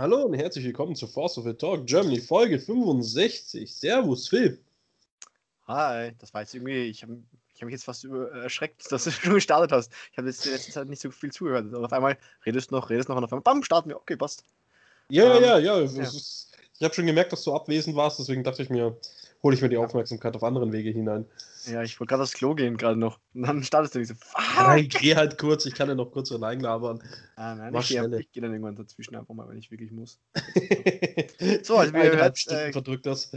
Hallo 0.00 0.22
und 0.22 0.34
herzlich 0.34 0.64
willkommen 0.64 0.94
zu 0.94 1.08
Force 1.08 1.38
of 1.38 1.44
the 1.44 1.54
Talk 1.54 1.84
Germany 1.84 2.20
Folge 2.20 2.60
65. 2.60 3.74
Servus, 3.74 4.28
Phil. 4.28 4.56
Hi, 5.66 6.12
das 6.20 6.32
war 6.32 6.42
jetzt 6.42 6.54
irgendwie, 6.54 6.84
ich 6.84 7.02
habe 7.02 7.20
hab 7.56 7.62
mich 7.64 7.72
jetzt 7.72 7.82
fast 7.82 8.04
über, 8.04 8.32
äh, 8.32 8.42
erschreckt, 8.44 8.92
dass 8.92 9.02
du 9.02 9.10
schon 9.10 9.34
gestartet 9.34 9.72
hast. 9.72 9.92
Ich 10.12 10.16
habe 10.16 10.28
jetzt 10.28 10.46
in 10.46 10.52
letzter 10.52 10.70
Zeit 10.70 10.88
nicht 10.88 11.02
so 11.02 11.10
viel 11.10 11.32
zugehört. 11.32 11.74
Und 11.74 11.84
auf 11.84 11.92
einmal 11.92 12.16
redest 12.46 12.70
du 12.70 12.76
noch, 12.76 12.90
redest 12.90 13.08
noch 13.08 13.16
und 13.16 13.24
auf 13.24 13.32
einmal, 13.32 13.42
bam, 13.42 13.64
starten 13.64 13.88
wir. 13.88 13.96
Okay, 13.96 14.14
passt. 14.14 14.44
Ja, 15.10 15.34
ähm, 15.34 15.42
ja, 15.42 15.58
ja, 15.58 15.80
ja. 15.80 16.02
Ist, 16.02 16.52
ich 16.78 16.84
habe 16.84 16.94
schon 16.94 17.06
gemerkt, 17.06 17.32
dass 17.32 17.42
du 17.42 17.52
abwesend 17.52 17.96
warst, 17.96 18.20
deswegen 18.20 18.44
dachte 18.44 18.62
ich 18.62 18.70
mir, 18.70 18.96
hole 19.42 19.54
ich 19.54 19.62
mir 19.62 19.68
die 19.68 19.76
Aufmerksamkeit 19.76 20.34
auf 20.34 20.42
anderen 20.42 20.72
Wege 20.72 20.90
hinein. 20.90 21.26
Ja, 21.66 21.82
ich 21.82 21.98
wollte 21.98 22.10
gerade 22.10 22.22
aufs 22.22 22.32
Klo 22.32 22.54
gehen, 22.54 22.76
gerade 22.76 22.98
noch. 22.98 23.20
Und 23.34 23.42
dann 23.46 23.62
startest 23.62 23.94
du 23.94 23.98
nicht 24.00 24.08
so. 24.08 24.14
Nein, 24.56 24.88
geh 24.88 25.14
halt 25.14 25.38
kurz, 25.38 25.66
ich 25.66 25.74
kann 25.74 25.88
ja 25.88 25.94
noch 25.94 26.10
kurz 26.10 26.32
reinlabern. 26.32 27.02
Ah, 27.36 27.54
nein, 27.54 27.72
Mach 27.72 27.82
ich 27.82 27.88
gehe 27.88 28.08
geh 28.32 28.40
dann 28.40 28.52
irgendwann 28.52 28.76
dazwischen 28.76 29.16
einfach 29.16 29.34
mal, 29.34 29.48
wenn 29.48 29.58
ich 29.58 29.70
wirklich 29.70 29.92
muss. 29.92 30.18
so, 31.62 31.76
also 31.76 31.92
wie 31.92 31.98
ihr 31.98 32.16
hört. 32.16 32.38
Äh, 32.48 32.72
verdrückt 32.72 33.06
das. 33.06 33.30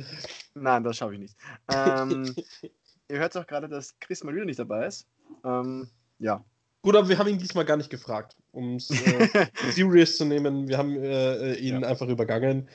Nein, 0.55 0.84
das 0.84 0.98
schaffe 0.98 1.13
ich 1.13 1.20
nicht. 1.20 1.35
Ähm, 1.72 2.36
ihr 3.09 3.20
hört 3.20 3.38
auch 3.38 3.47
gerade, 3.47 3.67
dass 3.67 3.99
Chris 3.99 4.23
mal 4.23 4.33
wieder 4.33 4.45
nicht 4.45 4.59
dabei 4.59 4.88
ist. 4.88 5.08
Ähm, 5.44 5.89
ja. 6.20 6.44
Gut, 6.83 6.95
aber 6.95 7.08
wir 7.09 7.20
haben 7.20 7.27
ihn 7.27 7.38
diesmal 7.38 7.66
gar 7.66 7.77
nicht 7.77 7.91
gefragt, 7.91 8.36
um 8.52 8.77
es 8.77 8.89
äh, 8.89 9.47
serious 9.72 10.17
zu 10.17 10.25
nehmen. 10.25 10.67
Wir 10.67 10.80
haben 10.80 10.95
äh, 10.95 11.53
ihn 11.55 11.81
ja. 11.81 11.88
einfach 11.88 12.08
übergangen. 12.08 12.67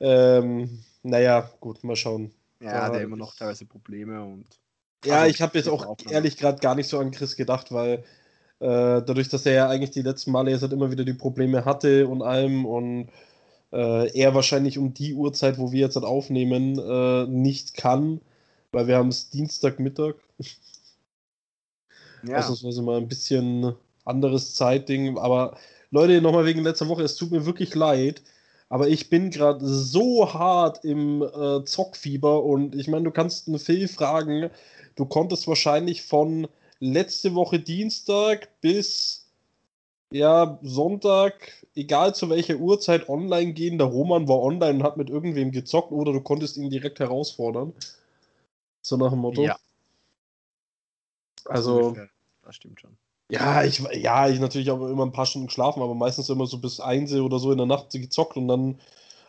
Ähm, 0.00 0.82
naja, 1.02 1.48
gut, 1.60 1.84
mal 1.84 1.94
schauen. 1.94 2.34
Ja, 2.60 2.88
der 2.88 3.02
immer 3.02 3.16
noch 3.16 3.34
teilweise 3.34 3.66
Probleme 3.66 4.22
und 4.22 4.46
ja, 5.04 5.22
also, 5.22 5.34
ich 5.34 5.42
habe 5.42 5.58
jetzt 5.58 5.68
auch 5.68 5.96
ehrlich 6.08 6.36
gerade 6.36 6.58
gar 6.60 6.74
nicht 6.74 6.88
so 6.88 6.98
an 6.98 7.10
Chris 7.10 7.36
gedacht, 7.36 7.72
weil 7.72 8.04
äh, 8.60 9.02
dadurch, 9.02 9.28
dass 9.28 9.44
er 9.46 9.52
ja 9.52 9.68
eigentlich 9.68 9.90
die 9.90 10.02
letzten 10.02 10.30
Male 10.32 10.50
jetzt 10.50 10.62
halt 10.62 10.72
immer 10.72 10.90
wieder 10.90 11.04
die 11.04 11.14
Probleme 11.14 11.64
hatte 11.64 12.08
und 12.08 12.22
allem 12.22 12.64
und 12.64 13.10
äh, 13.72 14.18
er 14.18 14.34
wahrscheinlich 14.34 14.78
um 14.78 14.94
die 14.94 15.14
Uhrzeit, 15.14 15.58
wo 15.58 15.72
wir 15.72 15.80
jetzt 15.80 15.96
halt 15.96 16.06
aufnehmen, 16.06 16.78
äh, 16.78 17.26
nicht 17.26 17.74
kann, 17.74 18.20
weil 18.72 18.86
wir 18.86 18.96
haben 18.96 19.08
es 19.08 19.30
Dienstagmittag. 19.30 20.14
Ja. 22.22 22.38
Ausnahmsweise 22.38 22.82
mal 22.82 22.96
ein 22.96 23.08
bisschen 23.08 23.74
anderes 24.04 24.54
Zeitding, 24.54 25.18
aber 25.18 25.58
Leute, 25.90 26.20
nochmal 26.22 26.46
wegen 26.46 26.62
letzter 26.62 26.88
Woche, 26.88 27.02
es 27.02 27.16
tut 27.16 27.30
mir 27.30 27.44
wirklich 27.46 27.74
leid. 27.74 28.22
Aber 28.74 28.88
ich 28.88 29.08
bin 29.08 29.30
gerade 29.30 29.64
so 29.64 30.34
hart 30.34 30.84
im 30.84 31.22
äh, 31.22 31.62
Zockfieber 31.64 32.42
und 32.42 32.74
ich 32.74 32.88
meine, 32.88 33.04
du 33.04 33.12
kannst 33.12 33.46
einen 33.46 33.60
Phil 33.60 33.86
fragen, 33.86 34.50
Du 34.96 35.06
konntest 35.06 35.48
wahrscheinlich 35.48 36.02
von 36.02 36.48
letzte 36.78 37.34
Woche 37.34 37.58
Dienstag 37.58 38.48
bis 38.60 39.28
ja, 40.12 40.58
Sonntag, 40.62 41.50
egal 41.74 42.14
zu 42.14 42.30
welcher 42.30 42.56
Uhrzeit 42.56 43.08
online 43.08 43.52
gehen. 43.52 43.78
Der 43.78 43.88
Roman 43.88 44.28
war 44.28 44.40
online 44.40 44.74
und 44.74 44.82
hat 44.84 44.96
mit 44.96 45.10
irgendwem 45.10 45.50
gezockt 45.50 45.90
oder 45.90 46.12
du 46.12 46.20
konntest 46.20 46.56
ihn 46.56 46.70
direkt 46.70 47.00
herausfordern. 47.00 47.72
So 48.80 48.96
nach 48.96 49.10
dem 49.10 49.20
Motto. 49.20 49.42
Ja. 49.42 49.56
Also. 51.46 51.96
Das 52.42 52.54
stimmt 52.54 52.80
schon. 52.80 52.96
Ja, 53.30 53.64
ich, 53.64 53.78
ja, 53.94 54.28
ich 54.28 54.38
natürlich 54.38 54.70
auch 54.70 54.86
immer 54.88 55.04
ein 55.04 55.12
paar 55.12 55.26
Stunden 55.26 55.46
geschlafen, 55.48 55.82
aber 55.82 55.94
meistens 55.94 56.28
immer 56.28 56.46
so 56.46 56.58
bis 56.58 56.78
1 56.80 57.12
oder 57.14 57.38
so 57.38 57.50
in 57.52 57.58
der 57.58 57.66
Nacht 57.66 57.90
gezockt 57.90 58.36
und 58.36 58.48
dann 58.48 58.78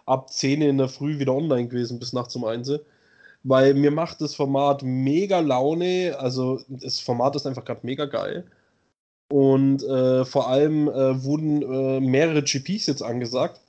ab 0.06 0.32
10 0.32 0.62
in 0.62 0.78
der 0.78 0.90
Früh 0.90 1.20
wieder 1.20 1.34
online 1.34 1.68
gewesen 1.68 2.00
bis 2.00 2.14
nachts 2.14 2.36
um 2.36 2.46
1 2.46 2.72
weil 3.46 3.76
mir 3.76 3.92
macht 3.92 4.22
das 4.22 4.36
Format 4.36 4.82
mega 4.84 5.40
Laune. 5.40 6.16
Also 6.20 6.62
das 6.68 7.00
Format 7.00 7.36
ist 7.36 7.46
einfach 7.46 7.64
gerade 7.64 7.82
mega 7.84 8.06
geil. 8.06 8.46
Und 9.32 9.84
äh, 9.84 10.26
vor 10.26 10.50
allem 10.50 10.88
äh, 10.90 11.24
wurden 11.24 11.62
äh, 11.62 12.00
mehrere 12.00 12.44
GPs 12.44 12.88
jetzt 12.88 13.04
angesagt. 13.04 13.62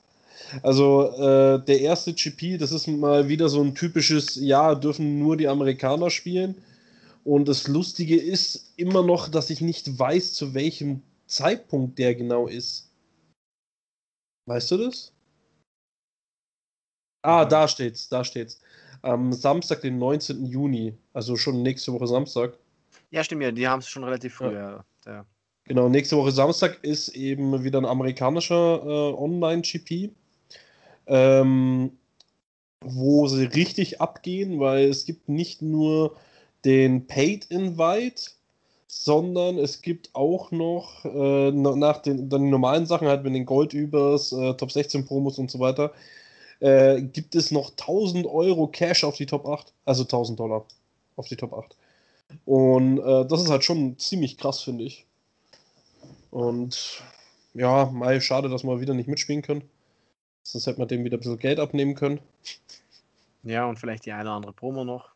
Also 0.62 1.12
äh, 1.18 1.64
der 1.64 1.80
erste 1.80 2.14
GP, 2.14 2.58
das 2.58 2.72
ist 2.72 2.86
mal 2.86 3.28
wieder 3.28 3.48
so 3.48 3.62
ein 3.62 3.74
typisches, 3.74 4.36
ja, 4.36 4.74
dürfen 4.74 5.18
nur 5.18 5.36
die 5.36 5.48
Amerikaner 5.48 6.10
spielen. 6.10 6.56
Und 7.26 7.48
das 7.48 7.66
Lustige 7.66 8.16
ist 8.16 8.72
immer 8.76 9.02
noch, 9.02 9.28
dass 9.28 9.50
ich 9.50 9.60
nicht 9.60 9.98
weiß, 9.98 10.34
zu 10.34 10.54
welchem 10.54 11.02
Zeitpunkt 11.26 11.98
der 11.98 12.14
genau 12.14 12.46
ist. 12.46 12.88
Weißt 14.48 14.70
du 14.70 14.76
das? 14.76 15.12
Ah, 17.22 17.44
da 17.44 17.66
steht's, 17.66 18.08
da 18.08 18.22
steht's 18.22 18.60
am 19.02 19.32
Samstag, 19.32 19.80
den 19.80 19.98
19. 19.98 20.46
Juni, 20.46 20.96
also 21.14 21.36
schon 21.36 21.62
nächste 21.64 21.92
Woche 21.92 22.06
Samstag. 22.06 22.56
Ja, 23.10 23.24
stimmt 23.24 23.42
ja, 23.42 23.50
die 23.50 23.66
haben 23.66 23.80
es 23.80 23.88
schon 23.88 24.04
relativ 24.04 24.34
früh. 24.34 24.54
Ja. 24.54 24.84
Ja. 25.04 25.26
Genau, 25.64 25.88
nächste 25.88 26.16
Woche 26.16 26.30
Samstag 26.30 26.78
ist 26.84 27.08
eben 27.08 27.64
wieder 27.64 27.80
ein 27.80 27.86
amerikanischer 27.86 28.82
äh, 28.84 29.14
Online-GP, 29.14 30.10
ähm, 31.08 31.90
wo 32.84 33.26
sie 33.26 33.46
richtig 33.46 34.00
abgehen, 34.00 34.60
weil 34.60 34.84
es 34.84 35.06
gibt 35.06 35.28
nicht 35.28 35.60
nur 35.60 36.16
den 36.66 37.06
Paid 37.06 37.46
Invite, 37.46 38.30
sondern 38.88 39.56
es 39.56 39.80
gibt 39.82 40.10
auch 40.14 40.50
noch 40.50 41.04
äh, 41.04 41.52
nach 41.52 42.02
den, 42.02 42.28
den 42.28 42.50
normalen 42.50 42.86
Sachen, 42.86 43.08
halt 43.08 43.22
mit 43.22 43.34
den 43.34 43.46
Goldübers, 43.46 44.32
äh, 44.32 44.54
Top 44.54 44.72
16 44.72 45.06
Promos 45.06 45.38
und 45.38 45.50
so 45.50 45.60
weiter, 45.60 45.92
äh, 46.60 47.00
gibt 47.00 47.34
es 47.36 47.52
noch 47.52 47.70
1000 47.70 48.26
Euro 48.26 48.66
Cash 48.66 49.04
auf 49.04 49.16
die 49.16 49.26
Top 49.26 49.46
8. 49.46 49.72
Also 49.84 50.02
1000 50.02 50.40
Dollar 50.40 50.64
auf 51.14 51.28
die 51.28 51.36
Top 51.36 51.52
8. 51.52 51.76
Und 52.44 52.98
äh, 52.98 53.26
das 53.26 53.42
ist 53.42 53.50
halt 53.50 53.64
schon 53.64 53.96
ziemlich 53.98 54.36
krass, 54.36 54.62
finde 54.62 54.84
ich. 54.84 55.06
Und 56.30 57.02
ja, 57.54 57.86
mal 57.86 58.20
schade, 58.20 58.48
dass 58.48 58.64
wir 58.64 58.80
wieder 58.80 58.94
nicht 58.94 59.08
mitspielen 59.08 59.42
können. 59.42 59.62
Sonst 60.42 60.66
hätte 60.66 60.78
man 60.78 60.88
dem 60.88 61.04
wieder 61.04 61.16
ein 61.16 61.20
bisschen 61.20 61.38
Geld 61.38 61.60
abnehmen 61.60 61.94
können. 61.94 62.18
Ja, 63.44 63.66
und 63.66 63.78
vielleicht 63.78 64.04
die 64.06 64.12
eine 64.12 64.22
oder 64.22 64.32
andere 64.32 64.52
Promo 64.52 64.84
noch. 64.84 65.15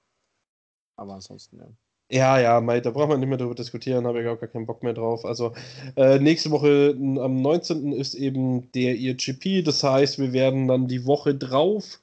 Aber 1.00 1.14
ansonsten, 1.14 1.58
ja. 1.58 1.66
Ja, 2.12 2.38
ja, 2.40 2.60
Mate, 2.60 2.82
da 2.82 2.90
braucht 2.90 3.08
man 3.08 3.20
nicht 3.20 3.28
mehr 3.28 3.38
darüber 3.38 3.54
diskutieren, 3.54 4.06
habe 4.06 4.20
ich 4.20 4.28
auch 4.28 4.38
gar 4.38 4.48
keinen 4.48 4.66
Bock 4.66 4.82
mehr 4.82 4.92
drauf. 4.92 5.24
Also 5.24 5.54
äh, 5.96 6.18
nächste 6.18 6.50
Woche 6.50 6.94
am 6.98 7.40
19. 7.40 7.92
ist 7.92 8.14
eben 8.14 8.70
der 8.72 8.96
EGP, 8.98 9.64
das 9.64 9.82
heißt, 9.82 10.18
wir 10.18 10.34
werden 10.34 10.68
dann 10.68 10.88
die 10.88 11.06
Woche 11.06 11.34
drauf, 11.34 12.00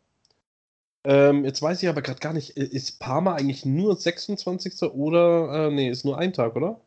Ähm, 1.06 1.46
jetzt 1.46 1.62
weiß 1.62 1.82
ich 1.82 1.90
aber 1.90 2.02
gerade 2.02 2.20
gar 2.20 2.34
nicht, 2.34 2.58
ist 2.58 3.00
Parma 3.00 3.36
eigentlich 3.36 3.66
nur 3.66 3.96
26. 3.96 4.84
oder, 4.84 5.68
äh, 5.68 5.72
nee, 5.72 5.90
ist 5.90 6.04
nur 6.04 6.18
ein 6.18 6.34
Tag, 6.34 6.56
oder? 6.56 6.82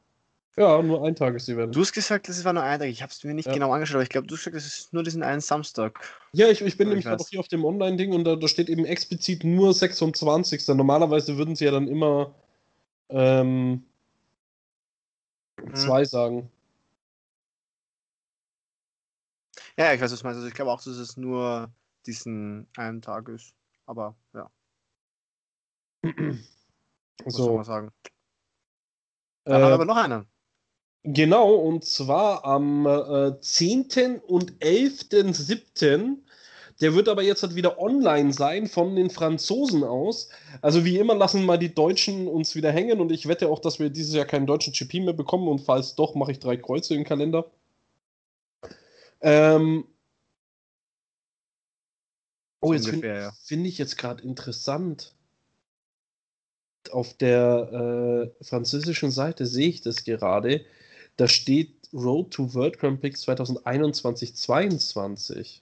Ja, 0.56 0.82
nur 0.82 1.02
ein 1.06 1.16
Tag 1.16 1.34
ist 1.34 1.48
die 1.48 1.52
Event. 1.52 1.74
Du 1.74 1.80
hast 1.80 1.92
gesagt, 1.92 2.28
das 2.28 2.44
war 2.44 2.52
nur 2.52 2.62
ein 2.62 2.78
Tag. 2.78 2.88
Ich 2.88 3.02
habe 3.02 3.10
es 3.10 3.24
mir 3.24 3.32
nicht 3.32 3.46
ja. 3.46 3.54
genau 3.54 3.72
angeschaut, 3.72 3.94
aber 3.94 4.02
ich 4.02 4.10
glaube, 4.10 4.26
du 4.26 4.34
hast 4.34 4.44
gesagt, 4.44 4.56
das 4.56 4.66
ist 4.66 4.92
nur 4.92 5.02
diesen 5.02 5.22
einen 5.22 5.40
Samstag. 5.40 5.98
Ja, 6.32 6.48
ich, 6.48 6.60
ich 6.60 6.76
bin 6.76 6.88
nämlich 6.88 7.06
gerade 7.06 7.24
hier 7.26 7.40
auf 7.40 7.48
dem 7.48 7.64
Online-Ding 7.64 8.12
und 8.12 8.24
da, 8.24 8.36
da, 8.36 8.48
steht 8.48 8.68
eben 8.68 8.84
explizit 8.84 9.44
nur 9.44 9.72
26. 9.72 10.68
Normalerweise 10.68 11.38
würden 11.38 11.56
sie 11.56 11.64
ja 11.64 11.70
dann 11.70 11.88
immer 11.88 12.34
ähm, 13.08 13.82
hm. 15.58 15.74
zwei 15.74 16.04
sagen. 16.04 16.50
Ja, 19.78 19.94
ich 19.94 20.02
weiß, 20.02 20.12
was 20.12 20.20
du 20.20 20.26
meinst. 20.26 20.36
Also 20.36 20.48
ich 20.48 20.54
glaube 20.54 20.70
auch, 20.70 20.82
dass 20.82 20.98
es 20.98 21.16
nur 21.16 21.70
diesen 22.04 22.66
einen 22.76 23.00
Tag 23.00 23.30
ist. 23.30 23.54
Aber 23.86 24.16
ja. 24.34 24.50
so. 27.26 27.56
Muss 27.56 27.56
man 27.56 27.64
sagen. 27.64 27.92
Da 29.44 29.54
haben 29.54 29.62
wir 29.62 29.74
aber 29.74 29.84
noch 29.84 29.96
einer. 29.96 30.26
Genau, 31.04 31.54
und 31.54 31.84
zwar 31.84 32.44
am 32.44 32.86
äh, 32.86 33.40
10. 33.40 34.20
und 34.20 34.52
11.7. 34.60 36.18
Der 36.80 36.94
wird 36.94 37.08
aber 37.08 37.22
jetzt 37.22 37.42
halt 37.42 37.54
wieder 37.54 37.78
online 37.80 38.32
sein 38.32 38.66
von 38.66 38.96
den 38.96 39.10
Franzosen 39.10 39.84
aus. 39.84 40.30
Also 40.62 40.84
wie 40.84 40.98
immer 40.98 41.14
lassen 41.14 41.44
mal 41.44 41.58
die 41.58 41.74
Deutschen 41.74 42.28
uns 42.28 42.54
wieder 42.54 42.72
hängen 42.72 43.00
und 43.00 43.12
ich 43.12 43.28
wette 43.28 43.48
auch, 43.48 43.58
dass 43.58 43.78
wir 43.78 43.90
dieses 43.90 44.14
Jahr 44.14 44.24
keinen 44.24 44.46
deutschen 44.46 44.72
GP 44.72 45.00
mehr 45.00 45.12
bekommen 45.12 45.48
und 45.48 45.60
falls 45.60 45.94
doch, 45.94 46.14
mache 46.14 46.32
ich 46.32 46.38
drei 46.38 46.56
Kreuze 46.56 46.94
im 46.94 47.04
Kalender. 47.04 47.50
Ähm 49.20 49.84
oh, 52.62 52.72
jetzt 52.72 52.88
finde 52.88 53.08
ja. 53.08 53.32
find 53.44 53.66
ich 53.66 53.78
jetzt 53.78 53.98
gerade 53.98 54.22
interessant. 54.22 55.14
Auf 56.90 57.14
der 57.14 58.32
äh, 58.40 58.44
französischen 58.44 59.10
Seite 59.10 59.46
sehe 59.46 59.68
ich 59.68 59.82
das 59.82 60.04
gerade. 60.04 60.64
Da 61.16 61.28
steht 61.28 61.88
Road 61.92 62.32
to 62.32 62.54
World 62.54 62.78
Grand 62.78 63.00
Prix 63.00 63.28
2021-22. 63.28 65.60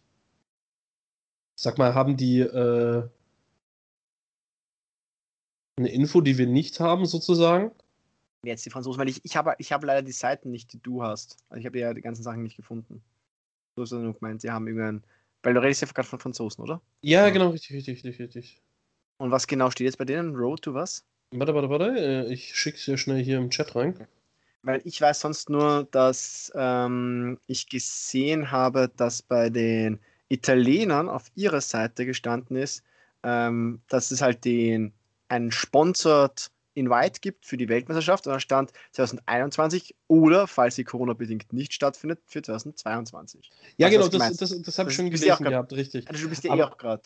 Sag 1.56 1.76
mal, 1.76 1.94
haben 1.94 2.16
die 2.16 2.40
äh, 2.40 3.08
eine 5.76 5.90
Info, 5.90 6.20
die 6.20 6.38
wir 6.38 6.46
nicht 6.46 6.80
haben, 6.80 7.06
sozusagen? 7.06 7.72
Jetzt 8.44 8.64
die 8.64 8.70
Franzosen, 8.70 8.98
weil 8.98 9.08
ich, 9.08 9.22
ich 9.24 9.36
habe 9.36 9.54
ich 9.58 9.72
hab 9.72 9.84
leider 9.84 10.02
die 10.02 10.12
Seiten 10.12 10.50
nicht, 10.50 10.72
die 10.72 10.78
du 10.78 11.02
hast. 11.02 11.36
Also 11.48 11.60
ich 11.60 11.66
habe 11.66 11.78
ja 11.78 11.92
die 11.92 12.00
ganzen 12.00 12.22
Sachen 12.22 12.42
nicht 12.42 12.56
gefunden. 12.56 13.02
Du 13.74 13.82
hast 13.82 13.92
ja 13.92 13.98
nur 13.98 14.14
gemeint, 14.14 14.40
sie 14.40 14.50
haben 14.50 14.66
irgendeinen. 14.66 15.04
Weil 15.42 15.54
du 15.54 15.62
redest 15.62 15.82
ja 15.82 15.88
gerade 15.88 16.08
von 16.08 16.18
Franzosen, 16.18 16.62
oder? 16.62 16.80
Ja, 17.02 17.26
ja, 17.26 17.30
genau, 17.30 17.50
richtig, 17.50 17.76
richtig, 17.76 18.04
richtig, 18.04 18.20
richtig. 18.20 18.62
Und 19.18 19.30
was 19.30 19.46
genau 19.46 19.70
steht 19.70 19.86
jetzt 19.86 19.98
bei 19.98 20.04
denen? 20.04 20.34
Road 20.34 20.62
to 20.62 20.74
was? 20.74 21.04
Warte, 21.32 21.54
warte, 21.54 21.70
warte. 21.70 21.98
Äh, 21.98 22.32
ich 22.32 22.54
schicke 22.54 22.76
es 22.76 22.86
ja 22.86 22.96
schnell 22.96 23.22
hier 23.22 23.38
im 23.38 23.50
Chat 23.50 23.74
rein. 23.74 24.06
Weil 24.62 24.82
ich 24.84 25.00
weiß 25.00 25.20
sonst 25.20 25.48
nur, 25.48 25.88
dass 25.90 26.52
ähm, 26.54 27.38
ich 27.46 27.68
gesehen 27.68 28.50
habe, 28.50 28.90
dass 28.96 29.22
bei 29.22 29.48
den 29.48 30.00
Italienern 30.28 31.08
auf 31.08 31.30
ihrer 31.34 31.60
Seite 31.60 32.04
gestanden 32.04 32.56
ist, 32.56 32.82
ähm, 33.22 33.80
dass 33.88 34.10
es 34.10 34.20
halt 34.20 34.44
den 34.44 34.92
einen 35.28 35.50
Sponsored 35.52 36.50
Invite 36.80 37.20
gibt 37.20 37.46
für 37.46 37.56
die 37.56 37.68
Weltmeisterschaft 37.68 38.26
und 38.26 38.32
da 38.32 38.40
stand 38.40 38.72
2021 38.92 39.94
oder, 40.08 40.46
falls 40.46 40.74
sie 40.74 40.84
Corona-bedingt 40.84 41.52
nicht 41.52 41.72
stattfindet, 41.72 42.20
für 42.26 42.42
2022. 42.42 43.50
Ja, 43.76 43.86
also, 43.86 44.10
genau, 44.10 44.24
das, 44.24 44.36
das, 44.36 44.62
das 44.62 44.78
habe 44.78 44.90
ich 44.90 44.96
schon 44.96 45.10
gelesen 45.10 45.44
gehabt, 45.44 45.72
richtig. 45.72 46.08
Also 46.08 46.24
du 46.24 46.30
bist 46.30 46.44
ja 46.44 46.56
eh 46.56 46.62
auch 46.62 46.76
gerade. 46.76 47.02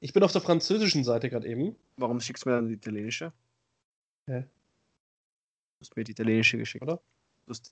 Ich 0.00 0.12
bin 0.12 0.22
auf 0.22 0.32
der 0.32 0.40
französischen 0.40 1.04
Seite 1.04 1.28
gerade 1.28 1.46
eben. 1.46 1.76
Warum 1.96 2.20
schickst 2.20 2.44
du 2.44 2.48
mir 2.50 2.56
dann 2.56 2.68
die 2.68 2.74
italienische? 2.74 3.32
Hä? 4.26 4.42
Du 4.42 5.80
hast 5.80 5.96
mir 5.96 6.04
die 6.04 6.12
italienische 6.12 6.58
geschickt. 6.58 6.82
Oder? 6.82 7.00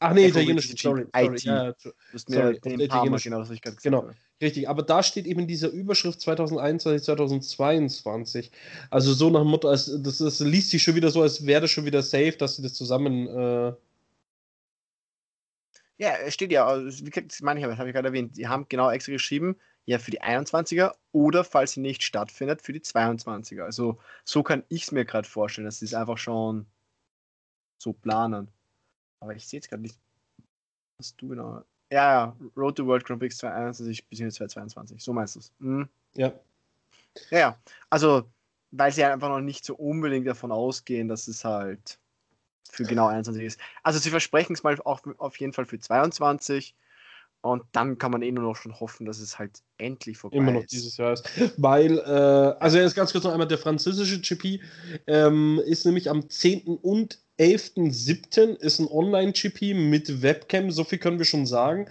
Ach 0.00 0.12
nee, 0.12 0.26
italienische, 0.28 0.76
sorry. 0.76 1.06
sorry. 1.14 1.38
Ja, 1.42 1.72
du 1.72 1.92
hast 2.12 2.28
mir 2.28 2.36
sorry, 2.36 2.60
den 2.60 2.88
Parma, 2.88 3.16
genau, 3.16 3.38
das 3.40 3.50
ich 3.50 3.60
gerade 3.62 3.76
Genau, 3.82 4.02
habe. 4.02 4.14
richtig. 4.40 4.68
Aber 4.68 4.82
da 4.82 5.02
steht 5.02 5.26
eben 5.26 5.46
diese 5.46 5.68
Überschrift 5.68 6.20
2021, 6.20 7.04
2022. 7.04 8.50
Also 8.90 9.14
so 9.14 9.30
nach 9.30 9.40
dem 9.40 9.48
Motto, 9.48 9.68
als, 9.68 9.90
das, 10.02 10.18
das 10.18 10.40
liest 10.40 10.70
sich 10.70 10.82
schon 10.82 10.94
wieder 10.94 11.10
so, 11.10 11.22
als 11.22 11.46
wäre 11.46 11.62
das 11.62 11.70
schon 11.70 11.84
wieder 11.84 12.02
safe, 12.02 12.36
dass 12.38 12.56
sie 12.56 12.62
das 12.62 12.74
zusammen... 12.74 13.26
Äh 13.28 13.72
ja, 15.98 16.14
es 16.16 16.34
steht 16.34 16.52
ja, 16.52 16.66
also, 16.66 17.06
wie 17.06 17.10
das 17.10 17.40
meine 17.40 17.60
ich, 17.60 17.66
das 17.66 17.78
habe 17.78 17.88
ich 17.88 17.94
gerade 17.94 18.08
erwähnt, 18.08 18.36
die 18.36 18.48
haben 18.48 18.66
genau 18.68 18.90
extra 18.90 19.12
geschrieben, 19.12 19.56
ja, 19.86 19.98
für 19.98 20.10
die 20.10 20.20
21er 20.20 20.94
oder 21.12 21.44
falls 21.44 21.72
sie 21.72 21.80
nicht 21.80 22.02
stattfindet, 22.02 22.60
für 22.60 22.72
die 22.72 22.80
22er. 22.80 23.62
Also 23.62 23.98
so 24.24 24.42
kann 24.42 24.64
ich 24.68 24.82
es 24.82 24.92
mir 24.92 25.04
gerade 25.04 25.28
vorstellen, 25.28 25.64
dass 25.64 25.78
sie 25.78 25.86
es 25.86 25.94
einfach 25.94 26.18
schon 26.18 26.66
so 27.78 27.92
planen. 27.92 28.50
Aber 29.20 29.34
ich 29.34 29.46
sehe 29.46 29.58
jetzt 29.58 29.68
gerade 29.68 29.82
nicht, 29.82 29.98
was 30.98 31.16
du 31.16 31.28
genau. 31.28 31.62
Ja, 31.90 32.12
ja, 32.12 32.36
Road 32.56 32.76
to 32.76 32.86
World 32.86 33.04
Grand 33.04 33.20
Prix 33.20 33.36
2021 33.38 34.08
bis 34.08 34.18
2022. 34.18 35.02
So 35.02 35.12
meinst 35.12 35.36
du 35.36 35.40
es. 35.40 35.52
Mhm. 35.58 35.88
Ja. 36.14 36.32
Ja, 37.30 37.38
ja. 37.38 37.58
Also, 37.90 38.28
weil 38.72 38.92
sie 38.92 39.04
einfach 39.04 39.28
noch 39.28 39.40
nicht 39.40 39.64
so 39.64 39.76
unbedingt 39.76 40.26
davon 40.26 40.52
ausgehen, 40.52 41.08
dass 41.08 41.28
es 41.28 41.44
halt 41.44 41.98
für 42.68 42.84
genau 42.84 43.06
21 43.06 43.44
ist. 43.44 43.60
Also, 43.82 43.98
sie 44.00 44.10
versprechen 44.10 44.54
es 44.54 44.62
mal 44.64 44.78
auch 44.84 45.00
auf 45.18 45.36
jeden 45.36 45.52
Fall 45.52 45.64
für 45.64 45.78
22. 45.78 46.74
Und 47.42 47.62
dann 47.70 47.96
kann 47.98 48.10
man 48.10 48.22
eh 48.22 48.32
nur 48.32 48.42
noch 48.42 48.56
schon 48.56 48.80
hoffen, 48.80 49.06
dass 49.06 49.20
es 49.20 49.38
halt 49.38 49.62
endlich 49.78 50.18
vorbei 50.18 50.38
Immer 50.38 50.50
noch 50.52 50.62
ist. 50.62 50.72
dieses 50.72 50.96
Jahr 50.96 51.12
ist. 51.12 51.28
Weil, 51.56 51.98
äh, 51.98 52.56
also 52.58 52.78
jetzt 52.78 52.96
ganz 52.96 53.12
kurz 53.12 53.22
noch 53.22 53.30
einmal, 53.30 53.46
der 53.46 53.58
französische 53.58 54.20
GP 54.20 54.60
ähm, 55.06 55.60
ist 55.64 55.86
nämlich 55.86 56.10
am 56.10 56.28
10. 56.28 56.62
und 56.66 57.20
11.07. 57.38 58.56
ist 58.56 58.78
ein 58.78 58.88
Online-GP 58.88 59.74
mit 59.74 60.22
Webcam, 60.22 60.70
so 60.70 60.84
viel 60.84 60.98
können 60.98 61.18
wir 61.18 61.26
schon 61.26 61.46
sagen. 61.46 61.86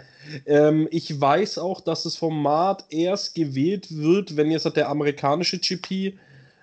Ähm, 0.45 0.87
ich 0.89 1.21
weiß 1.21 1.59
auch, 1.59 1.81
dass 1.81 2.03
das 2.03 2.15
Format 2.15 2.85
erst 2.89 3.35
gewählt 3.35 3.95
wird, 3.95 4.37
wenn 4.37 4.49
jetzt 4.49 4.65
der 4.75 4.89
amerikanische 4.89 5.59
GP 5.59 6.17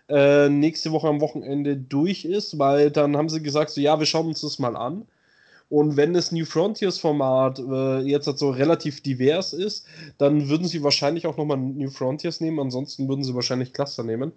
äh, 0.09 0.49
nächste 0.49 0.91
Woche 0.91 1.09
am 1.09 1.21
Wochenende 1.21 1.77
durch 1.77 2.25
ist, 2.25 2.59
weil 2.59 2.91
dann 2.91 3.17
haben 3.17 3.29
sie 3.29 3.43
gesagt, 3.43 3.71
so 3.71 3.81
ja, 3.81 3.99
wir 3.99 4.07
schauen 4.07 4.27
uns 4.27 4.41
das 4.41 4.59
mal 4.59 4.77
an. 4.77 5.07
Und 5.69 5.97
wenn 5.97 6.13
das 6.13 6.33
New 6.33 6.45
Frontiers 6.45 6.99
Format 6.99 7.59
äh, 7.61 8.01
jetzt 8.01 8.27
halt 8.27 8.39
so 8.39 8.51
relativ 8.51 9.01
divers 9.01 9.53
ist, 9.55 9.87
dann 10.19 10.49
würden 10.51 10.67
sie 10.67 10.83
wahrscheinlich 10.83 11.27
auch 11.27 11.39
nochmal 11.39 11.57
New 11.57 11.89
Frontiers 11.89 12.41
nehmen, 12.41 12.59
ansonsten 12.61 13.09
würden 13.09 13.25
sie 13.25 13.35
wahrscheinlich 13.35 13.73
Cluster 13.73 14.03
nehmen. 14.03 14.33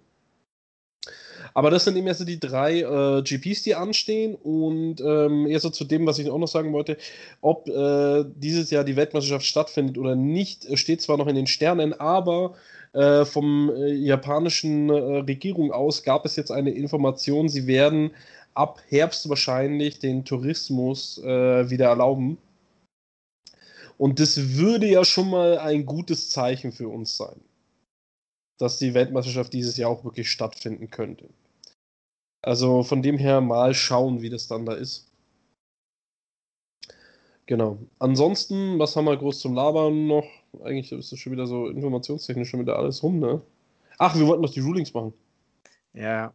Aber 1.56 1.70
das 1.70 1.84
sind 1.84 1.96
eben 1.96 2.06
erst 2.06 2.28
die 2.28 2.38
drei 2.38 2.80
äh, 2.80 3.22
GPs, 3.22 3.62
die 3.62 3.74
anstehen. 3.74 4.34
Und 4.34 5.00
ähm, 5.00 5.46
erst 5.46 5.62
so 5.62 5.70
zu 5.70 5.86
dem, 5.86 6.04
was 6.04 6.18
ich 6.18 6.28
auch 6.28 6.36
noch 6.36 6.48
sagen 6.48 6.74
wollte, 6.74 6.98
ob 7.40 7.66
äh, 7.70 8.24
dieses 8.36 8.70
Jahr 8.70 8.84
die 8.84 8.94
Weltmeisterschaft 8.94 9.46
stattfindet 9.46 9.96
oder 9.96 10.16
nicht, 10.16 10.78
steht 10.78 11.00
zwar 11.00 11.16
noch 11.16 11.28
in 11.28 11.34
den 11.34 11.46
Sternen, 11.46 11.94
aber 11.94 12.56
äh, 12.92 13.24
vom 13.24 13.70
äh, 13.74 13.90
japanischen 13.90 14.90
äh, 14.90 15.20
Regierung 15.20 15.72
aus 15.72 16.02
gab 16.02 16.26
es 16.26 16.36
jetzt 16.36 16.50
eine 16.50 16.72
Information, 16.72 17.48
sie 17.48 17.66
werden 17.66 18.10
ab 18.52 18.82
Herbst 18.90 19.26
wahrscheinlich 19.30 19.98
den 19.98 20.26
Tourismus 20.26 21.16
äh, 21.24 21.70
wieder 21.70 21.86
erlauben. 21.86 22.36
Und 23.96 24.20
das 24.20 24.58
würde 24.58 24.88
ja 24.88 25.06
schon 25.06 25.30
mal 25.30 25.56
ein 25.56 25.86
gutes 25.86 26.28
Zeichen 26.28 26.72
für 26.72 26.88
uns 26.88 27.16
sein 27.16 27.40
dass 28.58 28.78
die 28.78 28.94
Weltmeisterschaft 28.94 29.52
dieses 29.52 29.76
Jahr 29.76 29.90
auch 29.90 30.04
wirklich 30.04 30.30
stattfinden 30.30 30.90
könnte. 30.90 31.28
Also 32.46 32.84
von 32.84 33.02
dem 33.02 33.18
her 33.18 33.40
mal 33.40 33.74
schauen, 33.74 34.22
wie 34.22 34.30
das 34.30 34.46
dann 34.46 34.64
da 34.64 34.74
ist. 34.74 35.10
Genau. 37.46 37.78
Ansonsten, 37.98 38.78
was 38.78 38.94
haben 38.94 39.06
wir 39.06 39.16
groß 39.16 39.40
zum 39.40 39.54
Labern 39.54 40.06
noch? 40.06 40.28
Eigentlich 40.62 40.92
ist 40.92 41.10
das 41.10 41.18
schon 41.18 41.32
wieder 41.32 41.48
so 41.48 41.66
informationstechnisch 41.66 42.48
schon 42.48 42.60
wieder 42.60 42.78
alles 42.78 43.02
rum, 43.02 43.18
ne? 43.18 43.42
Ach, 43.98 44.14
wir 44.14 44.28
wollten 44.28 44.42
noch 44.42 44.52
die 44.52 44.60
Rulings 44.60 44.94
machen. 44.94 45.12
Ja. 45.92 46.34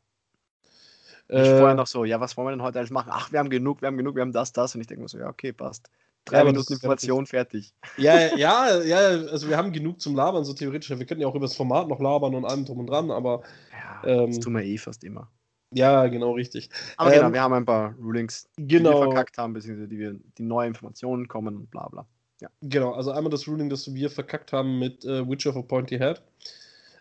Äh, 1.29 1.43
ich 1.43 1.47
vorher 1.47 1.75
noch 1.75 1.87
so, 1.87 2.03
ja, 2.03 2.19
was 2.19 2.35
wollen 2.35 2.47
wir 2.47 2.51
denn 2.51 2.61
heute 2.61 2.79
alles 2.79 2.91
machen? 2.91 3.09
Ach, 3.09 3.31
wir 3.31 3.39
haben 3.39 3.49
genug, 3.49 3.81
wir 3.81 3.87
haben 3.87 3.97
genug, 3.97 4.15
wir 4.15 4.21
haben 4.21 4.33
das, 4.33 4.51
das. 4.51 4.75
Und 4.75 4.81
ich 4.81 4.87
denke 4.87 5.03
mir 5.03 5.07
so, 5.07 5.17
ja, 5.17 5.29
okay, 5.29 5.53
passt. 5.53 5.89
Drei 6.25 6.39
ja, 6.39 6.43
Minuten 6.43 6.73
Information, 6.73 7.25
fertig. 7.25 7.73
Ja, 7.95 8.17
ja, 8.35 8.81
ja, 8.81 8.97
also 8.97 9.47
wir 9.47 9.55
haben 9.55 9.71
genug 9.71 10.01
zum 10.01 10.13
Labern, 10.13 10.43
so 10.43 10.53
theoretisch. 10.53 10.89
Wir 10.89 11.05
könnten 11.05 11.21
ja 11.21 11.27
auch 11.29 11.35
über 11.35 11.45
das 11.45 11.55
Format 11.55 11.87
noch 11.87 12.01
labern 12.01 12.35
und 12.35 12.43
allem 12.43 12.65
drum 12.65 12.79
und 12.79 12.87
dran, 12.87 13.11
aber. 13.11 13.43
Ja, 13.71 14.23
ähm, 14.23 14.27
das 14.27 14.39
tun 14.39 14.51
wir 14.51 14.63
eh 14.63 14.77
fast 14.77 15.05
immer. 15.05 15.31
Ja, 15.73 16.07
genau, 16.07 16.33
richtig. 16.33 16.69
Aber 16.97 17.11
genau, 17.11 17.21
ähm, 17.21 17.27
genau, 17.27 17.33
wir 17.33 17.41
haben 17.41 17.53
ein 17.53 17.65
paar 17.65 17.95
Rulings, 18.01 18.49
genau. 18.57 18.67
die 18.67 18.95
wir 18.95 19.03
verkackt 19.03 19.37
haben, 19.37 19.53
beziehungsweise 19.53 19.87
die, 19.87 19.99
wir, 19.99 20.15
die 20.37 20.43
neue 20.43 20.67
Informationen 20.67 21.27
kommen 21.27 21.55
und 21.55 21.71
bla 21.71 21.87
bla. 21.87 22.05
Ja. 22.41 22.49
Genau, 22.61 22.93
also 22.93 23.11
einmal 23.11 23.29
das 23.29 23.47
Ruling, 23.47 23.69
das 23.69 23.93
wir 23.93 24.09
verkackt 24.09 24.51
haben 24.51 24.79
mit 24.79 25.05
äh, 25.05 25.27
Witch 25.29 25.45
of 25.45 25.55
a 25.55 25.61
Pointy 25.61 25.97
Head. 25.97 26.21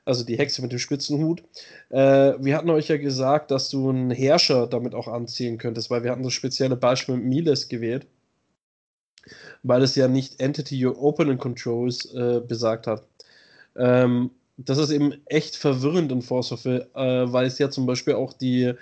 Also 0.05 0.25
die 0.25 0.37
Hexe 0.37 0.63
mit 0.63 0.73
dem 0.73 0.79
spitzen 0.79 1.23
Hut. 1.23 1.43
Äh, 1.89 2.35
wir 2.39 2.57
hatten 2.57 2.71
euch 2.71 2.89
ja 2.89 2.97
gesagt, 2.97 3.51
dass 3.51 3.71
du 3.71 3.91
einen 3.91 4.11
Herrscher 4.11 4.67
damit 4.67 4.95
auch 4.95 5.09
anziehen 5.09 5.59
könntest, 5.59 5.91
weil 5.91 6.05
wir 6.05 6.11
hatten 6.11 6.23
das 6.23 6.33
spezielle 6.33 6.77
Beispiel 6.77 7.17
mit 7.17 7.25
Miles 7.25 7.69
gewählt 7.69 8.07
weil 9.63 9.83
es 9.83 9.95
ja 9.95 10.09
nicht 10.09 10.41
Entity 10.41 10.85
Your 10.85 11.01
Open 11.01 11.37
Controls 11.39 12.07
äh, 12.15 12.41
besagt 12.47 12.87
hat. 12.87 13.05
Ähm, 13.77 14.31
das 14.65 14.79
ist 14.79 14.91
eben 14.91 15.15
echt 15.27 15.57
verwirrend 15.57 16.13
in 16.13 16.23
Force 16.23 16.53
of 16.53 16.65
Will, 16.65 16.87
äh, 16.95 17.33
weil 17.33 17.47
es 17.47 17.59
ja 17.59 17.71
zum 17.71 17.87
Beispiel 17.87 18.15
auch 18.15 18.33
die 18.33 18.73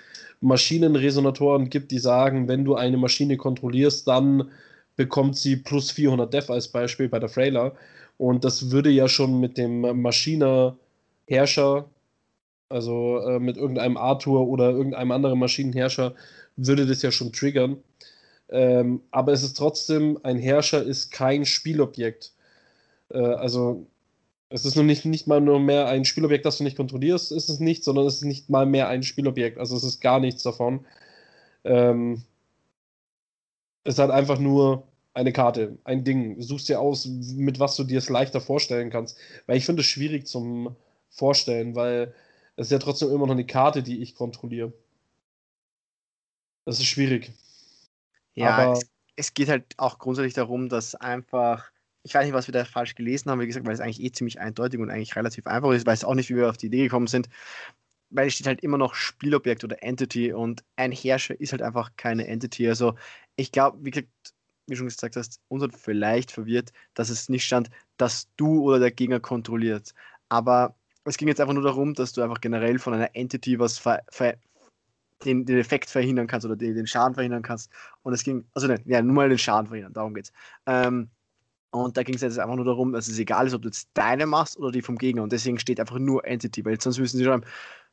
Maschinenresonatoren 0.41 1.69
gibt, 1.69 1.91
die 1.91 1.99
sagen, 1.99 2.47
wenn 2.47 2.65
du 2.65 2.75
eine 2.75 2.97
Maschine 2.97 3.37
kontrollierst, 3.37 4.07
dann 4.07 4.49
bekommt 4.95 5.37
sie 5.37 5.55
plus 5.57 5.91
400 5.91 6.33
Def 6.33 6.49
als 6.49 6.67
Beispiel 6.69 7.09
bei 7.09 7.19
der 7.19 7.29
Frailer. 7.29 7.75
Und 8.17 8.43
das 8.43 8.71
würde 8.71 8.89
ja 8.89 9.07
schon 9.07 9.39
mit 9.39 9.57
dem 9.57 10.01
Maschiner-Herrscher, 10.01 11.89
also 12.69 13.19
äh, 13.19 13.39
mit 13.39 13.57
irgendeinem 13.57 13.97
Arthur 13.97 14.47
oder 14.47 14.71
irgendeinem 14.71 15.11
anderen 15.11 15.39
Maschinenherrscher, 15.39 16.15
würde 16.57 16.85
das 16.85 17.01
ja 17.01 17.11
schon 17.11 17.31
triggern. 17.31 17.77
Ähm, 18.49 19.01
aber 19.11 19.31
es 19.31 19.43
ist 19.43 19.57
trotzdem, 19.57 20.19
ein 20.23 20.37
Herrscher 20.37 20.83
ist 20.83 21.11
kein 21.11 21.45
Spielobjekt. 21.45 22.33
Äh, 23.09 23.19
also 23.19 23.87
es 24.49 24.65
ist 24.65 24.75
nur 24.75 24.85
nicht, 24.85 25.27
mal 25.27 25.41
nur 25.41 25.59
mehr 25.59 25.87
ein 25.87 26.05
Spielobjekt, 26.05 26.45
das 26.45 26.57
du 26.57 26.63
nicht 26.63 26.77
kontrollierst, 26.77 27.31
ist 27.31 27.49
es 27.49 27.59
nicht, 27.59 27.83
sondern 27.83 28.05
es 28.07 28.15
ist 28.15 28.23
nicht 28.23 28.49
mal 28.49 28.65
mehr 28.65 28.87
ein 28.89 29.03
Spielobjekt. 29.03 29.57
Also 29.59 29.75
es 29.77 29.83
ist 29.83 30.01
gar 30.01 30.19
nichts 30.19 30.43
davon. 30.43 30.85
Ähm, 31.65 32.23
Es 33.83 33.97
hat 33.99 34.09
einfach 34.11 34.39
nur 34.39 34.87
eine 35.13 35.33
Karte, 35.33 35.77
ein 35.83 36.03
Ding. 36.03 36.35
Du 36.37 36.43
suchst 36.43 36.69
dir 36.69 36.79
aus, 36.79 37.05
mit 37.05 37.59
was 37.59 37.75
du 37.75 37.83
dir 37.83 37.97
es 37.97 38.09
leichter 38.09 38.39
vorstellen 38.41 38.89
kannst. 38.89 39.17
Weil 39.47 39.57
ich 39.57 39.65
finde 39.65 39.81
es 39.81 39.87
schwierig 39.87 40.27
zum 40.27 40.75
Vorstellen, 41.09 41.75
weil 41.75 42.13
es 42.55 42.67
ist 42.67 42.71
ja 42.71 42.79
trotzdem 42.79 43.09
immer 43.09 43.25
noch 43.25 43.33
eine 43.33 43.45
Karte, 43.45 43.83
die 43.83 44.01
ich 44.01 44.15
kontrolliere. 44.15 44.73
Das 46.65 46.79
ist 46.79 46.85
schwierig. 46.85 47.33
Ja, 48.35 48.49
Aber 48.53 48.73
es, 48.73 48.89
es 49.15 49.33
geht 49.33 49.49
halt 49.49 49.75
auch 49.77 49.99
grundsätzlich 49.99 50.33
darum, 50.33 50.69
dass 50.69 50.95
einfach 50.95 51.71
ich 52.03 52.13
weiß 52.13 52.25
nicht, 52.25 52.33
was 52.33 52.47
wir 52.47 52.53
da 52.53 52.65
falsch 52.65 52.95
gelesen 52.95 53.29
haben, 53.29 53.39
wie 53.39 53.47
gesagt, 53.47 53.65
weil 53.65 53.73
es 53.73 53.81
eigentlich 53.81 54.01
eh 54.01 54.11
ziemlich 54.11 54.39
eindeutig 54.39 54.79
und 54.79 54.89
eigentlich 54.89 55.15
relativ 55.15 55.45
einfach 55.47 55.71
ist. 55.71 55.81
Ich 55.81 55.87
weiß 55.87 56.05
auch 56.05 56.15
nicht, 56.15 56.29
wie 56.29 56.35
wir 56.35 56.49
auf 56.49 56.57
die 56.57 56.67
Idee 56.67 56.83
gekommen 56.83 57.07
sind, 57.07 57.29
weil 58.09 58.27
es 58.27 58.35
steht 58.35 58.47
halt 58.47 58.63
immer 58.63 58.77
noch 58.77 58.95
Spielobjekt 58.95 59.63
oder 59.63 59.83
Entity 59.83 60.33
und 60.33 60.63
ein 60.75 60.91
Herrscher 60.91 61.39
ist 61.39 61.51
halt 61.51 61.61
einfach 61.61 61.91
keine 61.97 62.27
Entity. 62.27 62.67
Also 62.67 62.95
ich 63.35 63.51
glaube, 63.51 63.77
wie 63.83 63.91
gesagt, 63.91 64.09
wie 64.67 64.75
schon 64.75 64.87
gesagt 64.87 65.15
hast, 65.15 65.41
uns 65.47 65.63
hat 65.63 65.75
vielleicht 65.75 66.31
verwirrt, 66.31 66.71
dass 66.93 67.09
es 67.09 67.29
nicht 67.29 67.45
stand, 67.45 67.69
dass 67.97 68.27
du 68.37 68.61
oder 68.63 68.79
der 68.79 68.91
Gegner 68.91 69.19
kontrolliert. 69.19 69.93
Aber 70.29 70.75
es 71.05 71.17
ging 71.17 71.27
jetzt 71.27 71.41
einfach 71.41 71.53
nur 71.53 71.63
darum, 71.63 71.93
dass 71.95 72.13
du 72.13 72.21
einfach 72.21 72.39
generell 72.39 72.79
von 72.79 72.93
einer 72.93 73.15
Entity 73.15 73.59
was 73.59 73.77
ver, 73.77 74.01
ver, 74.09 74.37
den, 75.25 75.45
den 75.45 75.57
Effekt 75.57 75.89
verhindern 75.89 76.27
kannst 76.27 76.45
oder 76.45 76.55
den, 76.55 76.75
den 76.75 76.87
Schaden 76.87 77.15
verhindern 77.15 77.41
kannst. 77.41 77.71
Und 78.03 78.13
es 78.13 78.23
ging, 78.23 78.45
also 78.53 78.67
ne, 78.67 78.79
ja, 78.85 79.01
nur 79.01 79.15
mal 79.15 79.29
den 79.29 79.37
Schaden 79.37 79.67
verhindern, 79.67 79.93
darum 79.93 80.13
geht's. 80.13 80.31
Ähm, 80.65 81.09
und 81.71 81.97
da 81.97 82.03
ging 82.03 82.15
es 82.15 82.21
jetzt 82.21 82.39
einfach 82.39 82.55
nur 82.55 82.65
darum, 82.65 82.93
dass 82.93 83.07
es 83.07 83.19
egal 83.19 83.45
ist, 83.45 83.53
ob 83.53 83.61
du 83.61 83.67
jetzt 83.67 83.89
deine 83.93 84.25
machst 84.25 84.57
oder 84.57 84.71
die 84.71 84.81
vom 84.81 84.97
Gegner. 84.97 85.21
Und 85.21 85.31
deswegen 85.31 85.59
steht 85.59 85.79
einfach 85.79 85.99
nur 85.99 86.25
Entity, 86.25 86.65
weil 86.65 86.81
sonst 86.81 86.97
müssen 86.97 87.17
sie 87.17 87.23
schreiben, 87.23 87.45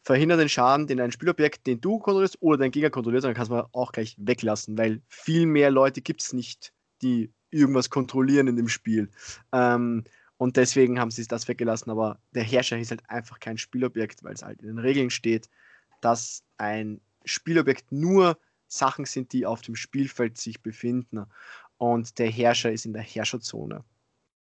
verhindere 0.02 0.38
den 0.38 0.48
Schaden, 0.48 0.86
den 0.86 1.00
ein 1.00 1.12
Spielobjekt, 1.12 1.66
den 1.66 1.80
du 1.80 1.98
kontrollierst 1.98 2.38
oder 2.40 2.58
dein 2.58 2.70
Gegner 2.70 2.90
kontrolliert, 2.90 3.24
dann 3.24 3.34
kannst 3.34 3.50
du 3.50 3.68
auch 3.72 3.92
gleich 3.92 4.14
weglassen, 4.18 4.78
weil 4.78 5.02
viel 5.08 5.46
mehr 5.46 5.70
Leute 5.70 6.00
gibt 6.00 6.22
es 6.22 6.32
nicht, 6.32 6.72
die 7.02 7.32
irgendwas 7.50 7.90
kontrollieren 7.90 8.46
in 8.46 8.56
dem 8.56 8.68
Spiel. 8.68 9.10
Ähm, 9.52 10.04
und 10.38 10.56
deswegen 10.56 11.00
haben 11.00 11.10
sie 11.10 11.26
das 11.26 11.48
weggelassen, 11.48 11.90
aber 11.90 12.18
der 12.34 12.44
Herrscher 12.44 12.78
ist 12.78 12.90
halt 12.90 13.08
einfach 13.10 13.40
kein 13.40 13.58
Spielobjekt, 13.58 14.22
weil 14.22 14.34
es 14.34 14.42
halt 14.42 14.60
in 14.60 14.68
den 14.68 14.78
Regeln 14.78 15.10
steht, 15.10 15.48
dass 16.00 16.44
ein 16.56 17.00
Spielobjekt 17.24 17.90
nur 17.90 18.38
Sachen 18.68 19.04
sind, 19.04 19.32
die 19.32 19.46
auf 19.46 19.62
dem 19.62 19.76
Spielfeld 19.76 20.38
sich 20.38 20.62
befinden 20.62 21.26
und 21.78 22.18
der 22.18 22.30
Herrscher 22.30 22.72
ist 22.72 22.86
in 22.86 22.92
der 22.92 23.02
Herrscherzone. 23.02 23.84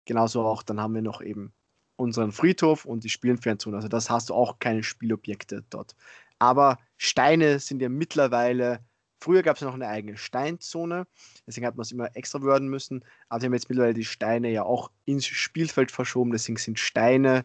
Genauso 0.05 0.43
auch, 0.45 0.63
dann 0.63 0.81
haben 0.81 0.95
wir 0.95 1.03
noch 1.03 1.23
eben 1.23 1.53
unseren 1.97 2.33
Friedhof 2.33 2.85
und 2.85 3.05
die 3.05 3.09
Spielenfernzone. 3.09 3.77
Also 3.77 3.89
das 3.89 4.11
hast 4.11 4.31
du 4.31 4.35
auch 4.35 4.59
keine 4.59 4.83
Spielobjekte 4.83 5.65
dort. 5.71 5.95
Aber 6.39 6.79
Steine 6.97 7.61
sind 7.61 7.81
ja 7.81 7.89
mittlerweile, 7.89 8.85
früher 9.21 9.43
gab 9.43 9.57
es 9.57 9.61
ja 9.61 9.69
noch 9.69 9.75
eine 9.75 9.89
eigene 9.89 10.17
Steinzone, 10.17 11.07
deswegen 11.47 11.67
hat 11.67 11.77
man 11.77 11.83
es 11.83 11.93
immer 11.93 12.15
extra 12.17 12.43
werden 12.43 12.69
müssen, 12.69 13.05
aber 13.29 13.43
wir 13.43 13.47
haben 13.47 13.55
jetzt 13.55 13.69
mittlerweile 13.69 13.95
die 13.95 14.05
Steine 14.05 14.51
ja 14.51 14.65
auch 14.65 14.91
ins 15.05 15.27
Spielfeld 15.27 15.91
verschoben, 15.91 16.33
deswegen 16.33 16.59
sind 16.59 16.79
Steine, 16.79 17.45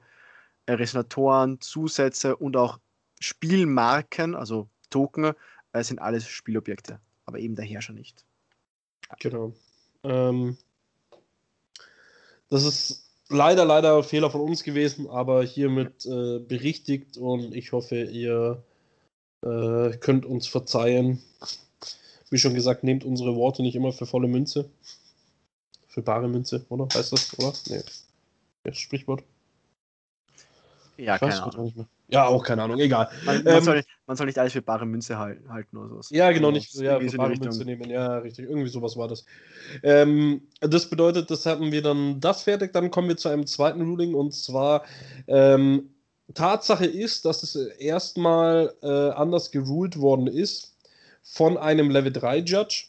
äh, 0.65 0.73
Resonatoren, 0.73 1.61
Zusätze 1.61 2.35
und 2.35 2.57
auch 2.57 2.79
Spielmarken, 3.19 4.35
also 4.35 4.69
Token, 4.89 5.33
äh, 5.71 5.83
sind 5.83 5.99
alles 5.99 6.27
Spielobjekte, 6.27 6.99
aber 7.25 7.39
eben 7.39 7.55
der 7.55 7.65
Herrscher 7.65 7.93
nicht. 7.93 8.25
Genau. 9.19 9.53
Ähm, 10.03 10.57
das 12.49 12.63
ist 12.63 13.09
leider, 13.29 13.65
leider 13.65 14.03
Fehler 14.03 14.31
von 14.31 14.41
uns 14.41 14.63
gewesen, 14.63 15.07
aber 15.07 15.43
hiermit 15.43 16.05
äh, 16.05 16.39
berichtigt 16.39 17.17
und 17.17 17.53
ich 17.55 17.71
hoffe, 17.71 18.03
ihr 18.03 18.63
äh, 19.41 19.91
könnt 19.97 20.25
uns 20.25 20.47
verzeihen. 20.47 21.21
Wie 22.29 22.37
schon 22.37 22.53
gesagt, 22.53 22.83
nehmt 22.83 23.03
unsere 23.03 23.35
Worte 23.35 23.61
nicht 23.61 23.75
immer 23.75 23.91
für 23.91 24.05
volle 24.05 24.27
Münze. 24.27 24.69
Für 25.87 26.01
bare 26.01 26.27
Münze, 26.27 26.65
oder? 26.69 26.87
Heißt 26.93 27.11
das, 27.11 27.37
oder? 27.39 27.53
Nee. 27.69 27.81
Das 28.63 28.77
Sprichwort. 28.77 29.23
Ja, 30.99 31.15
ich 31.15 31.21
keine 31.21 31.41
Ahnung. 31.41 31.87
Ja, 32.09 32.25
auch 32.25 32.43
keine 32.43 32.63
Ahnung, 32.63 32.79
egal. 32.79 33.09
Man, 33.23 33.43
man, 33.43 33.55
ähm, 33.55 33.63
soll, 33.63 33.77
nicht, 33.77 33.89
man, 34.05 34.17
soll, 34.17 34.25
nicht, 34.25 34.37
alles 34.37 34.53
für 34.53 34.61
bare 34.61 34.85
Münze 34.85 35.17
halten, 35.17 35.51
halten 35.51 35.77
oder 35.77 35.89
sowas. 35.89 36.09
Ja, 36.09 36.31
genau, 36.31 36.51
nicht 36.51 36.73
ja, 36.73 36.99
für 36.99 37.17
bare 37.17 37.35
Münze 37.35 37.63
nehmen. 37.63 37.89
Ja, 37.89 38.17
richtig. 38.17 38.49
Irgendwie 38.49 38.69
sowas 38.69 38.97
war 38.97 39.07
das. 39.07 39.25
Ähm, 39.83 40.41
das 40.59 40.89
bedeutet, 40.89 41.31
das 41.31 41.45
hatten 41.45 41.71
wir 41.71 41.81
dann 41.81 42.19
das 42.19 42.43
fertig. 42.43 42.73
Dann 42.73 42.91
kommen 42.91 43.07
wir 43.07 43.17
zu 43.17 43.29
einem 43.29 43.45
zweiten 43.45 43.81
Ruling 43.81 44.13
und 44.13 44.33
zwar 44.33 44.83
ähm, 45.27 45.91
Tatsache 46.33 46.85
ist, 46.85 47.25
dass 47.25 47.43
es 47.43 47.55
erstmal 47.55 48.73
äh, 48.81 48.87
anders 48.87 49.51
geruled 49.51 49.99
worden 49.99 50.27
ist 50.27 50.75
von 51.21 51.57
einem 51.57 51.89
Level 51.91 52.11
3 52.11 52.39
Judge. 52.39 52.85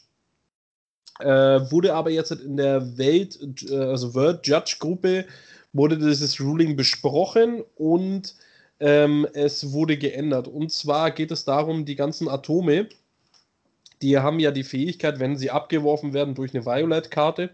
Äh, 1.19 1.71
wurde 1.71 1.93
aber 1.93 2.09
jetzt 2.09 2.31
in 2.31 2.57
der 2.57 2.97
Welt, 2.97 3.39
äh, 3.69 3.75
also 3.75 4.15
World 4.15 4.45
Judge 4.47 4.77
Gruppe 4.79 5.25
wurde 5.73 5.97
dieses 5.97 6.39
Ruling 6.39 6.75
besprochen 6.75 7.63
und 7.75 8.35
ähm, 8.79 9.27
es 9.33 9.71
wurde 9.71 9.97
geändert. 9.97 10.47
Und 10.47 10.71
zwar 10.71 11.11
geht 11.11 11.31
es 11.31 11.45
darum, 11.45 11.85
die 11.85 11.95
ganzen 11.95 12.27
Atome, 12.27 12.89
die 14.01 14.17
haben 14.17 14.39
ja 14.39 14.51
die 14.51 14.63
Fähigkeit, 14.63 15.19
wenn 15.19 15.37
sie 15.37 15.51
abgeworfen 15.51 16.13
werden 16.13 16.35
durch 16.35 16.53
eine 16.53 16.65
Violet-Karte, 16.65 17.51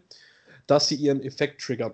dass 0.66 0.88
sie 0.88 0.96
ihren 0.96 1.22
Effekt 1.22 1.62
triggern. 1.62 1.94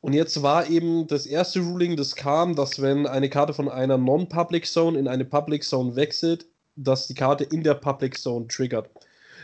Und 0.00 0.12
jetzt 0.12 0.42
war 0.42 0.68
eben 0.68 1.06
das 1.06 1.26
erste 1.26 1.60
Ruling, 1.60 1.96
das 1.96 2.14
kam, 2.14 2.54
dass 2.54 2.80
wenn 2.80 3.06
eine 3.06 3.28
Karte 3.28 3.54
von 3.54 3.68
einer 3.68 3.98
Non-Public 3.98 4.66
Zone 4.66 4.98
in 4.98 5.08
eine 5.08 5.24
Public 5.24 5.64
Zone 5.64 5.96
wechselt, 5.96 6.46
dass 6.76 7.06
die 7.06 7.14
Karte 7.14 7.44
in 7.44 7.62
der 7.62 7.74
Public 7.74 8.18
Zone 8.18 8.46
triggert. 8.46 8.88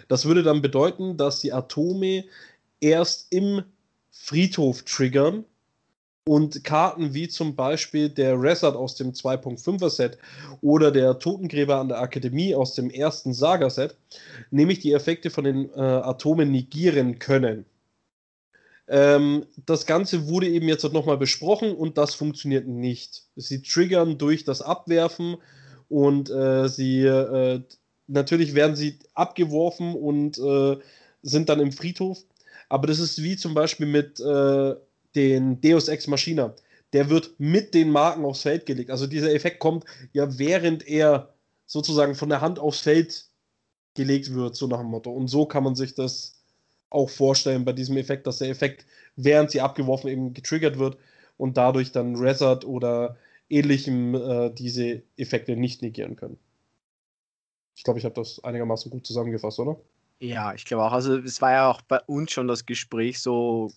Das 0.08 0.24
würde 0.24 0.42
dann 0.42 0.62
bedeuten, 0.62 1.16
dass 1.16 1.40
die 1.40 1.52
Atome 1.52 2.24
erst 2.80 3.32
im 3.32 3.62
Friedhof 4.12 4.82
triggern 4.82 5.44
und 6.24 6.62
Karten 6.62 7.14
wie 7.14 7.28
zum 7.28 7.56
Beispiel 7.56 8.08
der 8.08 8.40
Resort 8.40 8.76
aus 8.76 8.94
dem 8.94 9.12
2.5er 9.12 9.90
Set 9.90 10.18
oder 10.60 10.92
der 10.92 11.18
Totengräber 11.18 11.78
an 11.78 11.88
der 11.88 11.98
Akademie 11.98 12.54
aus 12.54 12.74
dem 12.74 12.90
ersten 12.90 13.32
Saga-Set, 13.32 13.96
nämlich 14.50 14.78
die 14.78 14.92
Effekte 14.92 15.30
von 15.30 15.44
den 15.44 15.70
äh, 15.70 15.80
Atomen 15.80 16.52
negieren 16.52 17.18
können. 17.18 17.64
Ähm, 18.86 19.46
das 19.66 19.86
Ganze 19.86 20.28
wurde 20.28 20.48
eben 20.48 20.68
jetzt 20.68 20.84
nochmal 20.92 21.18
besprochen 21.18 21.74
und 21.74 21.98
das 21.98 22.14
funktioniert 22.14 22.68
nicht. 22.68 23.24
Sie 23.34 23.62
triggern 23.62 24.18
durch 24.18 24.44
das 24.44 24.62
Abwerfen 24.62 25.38
und 25.88 26.30
äh, 26.30 26.68
sie 26.68 27.02
äh, 27.02 27.62
natürlich 28.06 28.54
werden 28.54 28.76
sie 28.76 28.98
abgeworfen 29.14 29.94
und 29.94 30.38
äh, 30.38 30.76
sind 31.22 31.48
dann 31.48 31.60
im 31.60 31.72
Friedhof. 31.72 32.18
Aber 32.72 32.86
das 32.86 33.00
ist 33.00 33.22
wie 33.22 33.36
zum 33.36 33.52
Beispiel 33.52 33.84
mit 33.84 34.18
äh, 34.18 34.74
den 35.14 35.60
Deus 35.60 35.88
Ex 35.88 36.06
Machina. 36.06 36.54
Der 36.94 37.10
wird 37.10 37.34
mit 37.36 37.74
den 37.74 37.90
Marken 37.90 38.24
aufs 38.24 38.40
Feld 38.40 38.64
gelegt. 38.64 38.90
Also 38.90 39.06
dieser 39.06 39.34
Effekt 39.34 39.58
kommt 39.58 39.84
ja 40.14 40.38
während 40.38 40.88
er 40.88 41.34
sozusagen 41.66 42.14
von 42.14 42.30
der 42.30 42.40
Hand 42.40 42.58
aufs 42.58 42.80
Feld 42.80 43.26
gelegt 43.92 44.32
wird, 44.32 44.56
so 44.56 44.68
nach 44.68 44.78
dem 44.78 44.86
Motto. 44.86 45.12
Und 45.12 45.28
so 45.28 45.44
kann 45.44 45.64
man 45.64 45.74
sich 45.74 45.94
das 45.94 46.42
auch 46.88 47.10
vorstellen 47.10 47.66
bei 47.66 47.74
diesem 47.74 47.98
Effekt, 47.98 48.26
dass 48.26 48.38
der 48.38 48.48
Effekt, 48.48 48.86
während 49.16 49.50
sie 49.50 49.60
abgeworfen 49.60 50.08
eben 50.08 50.32
getriggert 50.32 50.78
wird 50.78 50.96
und 51.36 51.58
dadurch 51.58 51.92
dann 51.92 52.16
Resort 52.16 52.64
oder 52.64 53.18
ähnlichem 53.50 54.14
äh, 54.14 54.48
diese 54.48 55.02
Effekte 55.18 55.56
nicht 55.56 55.82
negieren 55.82 56.16
können. 56.16 56.38
Ich 57.74 57.84
glaube, 57.84 57.98
ich 57.98 58.06
habe 58.06 58.14
das 58.14 58.42
einigermaßen 58.42 58.90
gut 58.90 59.06
zusammengefasst, 59.06 59.58
oder? 59.58 59.78
Ja, 60.22 60.54
ich 60.54 60.64
glaube 60.64 60.84
auch. 60.84 60.92
Also 60.92 61.16
es 61.18 61.40
war 61.42 61.50
ja 61.52 61.68
auch 61.68 61.82
bei 61.82 61.98
uns 62.06 62.30
schon 62.30 62.46
das 62.46 62.64
Gespräch 62.64 63.20
so 63.20 63.72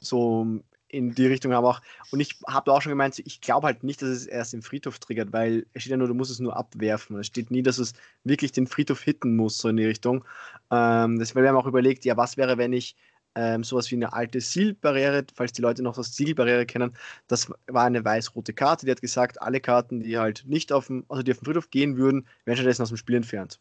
so 0.00 0.46
in 0.88 1.14
die 1.14 1.26
Richtung 1.26 1.52
aber 1.54 1.70
auch. 1.70 1.82
Und 2.12 2.20
ich 2.20 2.38
habe 2.48 2.72
auch 2.72 2.82
schon 2.82 2.90
gemeint, 2.90 3.18
ich 3.20 3.40
glaube 3.40 3.66
halt 3.68 3.84
nicht, 3.84 4.02
dass 4.02 4.10
es 4.10 4.26
erst 4.26 4.54
im 4.54 4.62
Friedhof 4.62 4.98
triggert, 5.00 5.32
weil 5.32 5.66
es 5.74 5.82
steht 5.82 5.92
ja 5.92 5.96
nur, 5.98 6.08
du 6.08 6.14
musst 6.14 6.30
es 6.30 6.40
nur 6.40 6.56
abwerfen. 6.56 7.18
Es 7.18 7.28
steht 7.28 7.50
nie, 7.50 7.62
dass 7.62 7.78
es 7.78 7.94
wirklich 8.24 8.52
den 8.52 8.66
Friedhof 8.68 9.02
hitten 9.02 9.36
muss, 9.36 9.58
so 9.58 9.68
in 9.70 9.76
die 9.78 9.86
Richtung. 9.86 10.24
Ähm, 10.70 11.18
deswegen 11.18 11.48
haben 11.48 11.56
wir 11.56 11.60
auch 11.60 11.66
überlegt, 11.66 12.04
ja, 12.06 12.16
was 12.16 12.36
wäre, 12.38 12.58
wenn 12.58 12.72
ich 12.74 12.96
ähm, 13.36 13.64
sowas 13.64 13.90
wie 13.90 13.96
eine 13.96 14.12
alte 14.14 14.40
Zielbarriere, 14.40 15.26
falls 15.34 15.52
die 15.52 15.62
Leute 15.62 15.82
noch 15.82 15.96
das 15.96 16.12
Zielbarriere 16.14 16.66
kennen, 16.66 16.96
das 17.28 17.50
war 17.68 17.84
eine 17.86 18.04
weiß-rote 18.04 18.54
Karte, 18.54 18.86
die 18.86 18.92
hat 18.92 19.02
gesagt, 19.02 19.42
alle 19.42 19.60
Karten, 19.60 20.00
die 20.00 20.18
halt 20.18 20.44
nicht 20.46 20.72
auf 20.72 20.88
dem, 20.88 21.04
also 21.08 21.22
die 21.24 21.32
auf 21.32 21.38
den 21.38 21.46
Friedhof 21.46 21.70
gehen 21.70 21.96
würden, 21.98 22.26
werden 22.46 22.58
stattdessen 22.58 22.82
aus 22.82 22.90
dem 22.90 22.98
Spiel 22.98 23.16
entfernt. 23.16 23.60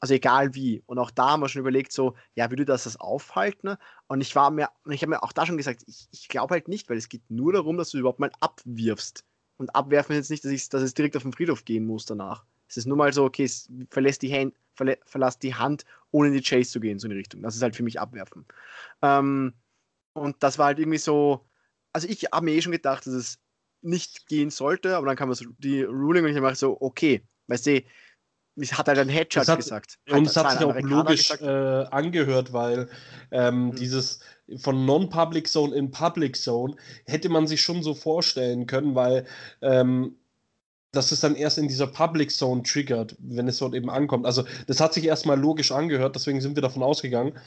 Also 0.00 0.14
egal 0.14 0.54
wie. 0.54 0.82
Und 0.86 0.98
auch 0.98 1.10
da 1.10 1.30
haben 1.30 1.40
wir 1.40 1.48
schon 1.48 1.60
überlegt, 1.60 1.92
so, 1.92 2.14
ja, 2.34 2.50
würde 2.50 2.64
das 2.64 2.84
das 2.84 2.98
aufhalten? 2.98 3.76
Und 4.08 4.22
ich 4.22 4.34
war 4.34 4.50
mir, 4.50 4.70
ich 4.88 5.02
habe 5.02 5.10
mir 5.10 5.22
auch 5.22 5.32
da 5.32 5.46
schon 5.46 5.58
gesagt, 5.58 5.82
ich, 5.86 6.08
ich 6.10 6.28
glaube 6.28 6.54
halt 6.54 6.68
nicht, 6.68 6.88
weil 6.88 6.96
es 6.96 7.08
geht 7.08 7.22
nur 7.30 7.52
darum, 7.52 7.76
dass 7.76 7.90
du 7.90 7.98
überhaupt 7.98 8.18
mal 8.18 8.32
abwirfst. 8.40 9.24
Und 9.58 9.74
abwerfen 9.76 10.16
ist 10.16 10.18
jetzt 10.18 10.30
nicht, 10.30 10.44
dass, 10.44 10.52
ich, 10.52 10.68
dass 10.70 10.82
es 10.82 10.94
direkt 10.94 11.16
auf 11.16 11.22
den 11.22 11.34
Friedhof 11.34 11.66
gehen 11.66 11.86
muss 11.86 12.06
danach. 12.06 12.44
Es 12.66 12.78
ist 12.78 12.86
nur 12.86 12.96
mal 12.96 13.12
so, 13.12 13.24
okay, 13.24 13.44
es 13.44 13.68
verlässt 13.90 14.22
die, 14.22 14.32
Hand, 14.32 14.54
verlä 14.74 14.96
verlass 15.04 15.38
die 15.38 15.54
Hand, 15.54 15.84
ohne 16.12 16.28
in 16.28 16.34
die 16.34 16.42
Chase 16.42 16.70
zu 16.70 16.80
gehen, 16.80 16.98
so 16.98 17.06
in 17.06 17.10
die 17.10 17.18
Richtung. 17.18 17.42
Das 17.42 17.54
ist 17.54 17.62
halt 17.62 17.76
für 17.76 17.82
mich 17.82 18.00
abwerfen. 18.00 18.46
Ähm, 19.02 19.52
und 20.14 20.36
das 20.42 20.58
war 20.58 20.66
halt 20.66 20.78
irgendwie 20.78 20.98
so, 20.98 21.44
also 21.92 22.08
ich 22.08 22.24
habe 22.32 22.46
mir 22.46 22.52
eh 22.52 22.62
schon 22.62 22.72
gedacht, 22.72 23.06
dass 23.06 23.12
es 23.12 23.38
nicht 23.82 24.26
gehen 24.28 24.50
sollte, 24.50 24.96
aber 24.96 25.06
dann 25.06 25.16
kam 25.16 25.28
das, 25.28 25.44
die 25.58 25.82
Ruling 25.82 26.24
und 26.24 26.30
ich 26.30 26.36
habe 26.36 26.54
so, 26.54 26.80
okay, 26.80 27.22
weißt 27.48 27.66
du, 27.66 27.82
hat 28.60 28.88
halt 28.88 28.98
ein 28.98 29.08
Headshot 29.08 29.48
hat, 29.48 29.58
gesagt. 29.58 29.98
Und 30.08 30.26
es 30.26 30.36
hat 30.36 30.52
sich 30.52 30.64
auch 30.64 30.78
logisch 30.80 31.30
äh, 31.40 31.84
angehört, 31.90 32.52
weil 32.52 32.88
ähm, 33.30 33.66
mhm. 33.66 33.74
dieses 33.76 34.20
von 34.58 34.84
Non-Public 34.84 35.48
Zone 35.48 35.74
in 35.74 35.90
Public 35.90 36.36
Zone 36.36 36.74
hätte 37.06 37.28
man 37.28 37.46
sich 37.46 37.60
schon 37.62 37.82
so 37.82 37.94
vorstellen 37.94 38.66
können, 38.66 38.94
weil 38.94 39.26
ähm, 39.62 40.16
das 40.92 41.12
ist 41.12 41.22
dann 41.22 41.36
erst 41.36 41.58
in 41.58 41.68
dieser 41.68 41.86
Public 41.86 42.30
Zone 42.32 42.62
triggert, 42.62 43.16
wenn 43.20 43.46
es 43.46 43.58
dort 43.58 43.74
eben 43.74 43.90
ankommt. 43.90 44.26
Also 44.26 44.44
das 44.66 44.80
hat 44.80 44.92
sich 44.92 45.04
erstmal 45.04 45.38
logisch 45.38 45.70
angehört, 45.70 46.16
deswegen 46.16 46.40
sind 46.40 46.56
wir 46.56 46.62
davon 46.62 46.82
ausgegangen. 46.82 47.38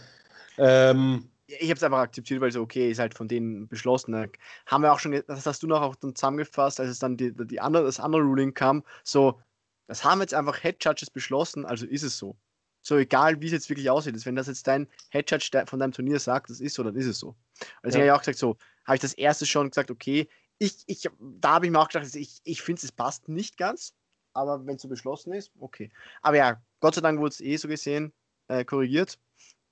Ähm, 0.58 1.30
ich 1.48 1.70
habe 1.70 1.74
es 1.78 1.84
einfach 1.84 2.00
akzeptiert, 2.00 2.40
weil 2.40 2.52
so, 2.52 2.62
okay, 2.62 2.90
ist 2.90 3.00
halt 3.00 3.14
von 3.14 3.28
denen 3.28 3.68
beschlossen. 3.68 4.14
Da 4.14 4.28
haben 4.68 4.82
wir 4.82 4.94
auch 4.94 5.00
schon, 5.00 5.22
das 5.28 5.46
hast 5.46 5.62
du 5.62 5.68
noch 5.68 5.82
auch 5.82 5.96
dann 5.96 6.16
zusammengefasst, 6.16 6.80
als 6.80 6.90
es 6.90 7.00
dann 7.00 7.18
die, 7.18 7.34
die 7.34 7.60
andere, 7.60 7.84
das 7.84 8.00
andere 8.00 8.22
Ruling 8.22 8.54
kam, 8.54 8.84
so, 9.04 9.40
das 9.88 10.04
haben 10.04 10.22
jetzt 10.22 10.34
einfach 10.34 10.62
Head 10.62 10.84
Judges 10.84 11.10
beschlossen, 11.10 11.66
also 11.66 11.86
ist 11.86 12.04
es 12.04 12.18
so. 12.18 12.38
So 12.82 12.98
egal, 12.98 13.40
wie 13.40 13.46
es 13.46 13.54
jetzt 13.54 13.70
wirklich 13.70 13.90
aussieht. 13.90 14.26
Wenn 14.26 14.36
das 14.36 14.48
jetzt 14.48 14.68
dein 14.68 14.88
Head 15.12 15.32
Judge 15.32 15.66
von 15.68 15.80
deinem 15.80 15.94
Turnier 15.94 16.20
sagt, 16.20 16.50
das 16.50 16.60
ist 16.60 16.76
so, 16.76 16.84
dann 16.84 16.96
ist 16.96 17.06
es 17.06 17.18
so. 17.18 17.36
Also 17.82 17.98
ja. 17.98 18.04
ich 18.04 18.10
habe 18.10 18.18
auch 18.18 18.22
gesagt, 18.22 18.40
so, 18.40 18.58
habe 18.86 18.96
ich 18.96 19.02
das 19.02 19.14
erste 19.14 19.46
schon 19.46 19.70
gesagt, 19.70 19.90
okay, 19.90 20.28
ich, 20.60 20.84
ich, 20.88 21.10
da 21.20 21.54
habe 21.54 21.66
ich 21.66 21.72
mir 21.72 21.80
auch 21.80 21.88
gedacht, 21.88 22.04
also 22.04 22.20
ich, 22.20 22.42
ich 22.44 22.62
finde, 22.62 22.82
es 22.84 22.92
passt 22.92 23.30
nicht 23.30 23.58
ganz, 23.58 23.94
aber 24.34 24.66
wenn 24.66 24.76
es 24.76 24.82
so 24.82 24.90
beschlossen 24.90 25.34
ist, 25.34 25.52
okay. 25.60 25.92
Aber 26.22 26.38
ja, 26.38 26.62
Gott 26.82 26.96
sei 26.96 27.02
Dank 27.02 27.20
wurde 27.20 27.30
es 27.30 27.42
eh 27.42 27.56
so 27.56 27.68
gesehen 27.68 28.12
äh, 28.50 28.66
korrigiert 28.66 29.18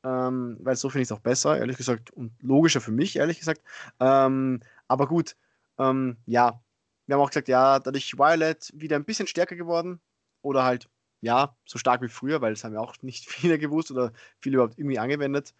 ähm, 0.03 0.57
weil 0.61 0.75
so 0.75 0.89
finde 0.89 1.03
ich 1.03 1.07
es 1.07 1.11
auch 1.11 1.19
besser, 1.19 1.57
ehrlich 1.57 1.77
gesagt, 1.77 2.11
und 2.11 2.31
logischer 2.41 2.81
für 2.81 2.91
mich, 2.91 3.15
ehrlich 3.15 3.39
gesagt. 3.39 3.61
Ähm, 3.99 4.61
aber 4.87 5.07
gut, 5.07 5.35
ähm, 5.77 6.17
ja, 6.25 6.61
wir 7.05 7.15
haben 7.15 7.21
auch 7.21 7.29
gesagt, 7.29 7.47
ja, 7.47 7.79
dadurch 7.79 8.17
Violet 8.17 8.71
wieder 8.73 8.95
ein 8.95 9.05
bisschen 9.05 9.27
stärker 9.27 9.55
geworden 9.55 9.99
oder 10.41 10.63
halt, 10.63 10.89
ja, 11.21 11.55
so 11.65 11.77
stark 11.77 12.01
wie 12.01 12.09
früher, 12.09 12.41
weil 12.41 12.53
das 12.53 12.63
haben 12.63 12.73
ja 12.73 12.79
auch 12.79 12.95
nicht 13.01 13.25
viele 13.29 13.57
gewusst 13.59 13.91
oder 13.91 14.13
viele 14.39 14.55
überhaupt 14.55 14.77
irgendwie 14.77 14.99
angewendet. 14.99 15.53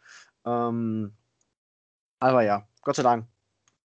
Ähm, 0.45 1.13
aber 2.19 2.43
ja, 2.43 2.67
Gott 2.81 2.95
sei 2.95 3.03
Dank, 3.03 3.27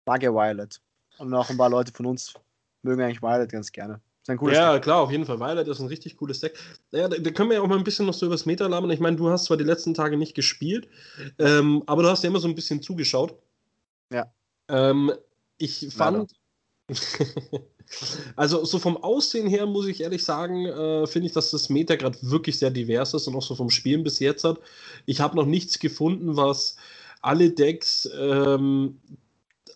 mag 0.06 0.22
ja 0.22 0.32
Violet. 0.32 0.80
Und 1.18 1.34
auch 1.34 1.50
ein 1.50 1.56
paar 1.56 1.70
Leute 1.70 1.92
von 1.92 2.06
uns 2.06 2.34
mögen 2.82 3.02
eigentlich 3.02 3.22
Violet 3.22 3.50
ganz 3.50 3.72
gerne 3.72 4.00
ja, 4.28 4.74
Deck. 4.74 4.82
klar, 4.82 5.00
auf 5.00 5.10
jeden 5.10 5.24
Fall. 5.24 5.40
Violet 5.40 5.66
ist 5.68 5.80
ein 5.80 5.86
richtig 5.86 6.16
cooles 6.16 6.40
Deck. 6.40 6.58
Ja, 6.90 7.08
da, 7.08 7.16
da, 7.16 7.30
können 7.30 7.48
wir 7.50 7.56
ja 7.56 7.62
auch 7.62 7.66
mal 7.66 7.78
ein 7.78 7.84
bisschen 7.84 8.06
noch 8.06 8.14
so 8.14 8.26
über 8.26 8.34
das 8.34 8.46
Meta 8.46 8.66
labern. 8.66 8.90
Ich 8.90 9.00
meine, 9.00 9.16
du 9.16 9.30
hast 9.30 9.44
zwar 9.44 9.56
die 9.56 9.64
letzten 9.64 9.94
Tage 9.94 10.16
nicht 10.16 10.34
gespielt, 10.34 10.88
ähm, 11.38 11.82
aber 11.86 12.02
du 12.02 12.10
hast 12.10 12.22
ja 12.22 12.28
immer 12.28 12.40
so 12.40 12.48
ein 12.48 12.54
bisschen 12.54 12.82
zugeschaut. 12.82 13.34
Ja. 14.12 14.30
Ähm, 14.68 15.12
ich 15.56 15.88
fand. 15.94 16.32
also, 18.36 18.64
so 18.64 18.78
vom 18.78 18.96
Aussehen 18.96 19.46
her 19.48 19.66
muss 19.66 19.86
ich 19.86 20.00
ehrlich 20.00 20.24
sagen, 20.24 20.66
äh, 20.66 21.06
finde 21.06 21.26
ich, 21.26 21.32
dass 21.32 21.50
das 21.50 21.68
Meta 21.68 21.96
gerade 21.96 22.18
wirklich 22.22 22.58
sehr 22.58 22.70
divers 22.70 23.14
ist 23.14 23.26
und 23.26 23.36
auch 23.36 23.42
so 23.42 23.54
vom 23.54 23.70
Spielen 23.70 24.04
bis 24.04 24.18
jetzt 24.18 24.44
hat. 24.44 24.58
Ich 25.06 25.20
habe 25.20 25.36
noch 25.36 25.46
nichts 25.46 25.78
gefunden, 25.78 26.36
was 26.36 26.76
alle 27.20 27.50
Decks 27.50 28.08
ähm, 28.18 29.00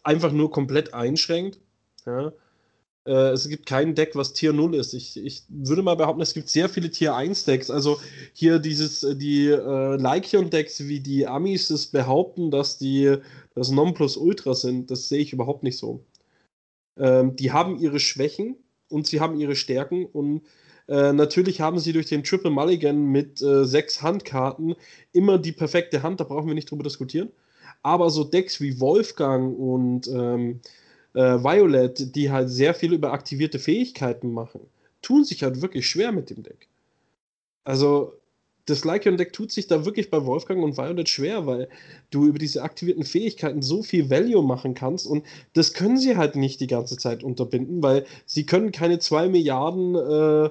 einfach 0.03 0.33
nur 0.33 0.51
komplett 0.51 0.95
einschränkt. 0.95 1.59
Ja. 2.07 2.33
Äh, 3.05 3.31
es 3.31 3.49
gibt 3.49 3.67
kein 3.67 3.95
Deck, 3.95 4.15
was 4.15 4.33
Tier 4.33 4.53
0 4.53 4.75
ist. 4.75 4.95
Ich, 4.95 5.17
ich 5.17 5.43
würde 5.49 5.83
mal 5.83 5.97
behaupten, 5.97 6.23
es 6.23 6.35
gibt 6.35 6.49
sehr 6.49 6.69
viele 6.69 6.91
Tier 6.91 7.15
1 7.15 7.45
Decks. 7.45 7.71
Also 7.71 8.01
hier 8.33 8.59
dieses, 8.59 9.03
äh, 9.03 9.17
die 9.17 9.49
äh, 9.49 9.97
Lycion-Decks, 9.97 10.87
wie 10.87 11.01
die 11.01 11.27
Amis 11.27 11.71
es 11.71 11.89
behaupten, 11.89 12.51
dass 12.51 12.79
die 12.79 13.17
das 13.55 13.71
Nonplusultra 13.71 14.55
sind, 14.55 14.91
das 14.91 15.09
sehe 15.09 15.21
ich 15.21 15.33
überhaupt 15.33 15.63
nicht 15.63 15.79
so. 15.79 16.05
Ähm, 16.97 17.37
die 17.37 17.53
haben 17.53 17.79
ihre 17.79 18.01
Schwächen 18.01 18.57
und 18.89 19.07
sie 19.07 19.21
haben 19.21 19.39
ihre 19.39 19.57
Stärken 19.57 20.07
und 20.07 20.43
äh, 20.89 21.13
natürlich 21.13 21.61
haben 21.61 21.79
sie 21.79 21.93
durch 21.93 22.07
den 22.07 22.25
Triple 22.25 22.51
Mulligan 22.51 23.05
mit 23.05 23.41
äh, 23.41 23.65
sechs 23.65 24.03
Handkarten 24.03 24.75
immer 25.13 25.39
die 25.39 25.53
perfekte 25.53 26.03
Hand, 26.03 26.21
da 26.21 26.25
brauchen 26.25 26.49
wir 26.49 26.55
nicht 26.55 26.71
drüber 26.71 26.85
diskutieren. 26.85 27.31
Aber 27.83 28.11
so 28.11 28.25
Decks 28.25 28.61
wie 28.61 28.81
Wolfgang 28.81 29.59
und 29.59 30.07
ähm, 30.09 30.61
äh, 31.15 31.21
Violet, 31.21 32.15
die 32.15 32.31
halt 32.31 32.51
sehr 32.51 32.75
viel 32.75 32.93
über 32.93 33.13
aktivierte 33.13 33.59
Fähigkeiten 33.59 34.33
machen, 34.33 34.61
tun 35.03 35.25
sich 35.25 35.43
halt 35.43 35.63
wirklich 35.63 35.87
schwer 35.87 36.13
mit 36.13 36.31
dem 36.31 36.43
Deck. 36.43 36.69
Also, 37.65 38.15
das 38.67 38.85
Lycion-Deck 38.85 39.33
tut 39.33 39.51
sich 39.51 39.67
da 39.67 39.85
wirklich 39.85 40.11
bei 40.11 40.25
Wolfgang 40.25 40.63
und 40.63 40.77
Violet 40.77 41.09
schwer, 41.09 41.47
weil 41.47 41.69
du 42.11 42.27
über 42.27 42.39
diese 42.39 42.63
aktivierten 42.63 43.05
Fähigkeiten 43.05 43.63
so 43.63 43.83
viel 43.83 44.11
Value 44.11 44.43
machen 44.43 44.75
kannst 44.75 45.07
und 45.07 45.25
das 45.55 45.73
können 45.73 45.99
sie 45.99 46.17
halt 46.17 46.37
nicht 46.37 46.61
die 46.61 46.67
ganze 46.67 46.97
Zeit 46.97 47.25
unterbinden, 47.25 47.83
weil 47.83 48.07
sie 48.27 48.47
können 48.47 48.73
keine 48.73 48.99
2 48.99 49.29
Milliarden 49.29 49.95
äh, 49.95 50.51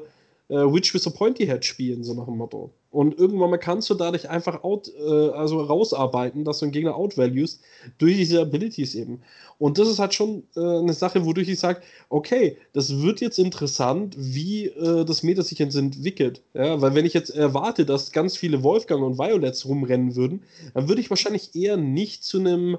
äh, 0.52 0.72
Witch 0.72 0.94
with 0.94 1.08
a 1.08 1.10
Pointy 1.10 1.46
Head 1.46 1.64
spielen, 1.64 2.04
so 2.04 2.14
nach 2.14 2.26
dem 2.26 2.38
Motto. 2.38 2.72
Und 2.92 3.18
irgendwann 3.18 3.50
mal 3.50 3.58
kannst 3.58 3.90
du 3.90 3.94
dadurch 3.94 4.30
einfach 4.30 4.64
out, 4.64 4.92
äh, 5.00 5.30
also 5.30 5.62
rausarbeiten, 5.62 6.44
dass 6.44 6.60
du 6.60 6.66
einen 6.66 6.74
Gegner 6.74 6.96
outvalues 6.96 7.62
durch 7.98 8.18
diese 8.18 8.42
Abilities 8.42 8.96
eben. 8.96 9.22
Und 9.58 9.80
das 9.80 9.88
ist 9.88 10.00
halt 10.00 10.14
schon 10.14 10.44
äh, 10.58 10.60
eine 10.60 10.92
Sache, 10.92 11.26
wodurch 11.26 11.48
ich 11.48 11.60
sage, 11.60 11.82
okay, 12.10 12.58
das 12.74 13.02
wird 13.02 13.22
jetzt 13.22 13.40
interessant, 13.40 14.16
wie 14.18 14.66
äh, 14.66 15.06
das 15.06 15.24
Meta 15.24 15.42
sich 15.42 15.58
jetzt 15.58 15.76
entwickelt. 15.76 16.42
Ja, 16.54 16.82
weil 16.82 16.96
wenn 16.96 17.06
ich 17.06 17.14
jetzt 17.14 17.30
erwarte, 17.30 17.86
dass 17.86 18.12
ganz 18.12 18.36
viele 18.36 18.62
Wolfgang 18.62 19.02
und 19.04 19.18
Violets 19.18 19.66
rumrennen 19.66 20.18
würden, 20.18 20.44
dann 20.74 20.90
würde 20.90 21.00
ich 21.00 21.10
wahrscheinlich 21.10 21.56
eher 21.56 21.78
nicht 21.78 22.26
zu 22.26 22.40
einem 22.40 22.78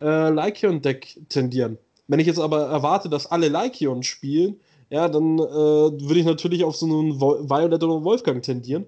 äh, 0.00 0.28
Lycion-Deck 0.30 1.20
tendieren. 1.28 1.78
Wenn 2.08 2.18
ich 2.18 2.26
jetzt 2.26 2.40
aber 2.40 2.62
erwarte, 2.62 3.08
dass 3.08 3.30
alle 3.30 3.48
Lycion 3.48 4.02
spielen, 4.02 4.56
ja, 4.92 5.08
dann 5.08 5.38
äh, 5.38 5.42
würde 5.42 6.20
ich 6.20 6.26
natürlich 6.26 6.64
auf 6.64 6.76
so 6.76 6.84
einen 6.84 7.18
Violet 7.18 7.82
oder 7.82 8.04
Wolfgang 8.04 8.42
tendieren. 8.42 8.84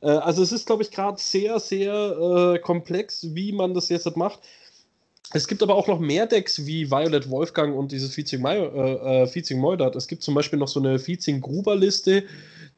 Äh, 0.00 0.06
also 0.08 0.42
es 0.42 0.52
ist, 0.52 0.64
glaube 0.66 0.82
ich, 0.82 0.90
gerade 0.90 1.20
sehr, 1.20 1.60
sehr 1.60 2.54
äh, 2.54 2.58
komplex, 2.60 3.34
wie 3.34 3.52
man 3.52 3.74
das 3.74 3.90
jetzt 3.90 4.16
macht. 4.16 4.40
Es 5.34 5.46
gibt 5.46 5.62
aber 5.62 5.74
auch 5.74 5.86
noch 5.86 6.00
mehr 6.00 6.26
Decks 6.26 6.64
wie 6.64 6.90
Violet 6.90 7.28
Wolfgang 7.28 7.76
und 7.76 7.92
dieses 7.92 8.14
Feezing 8.14 8.42
äh, 8.46 9.24
äh. 9.24 9.96
Es 9.96 10.08
gibt 10.08 10.22
zum 10.22 10.34
Beispiel 10.34 10.58
noch 10.58 10.68
so 10.68 10.80
eine 10.80 10.98
Feezing 10.98 11.42
Gruber 11.42 11.76
Liste, 11.76 12.24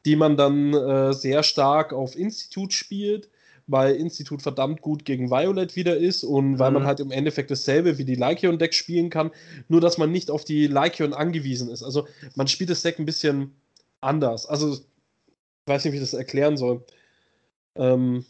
die 0.03 0.17
man 0.17 0.35
dann 0.35 0.73
äh, 0.73 1.13
sehr 1.13 1.43
stark 1.43 1.93
auf 1.93 2.17
Institut 2.17 2.73
spielt, 2.73 3.29
weil 3.67 3.95
Institut 3.95 4.41
verdammt 4.41 4.81
gut 4.81 5.05
gegen 5.05 5.29
Violet 5.29 5.75
wieder 5.75 5.97
ist 5.97 6.23
und 6.23 6.51
mhm. 6.51 6.59
weil 6.59 6.71
man 6.71 6.83
mhm. 6.83 6.87
halt 6.87 6.99
im 7.01 7.11
Endeffekt 7.11 7.51
dasselbe 7.51 7.97
wie 7.97 8.05
die 8.05 8.15
Lycion 8.15 8.57
Deck 8.57 8.73
spielen 8.73 9.09
kann, 9.09 9.31
nur 9.67 9.81
dass 9.81 9.97
man 9.97 10.11
nicht 10.11 10.31
auf 10.31 10.45
die 10.45 10.67
Lycion 10.67 11.13
angewiesen 11.13 11.69
ist. 11.69 11.83
Also 11.83 12.07
man 12.35 12.47
spielt 12.47 12.69
das 12.69 12.81
Deck 12.81 12.97
ein 12.97 13.05
bisschen 13.05 13.55
anders. 14.01 14.45
Also 14.45 14.73
ich 14.73 14.81
weiß 15.65 15.83
nicht, 15.83 15.93
wie 15.93 15.97
ich 15.97 16.03
das 16.03 16.13
erklären 16.13 16.57
soll. 16.57 16.85
Ähm, 17.75 18.25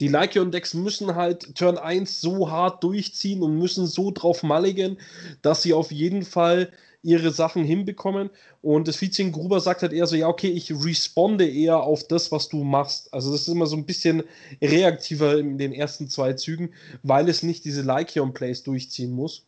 die 0.00 0.08
Lycion-Decks 0.08 0.74
müssen 0.74 1.14
halt 1.14 1.54
Turn 1.54 1.78
1 1.78 2.20
so 2.20 2.50
hart 2.50 2.82
durchziehen 2.84 3.42
und 3.42 3.58
müssen 3.58 3.86
so 3.86 4.10
drauf 4.10 4.42
malligen, 4.42 4.98
dass 5.42 5.62
sie 5.62 5.72
auf 5.72 5.90
jeden 5.90 6.22
Fall 6.22 6.70
ihre 7.02 7.30
Sachen 7.30 7.64
hinbekommen. 7.64 8.30
Und 8.62 8.88
das 8.88 9.00
Vizien 9.00 9.32
Gruber 9.32 9.60
sagt 9.60 9.82
halt 9.82 9.92
eher 9.92 10.06
so, 10.06 10.16
ja, 10.16 10.26
okay, 10.28 10.48
ich 10.48 10.72
responde 10.72 11.48
eher 11.48 11.80
auf 11.80 12.06
das, 12.08 12.32
was 12.32 12.48
du 12.48 12.64
machst. 12.64 13.14
Also 13.14 13.30
das 13.30 13.42
ist 13.42 13.48
immer 13.48 13.66
so 13.66 13.76
ein 13.76 13.86
bisschen 13.86 14.24
reaktiver 14.60 15.38
in 15.38 15.56
den 15.56 15.72
ersten 15.72 16.08
zwei 16.08 16.32
Zügen, 16.32 16.74
weil 17.02 17.28
es 17.28 17.42
nicht 17.42 17.64
diese 17.64 17.82
Lycion-Plays 17.82 18.64
durchziehen 18.64 19.12
muss. 19.12 19.46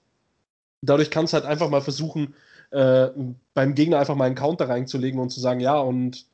Dadurch 0.82 1.10
kannst 1.10 1.32
du 1.32 1.38
halt 1.38 1.46
einfach 1.46 1.68
mal 1.68 1.82
versuchen, 1.82 2.34
äh, 2.70 3.08
beim 3.54 3.74
Gegner 3.74 3.98
einfach 3.98 4.14
mal 4.14 4.26
einen 4.26 4.34
Counter 4.34 4.68
reinzulegen 4.68 5.18
und 5.20 5.30
zu 5.30 5.40
sagen, 5.40 5.60
ja, 5.60 5.78
und 5.78 6.26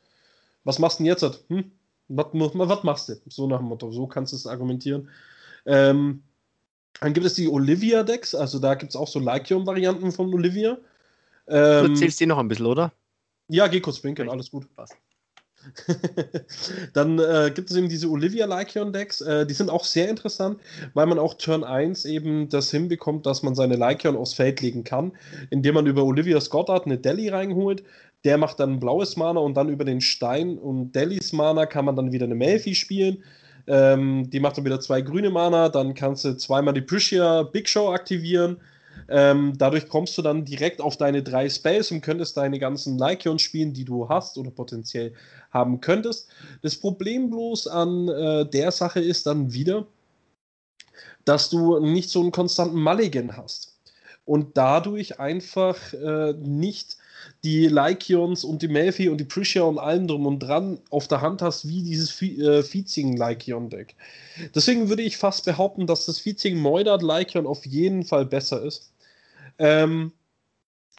was 0.65 0.79
machst 0.79 0.99
du 0.99 1.05
denn 1.05 1.11
jetzt? 1.11 1.23
Hm? 1.49 1.73
Was, 2.09 2.27
was 2.33 2.85
machst 2.85 3.09
du? 3.09 3.15
So 3.29 3.47
nach 3.47 3.59
dem 3.59 3.67
Motto, 3.67 3.91
so 3.91 4.07
kannst 4.07 4.33
du 4.33 4.37
es 4.37 4.47
argumentieren. 4.47 5.09
Ähm, 5.67 6.23
dann 7.01 7.13
gibt 7.13 7.27
es 7.27 7.35
die 7.35 7.49
Olivia-Decks, 7.49 8.35
also 8.35 8.59
da 8.59 8.75
gibt 8.75 8.91
es 8.91 8.97
auch 8.97 9.09
so 9.09 9.19
Lycium-Varianten 9.19 10.13
von 10.13 10.33
Olivia. 10.33 10.79
Ähm, 11.49 11.85
du 11.87 11.91
erzählst 11.93 12.21
die 12.21 12.27
noch 12.27 12.39
ein 12.39 12.49
bisschen, 12.49 12.67
oder? 12.67 12.93
Ja, 13.49 13.67
geh 13.67 13.81
kurz 13.81 14.03
winken, 14.03 14.29
alles 14.29 14.51
gut. 14.51 14.75
Passt. 14.75 14.97
Dann 16.93 17.19
äh, 17.19 17.51
gibt 17.55 17.71
es 17.71 17.77
eben 17.77 17.89
diese 17.89 18.09
Olivia 18.09 18.47
Lycion 18.47 18.93
Decks, 18.93 19.21
äh, 19.21 19.47
die 19.47 19.55
sind 19.55 19.71
auch 19.71 19.85
sehr 19.85 20.09
interessant, 20.09 20.61
weil 20.93 21.07
man 21.07 21.19
auch 21.19 21.35
Turn 21.35 21.65
1 21.65 22.05
eben 22.05 22.49
das 22.49 22.71
hinbekommt, 22.71 23.27
dass 23.27 23.43
man 23.43 23.55
seine 23.55 23.77
Lycion 23.77 24.17
aufs 24.17 24.35
Feld 24.35 24.61
legen 24.61 24.85
kann, 24.85 25.13
indem 25.51 25.75
man 25.75 25.87
über 25.87 26.05
Olivia 26.05 26.41
Scottard 26.41 26.87
eine 26.87 26.99
Delhi 26.99 27.29
reinholt. 27.29 27.83
Der 28.25 28.39
macht 28.39 28.61
dann 28.61 28.81
blaues 28.81 29.17
Mana 29.17 29.41
und 29.41 29.55
dann 29.55 29.69
über 29.69 29.85
den 29.85 30.01
Stein 30.01 30.59
und 30.59 30.93
Delhis 30.93 31.33
Mana 31.33 31.67
kann 31.67 31.85
man 31.85 31.97
dann 31.97 32.13
wieder 32.13 32.25
eine 32.25 32.35
Melfi 32.35 32.75
spielen. 32.75 33.23
Ähm, 33.67 34.29
die 34.31 34.41
macht 34.41 34.59
dann 34.59 34.65
wieder 34.65 34.81
zwei 34.81 35.01
grüne 35.01 35.31
Mana, 35.31 35.69
dann 35.69 35.95
kannst 35.95 36.25
du 36.25 36.37
zweimal 36.37 36.75
die 36.75 36.83
Priscia 36.83 37.43
Big 37.45 37.69
Show 37.69 37.91
aktivieren 37.91 38.59
ähm, 39.09 39.55
dadurch 39.59 39.89
kommst 39.89 40.17
du 40.17 40.23
dann 40.23 40.45
direkt 40.45 40.81
auf 40.81 40.97
deine 40.97 41.23
drei 41.23 41.49
Spells 41.49 41.91
und 41.91 42.01
könntest 42.01 42.37
deine 42.37 42.59
ganzen 42.59 42.99
Lycions 42.99 43.43
spielen, 43.43 43.73
die 43.73 43.85
du 43.85 44.09
hast 44.09 44.39
oder 44.39 44.51
potenziell 44.51 45.15
haben 45.51 45.81
könntest. 45.81 46.29
Das 46.63 46.77
Problem 46.77 47.31
bloß 47.31 47.67
an 47.67 48.09
äh, 48.09 48.47
der 48.47 48.71
Sache 48.71 49.01
ist 49.01 49.27
dann 49.27 49.53
wieder, 49.53 49.87
dass 51.25 51.51
du 51.51 51.81
nicht 51.81 52.11
so 52.11 52.21
einen 52.21 52.33
konstanten 52.33 52.83
Mulligan 52.83 53.37
hast 53.37 53.79
und 54.25 54.57
dadurch 54.57 55.21
einfach 55.21 55.93
äh, 55.93 56.33
nicht 56.35 56.97
die 57.43 57.67
Lycions 57.67 58.45
und 58.45 58.63
die 58.63 58.69
Melfi 58.69 59.09
und 59.09 59.19
die 59.19 59.25
Prisha 59.25 59.63
und 59.63 59.79
allem 59.79 60.07
drum 60.07 60.27
und 60.27 60.41
dran 60.41 60.79
auf 60.91 61.09
der 61.09 61.21
Hand 61.21 61.43
hast, 61.43 61.69
wie 61.69 61.83
dieses 61.83 62.21
äh, 62.23 62.61
Lycion-Deck. 62.61 63.95
Deswegen 64.55 64.89
würde 64.89 65.03
ich 65.03 65.17
fast 65.17 65.45
behaupten, 65.45 65.87
dass 65.87 66.07
das 66.07 66.19
Feezing 66.19 66.59
Moidat 66.59 67.03
Lycion 67.03 67.47
auf 67.47 67.67
jeden 67.67 68.05
Fall 68.05 68.25
besser 68.25 68.63
ist. 68.63 68.93
Ähm, 69.59 70.13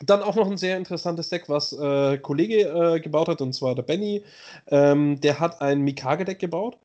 dann 0.01 0.21
auch 0.21 0.35
noch 0.35 0.49
ein 0.49 0.57
sehr 0.57 0.77
interessantes 0.77 1.29
Deck, 1.29 1.47
was 1.47 1.71
äh, 1.73 2.17
Kollege 2.17 2.67
äh, 2.67 2.99
gebaut 2.99 3.29
hat, 3.29 3.41
und 3.41 3.53
zwar 3.53 3.75
der 3.75 3.83
Benny. 3.83 4.23
Ähm, 4.67 5.19
der 5.21 5.39
hat 5.39 5.61
ein 5.61 5.81
Mikage-Deck 5.81 6.39
gebaut. 6.39 6.77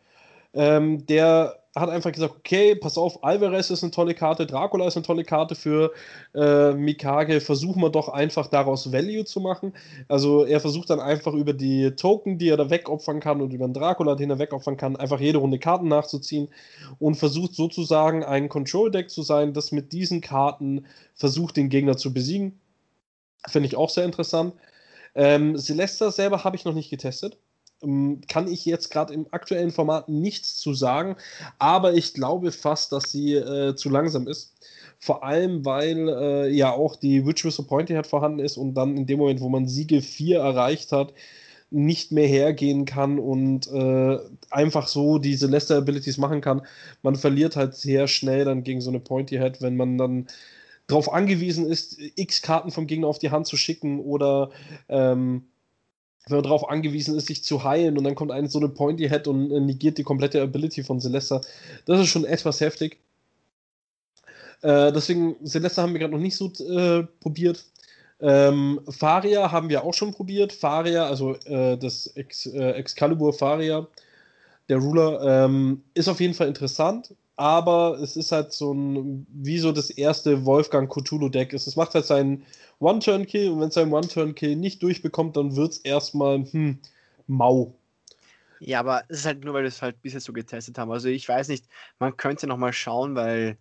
Ähm, 0.55 1.07
der 1.07 1.61
hat 1.77 1.89
einfach 1.89 2.11
gesagt, 2.11 2.35
okay, 2.37 2.75
pass 2.75 2.99
auf, 2.99 3.23
Alvarez 3.23 3.71
ist 3.71 3.85
eine 3.85 3.93
tolle 3.93 4.15
Karte, 4.15 4.45
Dracula 4.45 4.89
ist 4.89 4.97
eine 4.97 5.07
tolle 5.07 5.23
Karte 5.23 5.55
für 5.55 5.93
äh, 6.35 6.73
Mikage, 6.73 7.41
versuchen 7.41 7.81
wir 7.81 7.91
doch 7.91 8.09
einfach 8.09 8.49
daraus 8.49 8.93
Value 8.93 9.25
zu 9.25 9.41
machen. 9.41 9.73
Also 10.09 10.45
er 10.45 10.61
versucht 10.61 10.91
dann 10.91 10.99
einfach 10.99 11.33
über 11.33 11.53
die 11.53 11.93
Token, 11.93 12.39
die 12.39 12.49
er 12.49 12.57
da 12.57 12.71
wegopfern 12.71 13.21
kann 13.21 13.41
und 13.41 13.53
über 13.53 13.69
den 13.69 13.75
Dracula, 13.75 14.17
den 14.17 14.31
er 14.31 14.41
wegopfern 14.41 14.77
kann, 14.77 14.97
einfach 14.97 15.21
jede 15.21 15.39
Runde 15.39 15.61
Karten 15.61 15.87
nachzuziehen 15.87 16.49
und 16.99 17.15
versucht 17.15 17.55
sozusagen 17.55 18.25
ein 18.25 18.49
Control-Deck 18.49 19.09
zu 19.09 19.23
sein, 19.23 19.53
das 19.53 19.71
mit 19.71 19.93
diesen 19.93 20.21
Karten 20.21 20.87
versucht, 21.15 21.57
den 21.57 21.69
Gegner 21.69 21.97
zu 21.97 22.13
besiegen. 22.13 22.61
Finde 23.47 23.69
ich 23.69 23.77
auch 23.77 23.91
sehr 23.91 24.05
interessant. 24.05 24.55
Ähm, 25.15 25.57
Celesta 25.57 26.11
selber 26.11 26.43
habe 26.45 26.57
ich 26.57 26.65
noch 26.65 26.75
nicht 26.75 26.91
getestet. 26.91 27.39
Ähm, 27.83 28.21
kann 28.29 28.49
ich 28.49 28.65
jetzt 28.65 28.91
gerade 28.91 29.15
im 29.15 29.27
aktuellen 29.31 29.71
Format 29.71 30.09
nichts 30.09 30.57
zu 30.57 30.75
sagen, 30.75 31.17
aber 31.59 31.95
ich 31.95 32.15
glaube 32.15 32.53
fast, 32.53 32.93
dass 32.93 33.11
sie 33.11 33.35
äh, 33.35 33.75
zu 33.77 33.89
langsam 33.89 34.27
ist. 34.29 34.55
Vor 34.99 35.25
allem, 35.25 35.65
weil 35.65 36.09
äh, 36.09 36.49
ja 36.51 36.73
auch 36.73 36.97
die 36.97 37.25
Witch 37.27 37.45
with 37.45 37.59
Appointed 37.59 37.97
halt 37.97 38.07
vorhanden 38.07 38.41
ist 38.41 38.59
und 38.59 38.75
dann 38.75 38.97
in 38.97 39.07
dem 39.07 39.19
Moment, 39.19 39.41
wo 39.41 39.49
man 39.49 39.67
Siege 39.67 40.03
4 40.03 40.41
erreicht 40.41 40.93
hat, 40.93 41.15
nicht 41.71 42.13
mehr 42.13 42.27
hergehen 42.27 42.85
kann 42.85 43.19
und 43.19 43.69
äh, 43.69 44.19
einfach 44.51 44.89
so 44.89 45.19
diese 45.19 45.47
Lester 45.47 45.77
Abilities 45.77 46.19
machen 46.19 46.41
kann. 46.41 46.63
Man 47.03 47.17
verliert 47.17 47.57
halt 47.57 47.75
sehr 47.77 48.09
schnell 48.09 48.45
dann 48.45 48.65
gegen 48.65 48.81
so 48.81 48.91
eine 48.91 49.01
Pointy 49.01 49.37
Head, 49.37 49.63
wenn 49.63 49.77
man 49.77 49.97
dann 49.97 50.27
darauf 50.89 51.13
angewiesen 51.13 51.67
ist, 51.67 51.97
x 52.17 52.43
Karten 52.43 52.73
vom 52.73 52.87
Gegner 52.87 53.07
auf 53.07 53.21
die 53.21 53.31
Hand 53.31 53.47
zu 53.47 53.57
schicken 53.57 54.01
oder 54.01 54.51
ähm, 54.89 55.45
wenn 56.27 56.37
man 56.37 56.45
darauf 56.45 56.69
angewiesen 56.69 57.17
ist, 57.17 57.27
sich 57.27 57.43
zu 57.45 57.65
heilen 57.65 57.99
und 57.99 58.05
dann 58.05 58.15
kommt 58.15 58.31
eine 58.31 58.49
so 58.49 58.59
eine 58.59 58.69
Pointy 58.69 59.09
Head 59.09 59.27
und 59.27 59.51
äh, 59.51 59.61
negiert 59.61 59.99
die 59.99 60.03
komplette 60.03 60.41
Ability 60.43 60.85
von 60.85 61.01
Celesta. 61.01 61.41
Das 61.87 62.01
ist 62.01 62.09
schon 62.09 62.25
etwas 62.25 62.61
heftig. 62.61 62.99
Äh, 64.63 64.93
deswegen, 64.93 65.37
Celesta 65.45 65.83
haben 65.83 65.93
wir 65.93 66.01
gerade 66.01 66.13
noch 66.13 66.21
nicht 66.21 66.37
so 66.37 66.53
äh, 66.65 67.05
probiert. 67.21 67.65
Ähm, 68.21 68.81
Faria 68.89 69.51
haben 69.51 69.71
wir 69.71 69.83
auch 69.83 69.95
schon 69.95 70.13
probiert. 70.13 70.53
Faria, 70.53 71.07
also 71.07 71.37
äh, 71.47 71.79
das 71.79 72.07
Ex, 72.09 72.47
äh, 72.47 72.73
Excalibur 72.73 73.33
Faria, 73.33 73.87
der 74.69 74.77
Ruler, 74.77 75.45
ähm, 75.45 75.83
ist 75.95 76.09
auf 76.09 76.21
jeden 76.21 76.35
Fall 76.35 76.49
interessant 76.49 77.15
aber 77.41 77.99
es 78.03 78.17
ist 78.17 78.33
halt 78.33 78.53
so 78.53 78.75
ein, 78.75 79.27
wie 79.33 79.59
so 79.59 79.73
das 79.73 79.89
erste 79.89 80.45
Wolfgang 80.45 80.93
Cthulhu-Deck 80.93 81.55
ist. 81.55 81.67
Es 81.67 81.75
macht 81.75 81.95
halt 81.95 82.05
seinen 82.05 82.45
One-Turn-Kill 82.81 83.51
und 83.51 83.61
wenn 83.61 83.69
es 83.69 83.75
seinen 83.75 83.95
One-Turn-Kill 83.95 84.57
nicht 84.57 84.83
durchbekommt, 84.83 85.39
dann 85.39 85.57
wird 85.57 85.73
es 85.73 85.79
erstmal, 85.79 86.45
hm, 86.45 86.79
mau. 87.27 87.73
Ja, 88.59 88.81
aber 88.81 89.05
es 89.09 89.21
ist 89.21 89.25
halt 89.25 89.43
nur, 89.43 89.55
weil 89.55 89.63
wir 89.63 89.69
es 89.69 89.81
halt 89.81 90.03
bisher 90.03 90.21
so 90.21 90.35
getestet 90.35 90.77
haben. 90.77 90.91
Also 90.91 91.09
ich 91.09 91.27
weiß 91.27 91.49
nicht, 91.49 91.65
man 91.99 92.15
könnte 92.15 92.47
nochmal 92.47 92.75
schauen, 92.75 93.15
weil 93.15 93.57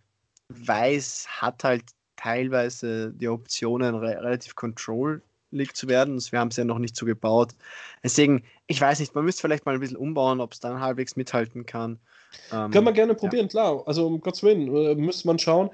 Weiß 0.50 1.26
hat 1.30 1.64
halt 1.64 1.84
teilweise 2.18 3.14
die 3.14 3.30
Optionen, 3.30 3.96
re 3.96 4.22
relativ 4.22 4.56
control 4.56 5.22
zu 5.74 5.88
werden. 5.88 6.22
Wir 6.32 6.40
haben 6.40 6.50
es 6.50 6.58
ja 6.58 6.66
noch 6.66 6.80
nicht 6.80 6.98
so 6.98 7.06
gebaut. 7.06 7.56
Deswegen, 8.04 8.44
ich 8.68 8.82
weiß 8.82 9.00
nicht, 9.00 9.16
man 9.16 9.24
müsste 9.24 9.42
vielleicht 9.42 9.66
mal 9.66 9.74
ein 9.74 9.80
bisschen 9.80 9.96
umbauen, 9.96 10.42
ob 10.42 10.52
es 10.52 10.60
dann 10.60 10.82
halbwegs 10.82 11.16
mithalten 11.16 11.66
kann. 11.66 11.98
Ähm, 12.52 12.72
Können 12.72 12.86
wir 12.86 12.94
gerne 12.94 13.14
probieren, 13.14 13.46
ja. 13.46 13.50
klar. 13.50 13.84
Also 13.86 14.08
um 14.08 14.22
Gottes 14.22 14.44
Willen, 14.44 14.74
äh, 14.76 14.96
müsste 14.96 15.28
man 15.28 15.40
schauen. 15.40 15.70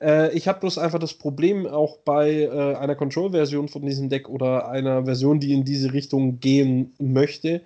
Äh, 0.00 0.34
ich 0.36 0.48
habe 0.48 0.60
bloß 0.60 0.78
einfach 0.78 0.98
das 0.98 1.14
Problem, 1.14 1.66
auch 1.66 1.98
bei 1.98 2.42
äh, 2.42 2.74
einer 2.76 2.94
Control-Version 2.94 3.68
von 3.68 3.82
diesem 3.82 4.08
Deck 4.08 4.28
oder 4.28 4.68
einer 4.68 5.04
Version, 5.04 5.40
die 5.40 5.52
in 5.52 5.64
diese 5.64 5.92
Richtung 5.92 6.40
gehen 6.40 6.94
möchte, 6.98 7.62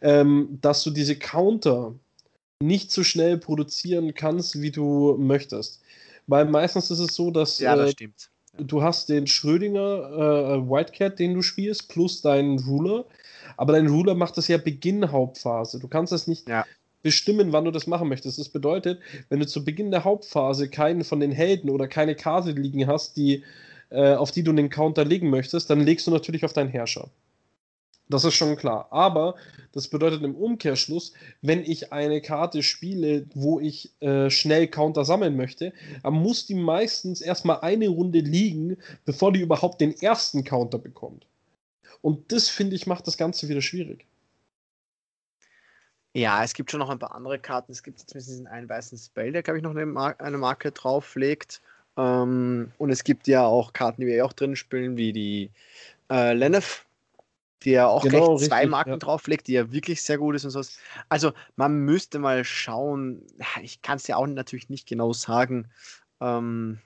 ähm, 0.00 0.58
dass 0.60 0.82
du 0.84 0.90
diese 0.90 1.16
Counter 1.16 1.94
nicht 2.60 2.92
so 2.92 3.02
schnell 3.02 3.38
produzieren 3.38 4.14
kannst, 4.14 4.60
wie 4.62 4.70
du 4.70 5.16
möchtest. 5.18 5.80
Weil 6.28 6.44
meistens 6.44 6.90
ist 6.90 7.00
es 7.00 7.14
so, 7.16 7.32
dass 7.32 7.58
ja, 7.58 7.74
das 7.74 7.94
äh, 8.00 8.08
du 8.58 8.82
hast 8.82 9.08
den 9.08 9.26
Schrödinger 9.26 9.80
äh, 9.80 10.70
Whitecat, 10.70 11.18
den 11.18 11.34
du 11.34 11.42
spielst, 11.42 11.88
plus 11.88 12.22
deinen 12.22 12.60
Ruler. 12.60 13.06
Aber 13.56 13.72
dein 13.72 13.88
Ruler 13.88 14.14
macht 14.14 14.36
das 14.36 14.46
ja 14.46 14.58
Beginn 14.58 15.10
Hauptphase. 15.10 15.80
Du 15.80 15.88
kannst 15.88 16.12
das 16.12 16.28
nicht 16.28 16.48
ja 16.48 16.64
bestimmen, 17.02 17.52
wann 17.52 17.64
du 17.64 17.70
das 17.70 17.86
machen 17.86 18.08
möchtest. 18.08 18.38
Das 18.38 18.48
bedeutet, 18.48 19.00
wenn 19.28 19.40
du 19.40 19.46
zu 19.46 19.64
Beginn 19.64 19.90
der 19.90 20.04
Hauptphase 20.04 20.68
keinen 20.68 21.04
von 21.04 21.20
den 21.20 21.32
Helden 21.32 21.70
oder 21.70 21.88
keine 21.88 22.14
Karte 22.14 22.52
liegen 22.52 22.86
hast, 22.86 23.16
die, 23.16 23.44
äh, 23.90 24.14
auf 24.14 24.30
die 24.30 24.42
du 24.42 24.52
den 24.52 24.70
Counter 24.70 25.04
legen 25.04 25.30
möchtest, 25.30 25.70
dann 25.70 25.80
legst 25.80 26.06
du 26.06 26.10
natürlich 26.10 26.44
auf 26.44 26.52
deinen 26.52 26.70
Herrscher. 26.70 27.10
Das 28.08 28.24
ist 28.24 28.34
schon 28.34 28.56
klar. 28.56 28.88
Aber 28.90 29.36
das 29.72 29.88
bedeutet 29.88 30.22
im 30.22 30.34
Umkehrschluss, 30.34 31.12
wenn 31.40 31.64
ich 31.64 31.92
eine 31.92 32.20
Karte 32.20 32.62
spiele, 32.62 33.26
wo 33.34 33.58
ich 33.58 33.90
äh, 34.00 34.28
schnell 34.28 34.68
Counter 34.68 35.04
sammeln 35.04 35.36
möchte, 35.36 35.72
dann 36.02 36.14
muss 36.14 36.46
die 36.46 36.54
meistens 36.54 37.22
erstmal 37.22 37.60
eine 37.60 37.88
Runde 37.88 38.20
liegen, 38.20 38.76
bevor 39.06 39.32
die 39.32 39.40
überhaupt 39.40 39.80
den 39.80 39.98
ersten 40.00 40.44
Counter 40.44 40.78
bekommt. 40.78 41.26
Und 42.02 42.32
das, 42.32 42.48
finde 42.48 42.76
ich, 42.76 42.86
macht 42.86 43.06
das 43.06 43.16
Ganze 43.16 43.48
wieder 43.48 43.62
schwierig. 43.62 44.04
Ja, 46.14 46.44
es 46.44 46.52
gibt 46.52 46.70
schon 46.70 46.80
noch 46.80 46.90
ein 46.90 46.98
paar 46.98 47.14
andere 47.14 47.38
Karten. 47.38 47.72
Es 47.72 47.82
gibt 47.82 47.98
zumindest 47.98 48.30
diesen 48.30 48.46
einen 48.46 48.68
weißen 48.68 48.98
Spell, 48.98 49.32
der, 49.32 49.42
glaube 49.42 49.58
ich, 49.58 49.62
noch 49.62 49.70
eine, 49.70 49.86
Mar 49.86 50.14
eine 50.18 50.38
Marke 50.38 50.70
drauflegt. 50.70 51.62
Ähm, 51.96 52.72
und 52.78 52.90
es 52.90 53.04
gibt 53.04 53.26
ja 53.26 53.44
auch 53.44 53.72
Karten, 53.72 54.02
die 54.02 54.06
wir 54.06 54.24
auch 54.24 54.32
drin 54.32 54.56
spielen, 54.56 54.96
wie 54.96 55.12
die 55.12 55.50
äh, 56.10 56.34
Lenneth, 56.34 56.84
die 57.62 57.72
ja 57.72 57.86
auch 57.86 58.02
genau, 58.02 58.36
gleich 58.36 58.48
zwei 58.48 58.56
richtig, 58.56 58.70
Marken 58.70 58.90
ja. 58.90 58.96
drauflegt, 58.96 59.46
die 59.46 59.52
ja 59.52 59.72
wirklich 59.72 60.02
sehr 60.02 60.18
gut 60.18 60.34
ist 60.34 60.44
und 60.44 60.50
sowas. 60.50 60.78
Also 61.08 61.32
man 61.56 61.78
müsste 61.78 62.18
mal 62.18 62.44
schauen, 62.44 63.22
ich 63.62 63.80
kann 63.82 63.96
es 63.96 64.06
ja 64.06 64.16
auch 64.16 64.26
natürlich 64.26 64.68
nicht 64.68 64.86
genau 64.86 65.12
sagen, 65.12 65.68
ähm, 66.20 66.78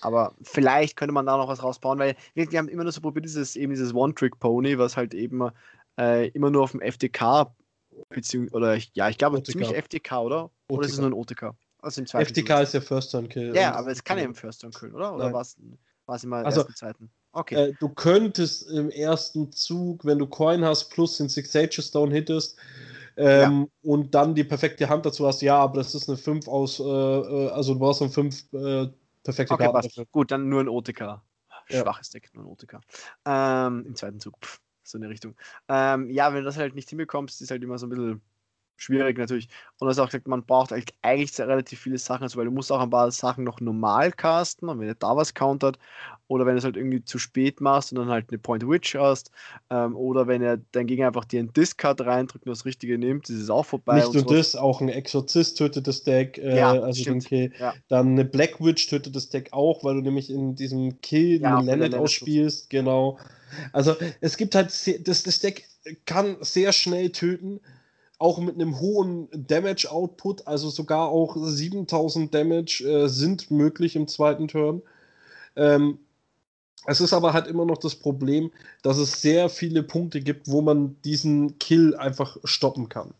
aber 0.00 0.34
vielleicht 0.42 0.96
könnte 0.96 1.14
man 1.14 1.26
da 1.26 1.36
noch 1.36 1.48
was 1.48 1.62
rausbauen, 1.62 1.98
weil 1.98 2.16
wir, 2.34 2.50
wir 2.50 2.58
haben 2.58 2.68
immer 2.68 2.82
nur 2.82 2.92
so 2.92 3.00
probiert, 3.00 3.24
dieses, 3.24 3.56
eben 3.56 3.72
dieses 3.72 3.94
One-Trick-Pony, 3.94 4.78
was 4.78 4.96
halt 4.96 5.14
eben 5.14 5.50
äh, 5.98 6.28
immer 6.28 6.50
nur 6.50 6.62
auf 6.64 6.72
dem 6.72 6.80
FDK 6.80 7.50
Beziehungs 8.08 8.52
oder 8.52 8.76
ich, 8.76 8.90
ja, 8.94 9.08
ich 9.08 9.18
glaube 9.18 9.38
OTK. 9.38 9.52
ziemlich 9.52 9.74
FTK, 9.74 10.12
oder? 10.20 10.44
OTK. 10.44 10.52
Oder 10.68 10.86
ist 10.86 10.92
es 10.92 10.98
nur 10.98 11.10
ein 11.10 11.14
OTK? 11.14 11.54
Also 11.80 12.00
im 12.00 12.06
zweiten 12.06 12.26
FTK 12.26 12.62
ist 12.62 12.74
der 12.74 12.82
First 12.82 13.12
Turn 13.12 13.28
Kill. 13.28 13.54
Ja, 13.54 13.74
aber 13.74 13.90
es 13.90 14.02
kann 14.02 14.18
ja 14.18 14.24
im 14.24 14.34
First 14.34 14.60
Turn 14.62 14.72
Kill, 14.72 14.94
oder? 14.94 15.14
Oder 15.14 15.32
war 15.32 15.42
es 15.42 15.56
immer 16.24 16.40
in 16.40 16.46
also, 16.46 16.60
ersten 16.60 16.74
Zeiten? 16.74 17.10
Okay. 17.32 17.54
Äh, 17.54 17.74
du 17.80 17.88
könntest 17.90 18.70
im 18.70 18.90
ersten 18.90 19.52
Zug, 19.52 20.04
wenn 20.04 20.18
du 20.18 20.26
Coin 20.26 20.64
hast, 20.64 20.88
plus 20.88 21.18
den 21.18 21.28
Six 21.28 21.52
Sages 21.52 21.90
Down 21.90 22.10
hittest, 22.10 22.56
ähm, 23.16 23.68
ja. 23.84 23.90
und 23.90 24.14
dann 24.14 24.34
die 24.34 24.44
perfekte 24.44 24.88
Hand 24.88 25.06
dazu 25.06 25.26
hast, 25.26 25.42
ja, 25.42 25.58
aber 25.58 25.78
das 25.78 25.94
ist 25.94 26.08
eine 26.08 26.18
5 26.18 26.48
aus, 26.48 26.80
äh, 26.80 26.84
äh 26.84 27.50
also 27.50 27.74
du 27.74 27.80
brauchst 27.80 28.00
dann 28.00 28.10
5 28.10 28.52
äh, 28.52 28.88
perfekte 29.22 29.54
okay, 29.54 29.64
Karten. 29.64 30.06
Gut, 30.12 30.30
dann 30.30 30.48
nur 30.48 30.60
ein 30.60 30.68
OTK. 30.68 31.20
Schwaches 31.68 32.12
ja. 32.12 32.20
Deck, 32.20 32.30
nur 32.34 32.44
ein 32.44 32.48
OTK. 32.48 32.80
Ähm, 33.24 33.84
Im 33.86 33.96
zweiten 33.96 34.20
Zug. 34.20 34.34
Pff 34.40 34.60
so 34.88 34.98
in 34.98 35.02
der 35.02 35.10
Richtung. 35.10 35.34
Ähm, 35.68 36.10
ja, 36.10 36.32
wenn 36.32 36.40
du 36.40 36.44
das 36.44 36.56
halt 36.56 36.74
nicht 36.74 36.88
hinbekommst, 36.88 37.40
ist 37.42 37.50
halt 37.50 37.62
immer 37.62 37.78
so 37.78 37.86
ein 37.86 37.90
bisschen 37.90 38.20
schwierig 38.76 39.18
natürlich. 39.18 39.48
Und 39.78 39.88
das 39.88 39.98
auch 39.98 40.06
gesagt, 40.06 40.28
man 40.28 40.44
braucht 40.44 40.72
eigentlich 41.02 41.38
relativ 41.38 41.80
viele 41.80 41.98
Sachen, 41.98 42.22
also 42.22 42.38
weil 42.38 42.44
du 42.44 42.50
musst 42.50 42.70
auch 42.70 42.80
ein 42.80 42.90
paar 42.90 43.10
Sachen 43.10 43.44
noch 43.44 43.60
normal 43.60 44.12
casten 44.12 44.68
und 44.68 44.78
wenn 44.78 44.88
er 44.88 44.94
da 44.94 45.16
was 45.16 45.34
countert 45.34 45.78
oder 46.28 46.44
wenn 46.44 46.54
du 46.54 46.58
es 46.58 46.64
halt 46.64 46.76
irgendwie 46.76 47.04
zu 47.04 47.18
spät 47.18 47.60
machst 47.60 47.92
und 47.92 47.98
dann 47.98 48.08
halt 48.08 48.26
eine 48.28 48.38
Point 48.38 48.68
Witch 48.68 48.94
hast 48.96 49.30
ähm, 49.70 49.96
oder 49.96 50.26
wenn 50.26 50.42
er 50.42 50.58
dein 50.72 50.86
Gegner 50.86 51.08
einfach 51.08 51.24
dir 51.24 51.40
einen 51.40 51.52
Discard 51.52 52.00
reindrückt 52.02 52.46
und 52.46 52.50
das 52.50 52.64
Richtige 52.64 52.98
nimmt, 52.98 53.28
ist 53.30 53.40
es 53.40 53.50
auch 53.50 53.64
vorbei. 53.64 53.96
Nicht 53.96 54.12
nur 54.12 54.24
das, 54.24 54.56
auch 54.56 54.80
ein 54.80 54.88
Exorzist 54.88 55.58
tötet 55.58 55.86
das 55.86 56.02
Deck, 56.02 56.38
äh, 56.38 56.56
ja, 56.56 56.72
also 56.72 57.04
den 57.04 57.20
Kill. 57.20 57.52
Ja. 57.58 57.74
Dann 57.88 58.08
eine 58.08 58.24
Black 58.24 58.60
Witch 58.60 58.88
tötet 58.88 59.16
das 59.16 59.28
Deck 59.28 59.52
auch, 59.52 59.84
weil 59.84 59.94
du 59.94 60.02
nämlich 60.02 60.30
in 60.30 60.54
diesem 60.54 61.00
Kill 61.00 61.40
ja, 61.40 61.58
einen 61.58 61.66
Landed 61.66 61.94
ausspielst, 61.94 62.70
genau. 62.70 63.18
Also 63.72 63.94
es 64.20 64.36
gibt 64.36 64.54
halt, 64.54 64.72
das, 65.06 65.22
das 65.22 65.38
Deck 65.40 65.68
kann 66.04 66.36
sehr 66.40 66.72
schnell 66.72 67.10
töten, 67.10 67.60
auch 68.18 68.38
mit 68.38 68.54
einem 68.54 68.80
hohen 68.80 69.28
Damage 69.32 69.90
Output, 69.90 70.46
also 70.46 70.70
sogar 70.70 71.08
auch 71.08 71.36
7000 71.36 72.34
Damage 72.34 72.82
äh, 72.84 73.08
sind 73.08 73.50
möglich 73.50 73.94
im 73.94 74.08
zweiten 74.08 74.48
Turn. 74.48 74.82
Ähm, 75.54 75.98
es 76.86 77.00
ist 77.00 77.12
aber 77.12 77.32
halt 77.32 77.46
immer 77.46 77.64
noch 77.64 77.78
das 77.78 77.96
Problem, 77.96 78.52
dass 78.82 78.98
es 78.98 79.20
sehr 79.20 79.48
viele 79.48 79.82
Punkte 79.82 80.20
gibt, 80.20 80.48
wo 80.48 80.62
man 80.62 80.96
diesen 81.02 81.58
Kill 81.58 81.96
einfach 81.96 82.36
stoppen 82.44 82.88
kann. 82.88 83.12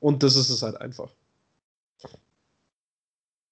Und 0.00 0.22
das 0.22 0.36
ist 0.36 0.50
es 0.50 0.62
halt 0.62 0.80
einfach. 0.80 1.10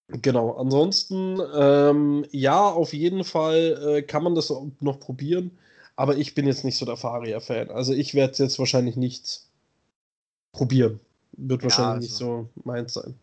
Genau, 0.09 0.53
ansonsten, 0.53 1.41
ähm, 1.55 2.25
ja, 2.31 2.65
auf 2.69 2.93
jeden 2.93 3.25
Fall 3.25 3.97
äh, 3.99 4.03
kann 4.03 4.23
man 4.23 4.37
das 4.37 4.53
noch 4.81 5.01
probieren. 5.01 5.59
Aber 5.97 6.17
ich 6.17 6.35
bin 6.35 6.47
jetzt 6.47 6.65
nicht 6.65 6.77
so 6.77 6.85
der 6.85 6.97
Faria-Fan. 6.97 7.71
Also 7.71 7.95
ich 7.95 8.15
werde 8.15 8.33
es 8.33 8.39
jetzt 8.39 8.59
wahrscheinlich 8.59 8.97
nicht 8.97 9.41
probieren. 10.53 11.01
Wird 11.33 11.63
wahrscheinlich 11.63 12.11
ja, 12.11 12.17
also. 12.17 12.43
nicht 12.43 12.55
so 12.55 12.63
meins 12.65 12.95
sein. 12.95 13.15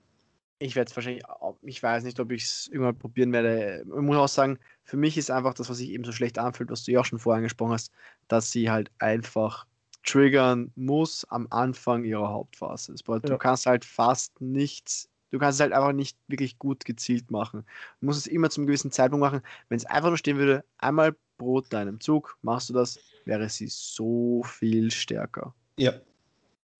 Ich 0.60 0.76
werde 0.76 0.90
es 0.90 0.96
wahrscheinlich, 0.96 1.24
ich 1.64 1.84
weiß 1.84 2.04
nicht, 2.04 2.20
ob 2.20 2.32
ich 2.32 2.44
es 2.44 2.68
irgendwann 2.72 2.98
probieren 2.98 3.34
werde. 3.34 3.84
Ich 3.86 4.02
muss 4.02 4.18
auch 4.18 4.28
sagen, 4.28 4.60
für 4.84 4.98
mich 4.98 5.18
ist 5.18 5.30
einfach 5.30 5.54
das, 5.54 5.70
was 5.70 5.78
sich 5.78 5.90
eben 5.90 6.04
so 6.04 6.12
schlecht 6.12 6.40
anfühlt, 6.40 6.70
was 6.70 6.84
du 6.84 6.92
ja 6.92 7.02
auch 7.02 7.06
schon 7.06 7.20
vorher 7.20 7.38
angesprochen 7.38 7.74
hast, 7.74 7.92
dass 8.28 8.52
sie 8.52 8.70
halt 8.70 8.90
einfach 9.00 9.66
triggern 10.06 10.72
muss 10.76 11.26
am 11.30 11.48
Anfang 11.50 12.04
ihrer 12.04 12.30
Hauptphase. 12.30 12.94
Du 12.94 13.20
ja. 13.28 13.38
kannst 13.38 13.66
halt 13.66 13.86
fast 13.86 14.40
nichts, 14.42 15.10
du 15.32 15.40
kannst 15.40 15.58
es 15.58 15.62
halt 15.62 15.74
einfach 15.74 15.94
nicht 15.94 16.18
wirklich 16.28 16.60
gut 16.60 16.86
gezielt 16.86 17.32
machen. 17.32 17.66
Du 18.00 18.06
musst 18.06 18.20
es 18.20 18.28
immer 18.28 18.50
zum 18.50 18.66
gewissen 18.66 18.92
Zeitpunkt 18.92 19.22
machen. 19.22 19.42
Wenn 19.70 19.78
es 19.78 19.86
einfach 19.86 20.10
nur 20.10 20.18
stehen 20.18 20.38
würde, 20.38 20.64
einmal 20.78 21.16
pro 21.44 21.62
deinem 21.62 22.00
Zug 22.00 22.38
machst 22.42 22.70
du 22.70 22.74
das, 22.74 23.00
wäre 23.26 23.50
sie 23.50 23.68
so 23.70 24.44
viel 24.44 24.92
stärker. 24.92 25.54
Ja. 25.78 25.94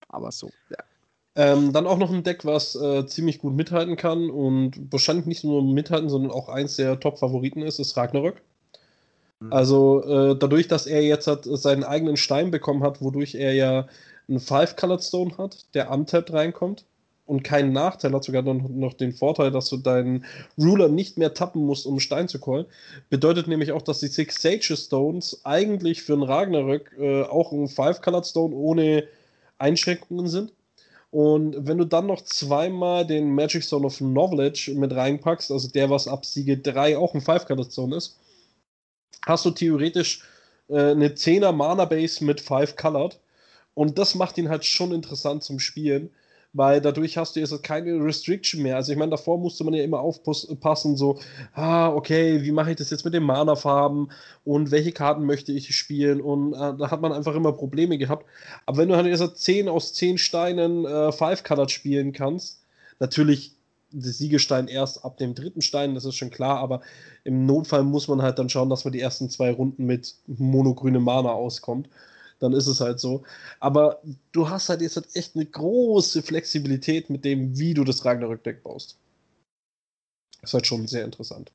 Aber 0.08 0.32
so, 0.32 0.50
ja. 0.70 0.78
Ähm, 1.36 1.72
dann 1.72 1.88
auch 1.88 1.98
noch 1.98 2.12
ein 2.12 2.22
Deck, 2.22 2.44
was 2.44 2.76
äh, 2.76 3.06
ziemlich 3.06 3.40
gut 3.40 3.54
mithalten 3.54 3.96
kann 3.96 4.30
und 4.30 4.92
wahrscheinlich 4.92 5.26
nicht 5.26 5.42
nur 5.42 5.64
mithalten, 5.64 6.08
sondern 6.08 6.30
auch 6.30 6.48
eins 6.48 6.76
der 6.76 7.00
Top-Favoriten 7.00 7.62
ist, 7.62 7.80
ist 7.80 7.96
Ragnarök. 7.96 8.40
Mhm. 9.40 9.52
Also 9.52 10.04
äh, 10.04 10.38
dadurch, 10.38 10.68
dass 10.68 10.86
er 10.86 11.02
jetzt 11.02 11.26
hat, 11.26 11.44
seinen 11.44 11.82
eigenen 11.82 12.16
Stein 12.16 12.52
bekommen 12.52 12.84
hat, 12.84 13.02
wodurch 13.02 13.34
er 13.34 13.52
ja 13.52 13.88
einen 14.28 14.38
Five-Colored 14.38 15.02
Stone 15.02 15.36
hat, 15.36 15.66
der 15.74 15.90
untapped 15.90 16.32
reinkommt 16.32 16.84
und 17.26 17.42
keinen 17.42 17.72
Nachteil 17.72 18.12
hat, 18.12 18.24
sogar 18.24 18.42
noch, 18.42 18.68
noch 18.68 18.94
den 18.94 19.12
Vorteil, 19.12 19.50
dass 19.50 19.68
du 19.70 19.78
deinen 19.78 20.24
Ruler 20.58 20.88
nicht 20.88 21.16
mehr 21.16 21.32
tappen 21.32 21.64
musst, 21.64 21.86
um 21.86 21.94
einen 21.94 22.00
Stein 22.00 22.28
zu 22.28 22.38
callen. 22.38 22.66
Bedeutet 23.08 23.48
nämlich 23.48 23.72
auch, 23.72 23.82
dass 23.82 24.00
die 24.00 24.08
Six 24.08 24.42
Sage 24.42 24.76
Stones 24.76 25.40
eigentlich 25.44 26.02
für 26.02 26.12
einen 26.12 26.22
Ragnarök 26.22 26.94
äh, 26.98 27.22
auch 27.22 27.52
ein 27.52 27.68
Five-Colored 27.68 28.26
Stone 28.26 28.54
ohne 28.54 29.04
Einschränkungen 29.58 30.28
sind. 30.28 30.52
Und 31.10 31.66
wenn 31.66 31.78
du 31.78 31.84
dann 31.84 32.06
noch 32.06 32.22
zweimal 32.22 33.06
den 33.06 33.34
Magic 33.34 33.62
Stone 33.62 33.86
of 33.86 33.98
Knowledge 33.98 34.72
mit 34.74 34.92
reinpackst, 34.92 35.50
also 35.50 35.68
der, 35.68 35.88
was 35.88 36.08
ab 36.08 36.26
Siege 36.26 36.58
3 36.58 36.98
auch 36.98 37.14
ein 37.14 37.20
5-Colored 37.20 37.72
Stone 37.72 37.96
ist, 37.96 38.18
hast 39.24 39.46
du 39.46 39.50
theoretisch 39.50 40.22
äh, 40.68 40.90
eine 40.90 41.08
10er 41.08 41.52
Mana 41.52 41.86
Base 41.86 42.22
mit 42.22 42.40
5 42.40 42.76
Colored. 42.76 43.18
Und 43.74 43.98
das 43.98 44.14
macht 44.14 44.36
ihn 44.38 44.50
halt 44.50 44.64
schon 44.64 44.92
interessant 44.92 45.42
zum 45.42 45.58
Spielen 45.58 46.10
weil 46.54 46.80
dadurch 46.80 47.18
hast 47.18 47.36
du 47.36 47.40
jetzt 47.40 47.62
keine 47.62 48.02
Restriction 48.02 48.62
mehr. 48.62 48.76
Also 48.76 48.92
ich 48.92 48.98
meine, 48.98 49.10
davor 49.10 49.38
musste 49.38 49.64
man 49.64 49.74
ja 49.74 49.82
immer 49.82 50.00
aufpassen, 50.00 50.96
so, 50.96 51.18
ah, 51.52 51.88
okay, 51.88 52.42
wie 52.42 52.52
mache 52.52 52.70
ich 52.70 52.76
das 52.76 52.90
jetzt 52.90 53.04
mit 53.04 53.12
den 53.12 53.24
Mana-Farben 53.24 54.10
und 54.44 54.70
welche 54.70 54.92
Karten 54.92 55.26
möchte 55.26 55.52
ich 55.52 55.76
spielen 55.76 56.20
und 56.20 56.54
äh, 56.54 56.76
da 56.78 56.90
hat 56.90 57.00
man 57.00 57.12
einfach 57.12 57.34
immer 57.34 57.52
Probleme 57.52 57.98
gehabt. 57.98 58.24
Aber 58.66 58.78
wenn 58.78 58.88
du 58.88 58.96
halt 58.96 59.06
jetzt 59.06 59.36
10 59.36 59.68
aus 59.68 59.92
10 59.94 60.16
Steinen 60.16 60.86
äh, 60.86 61.12
Five-Colored 61.12 61.72
spielen 61.72 62.12
kannst, 62.12 62.62
natürlich 63.00 63.56
der 63.90 64.12
Siegestein 64.12 64.68
erst 64.68 65.04
ab 65.04 65.18
dem 65.18 65.34
dritten 65.34 65.60
Stein, 65.60 65.94
das 65.94 66.04
ist 66.04 66.16
schon 66.16 66.30
klar, 66.30 66.58
aber 66.58 66.82
im 67.24 67.46
Notfall 67.46 67.82
muss 67.82 68.06
man 68.08 68.22
halt 68.22 68.38
dann 68.38 68.48
schauen, 68.48 68.70
dass 68.70 68.84
man 68.84 68.92
die 68.92 69.00
ersten 69.00 69.28
zwei 69.28 69.50
Runden 69.50 69.86
mit 69.86 70.14
monogrüne 70.26 71.00
Mana 71.00 71.30
auskommt 71.30 71.88
dann 72.44 72.52
ist 72.52 72.66
es 72.66 72.80
halt 72.80 73.00
so. 73.00 73.24
Aber 73.58 74.02
du 74.32 74.48
hast 74.48 74.68
halt 74.68 74.82
jetzt 74.82 74.96
halt 74.96 75.08
echt 75.16 75.34
eine 75.34 75.46
große 75.46 76.22
Flexibilität 76.22 77.10
mit 77.10 77.24
dem, 77.24 77.58
wie 77.58 77.74
du 77.74 77.84
das 77.84 78.04
Ragnarök-Deck 78.04 78.62
baust. 78.62 78.98
Das 80.40 80.50
ist 80.50 80.54
halt 80.54 80.66
schon 80.66 80.86
sehr 80.86 81.04
interessant. 81.04 81.50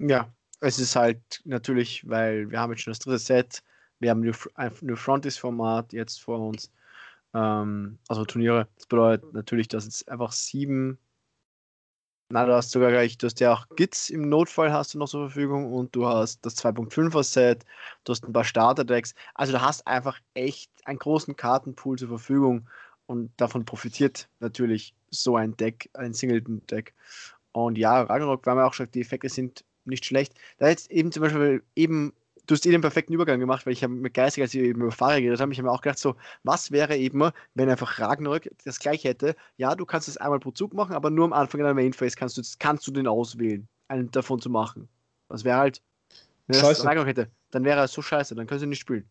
Ja, 0.00 0.32
es 0.60 0.78
ist 0.78 0.96
halt 0.96 1.40
natürlich, 1.44 2.08
weil 2.08 2.50
wir 2.50 2.60
haben 2.60 2.72
jetzt 2.72 2.82
schon 2.82 2.92
das 2.92 2.98
dritte 2.98 3.18
Set, 3.18 3.62
wir 4.00 4.10
haben 4.10 4.22
ein 4.54 4.72
New 4.80 4.96
Frontis-Format 4.96 5.92
jetzt 5.92 6.20
vor 6.20 6.40
uns, 6.40 6.72
ähm, 7.34 7.98
also 8.08 8.24
Turniere. 8.24 8.68
Das 8.76 8.86
bedeutet 8.86 9.32
natürlich, 9.32 9.68
dass 9.68 9.84
jetzt 9.84 10.08
einfach 10.08 10.32
sieben 10.32 10.98
na, 12.30 12.44
du 12.44 12.54
hast 12.54 12.70
sogar 12.70 12.90
gleich, 12.90 13.16
du 13.16 13.26
hast 13.26 13.40
ja 13.40 13.54
auch 13.54 13.66
Gits 13.76 14.10
im 14.10 14.28
Notfall 14.28 14.72
hast 14.72 14.94
du 14.94 14.98
noch 14.98 15.08
zur 15.08 15.28
Verfügung 15.28 15.72
und 15.72 15.94
du 15.96 16.06
hast 16.06 16.44
das 16.44 16.56
2.5er 16.58 17.22
Set, 17.22 17.64
du 18.04 18.12
hast 18.12 18.24
ein 18.24 18.32
paar 18.32 18.44
Starter-Decks. 18.44 19.14
Also 19.34 19.52
du 19.52 19.62
hast 19.62 19.86
einfach 19.86 20.18
echt 20.34 20.70
einen 20.84 20.98
großen 20.98 21.36
Kartenpool 21.36 21.98
zur 21.98 22.08
Verfügung 22.08 22.68
und 23.06 23.32
davon 23.38 23.64
profitiert 23.64 24.28
natürlich 24.40 24.94
so 25.10 25.36
ein 25.36 25.56
Deck, 25.56 25.88
ein 25.94 26.12
Singleton-Deck. 26.12 26.92
Und 27.52 27.78
ja, 27.78 28.02
Ragnarok, 28.02 28.46
haben 28.46 28.58
ja 28.58 28.66
auch 28.66 28.72
gesagt, 28.72 28.94
die 28.94 29.00
Effekte 29.00 29.30
sind 29.30 29.64
nicht 29.86 30.04
schlecht. 30.04 30.34
Da 30.58 30.68
jetzt 30.68 30.90
eben 30.90 31.10
zum 31.10 31.22
Beispiel 31.22 31.62
eben 31.74 32.12
du 32.48 32.54
hast 32.54 32.66
eh 32.66 32.70
den 32.70 32.80
perfekten 32.80 33.12
Übergang 33.12 33.38
gemacht, 33.38 33.66
weil 33.66 33.74
ich 33.74 33.84
habe 33.84 33.92
mit 33.92 34.14
geistig, 34.14 34.42
als 34.42 34.54
ich 34.54 34.62
eben 34.62 34.80
über 34.80 34.90
Fahrer 34.90 35.20
geredet 35.20 35.40
habe, 35.40 35.52
ich 35.52 35.58
habe 35.58 35.68
mir 35.68 35.72
auch 35.72 35.82
gedacht, 35.82 35.98
so, 35.98 36.16
was 36.42 36.72
wäre 36.72 36.96
eben, 36.96 37.30
wenn 37.54 37.68
einfach 37.70 38.00
Ragnarök 38.00 38.50
das 38.64 38.80
gleiche 38.80 39.08
hätte? 39.08 39.36
Ja, 39.56 39.74
du 39.74 39.84
kannst 39.84 40.08
es 40.08 40.16
einmal 40.16 40.40
pro 40.40 40.50
Zug 40.50 40.74
machen, 40.74 40.94
aber 40.94 41.10
nur 41.10 41.26
am 41.26 41.32
Anfang 41.32 41.60
einer 41.60 41.74
Mainphase 41.74 42.16
kannst 42.16 42.38
du, 42.38 42.42
kannst 42.58 42.86
du 42.86 42.90
den 42.90 43.06
auswählen, 43.06 43.68
einen 43.88 44.10
davon 44.10 44.40
zu 44.40 44.50
machen. 44.50 44.88
Das 45.28 45.44
wäre 45.44 45.58
halt, 45.58 45.82
wenn 46.46 46.60
das 46.60 46.84
Ragnarök 46.84 47.08
hätte, 47.08 47.30
dann 47.50 47.64
wäre 47.64 47.80
er 47.80 47.88
so 47.88 48.00
scheiße, 48.00 48.34
dann 48.34 48.46
könntest 48.46 48.64
du 48.64 48.68
nicht 48.68 48.80
spielen. 48.80 49.04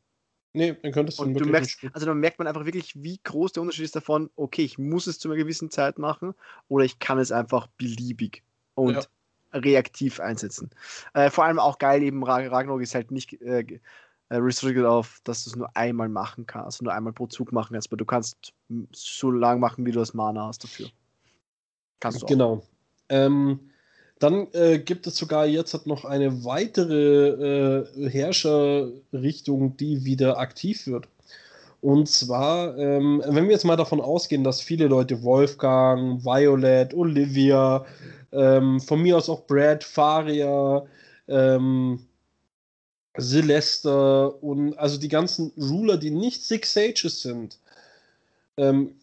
Nee, 0.54 0.76
dann 0.82 0.91
könntest 0.91 1.19
du 1.19 1.23
Und 1.23 1.36
du 1.36 1.45
merkst, 1.45 1.86
also 1.93 2.08
dann 2.08 2.19
merkt 2.19 2.39
man 2.39 2.47
einfach 2.47 2.65
wirklich, 2.65 3.04
wie 3.04 3.19
groß 3.23 3.52
der 3.52 3.62
Unterschied 3.62 3.86
ist 3.86 3.95
davon, 3.95 4.32
okay, 4.36 4.63
ich 4.63 4.80
muss 4.80 5.06
es 5.06 5.19
zu 5.19 5.30
einer 5.30 5.38
gewissen 5.38 5.69
Zeit 5.69 6.00
machen 6.00 6.34
oder 6.67 6.86
ich 6.86 6.97
kann 6.97 7.19
es 7.19 7.32
einfach 7.32 7.67
beliebig. 7.78 8.43
Und 8.73 8.95
ja 8.95 9.02
reaktiv 9.53 10.19
einsetzen. 10.19 10.69
Äh, 11.13 11.29
vor 11.29 11.45
allem 11.45 11.60
auch 11.60 11.77
geil, 11.79 12.03
eben 12.03 12.23
Ragnarok 12.23 12.81
ist 12.81 12.95
halt 12.95 13.12
nicht 13.12 13.41
äh, 13.41 13.79
äh, 14.29 14.36
restricted 14.36 14.86
auf, 14.86 15.21
dass 15.23 15.43
du 15.43 15.51
es 15.51 15.55
nur 15.55 15.75
einmal 15.75 16.10
machen 16.10 16.45
kannst, 16.45 16.65
also 16.65 16.83
nur 16.83 16.93
einmal 16.93 17.13
pro 17.13 17.27
Zug 17.27 17.51
machen 17.51 17.73
kannst, 17.73 17.89
aber 17.89 17.97
du 17.97 18.05
kannst 18.05 18.53
so 18.91 19.31
lang 19.31 19.60
machen, 19.60 19.86
wie 19.86 19.91
du 19.91 19.99
das 19.99 20.13
Mana 20.13 20.47
hast 20.47 20.63
dafür. 20.63 20.89
Kannst 21.99 22.21
du 22.21 22.25
auch. 22.25 22.29
Genau. 22.29 22.63
Ähm, 23.10 23.71
dann 24.19 24.47
äh, 24.53 24.79
gibt 24.79 25.07
es 25.07 25.15
sogar 25.15 25.45
jetzt 25.45 25.86
noch 25.86 26.03
eine 26.03 26.43
weitere 26.43 27.83
äh, 27.86 28.10
Herrscherrichtung, 28.10 29.77
die 29.77 30.03
wieder 30.03 30.39
aktiv 30.39 30.88
wird. 30.88 31.07
Und 31.81 32.09
zwar, 32.09 32.77
ähm, 32.77 33.21
wenn 33.25 33.45
wir 33.45 33.51
jetzt 33.51 33.65
mal 33.65 33.75
davon 33.75 34.01
ausgehen, 34.01 34.43
dass 34.43 34.61
viele 34.61 34.87
Leute 34.87 35.23
Wolfgang, 35.23 36.23
Violet, 36.23 36.93
Olivia, 36.93 37.85
ähm, 38.31 38.79
von 38.79 39.01
mir 39.01 39.17
aus 39.17 39.29
auch 39.29 39.45
Brad, 39.45 39.83
Faria, 39.83 40.85
ähm, 41.27 41.99
Celeste 43.19 44.29
und 44.29 44.77
also 44.77 44.97
die 44.99 45.07
ganzen 45.07 45.51
Ruler, 45.57 45.97
die 45.97 46.11
nicht 46.11 46.43
Six 46.43 46.73
Sages 46.73 47.21
sind. 47.21 47.57
Ähm, 48.57 48.95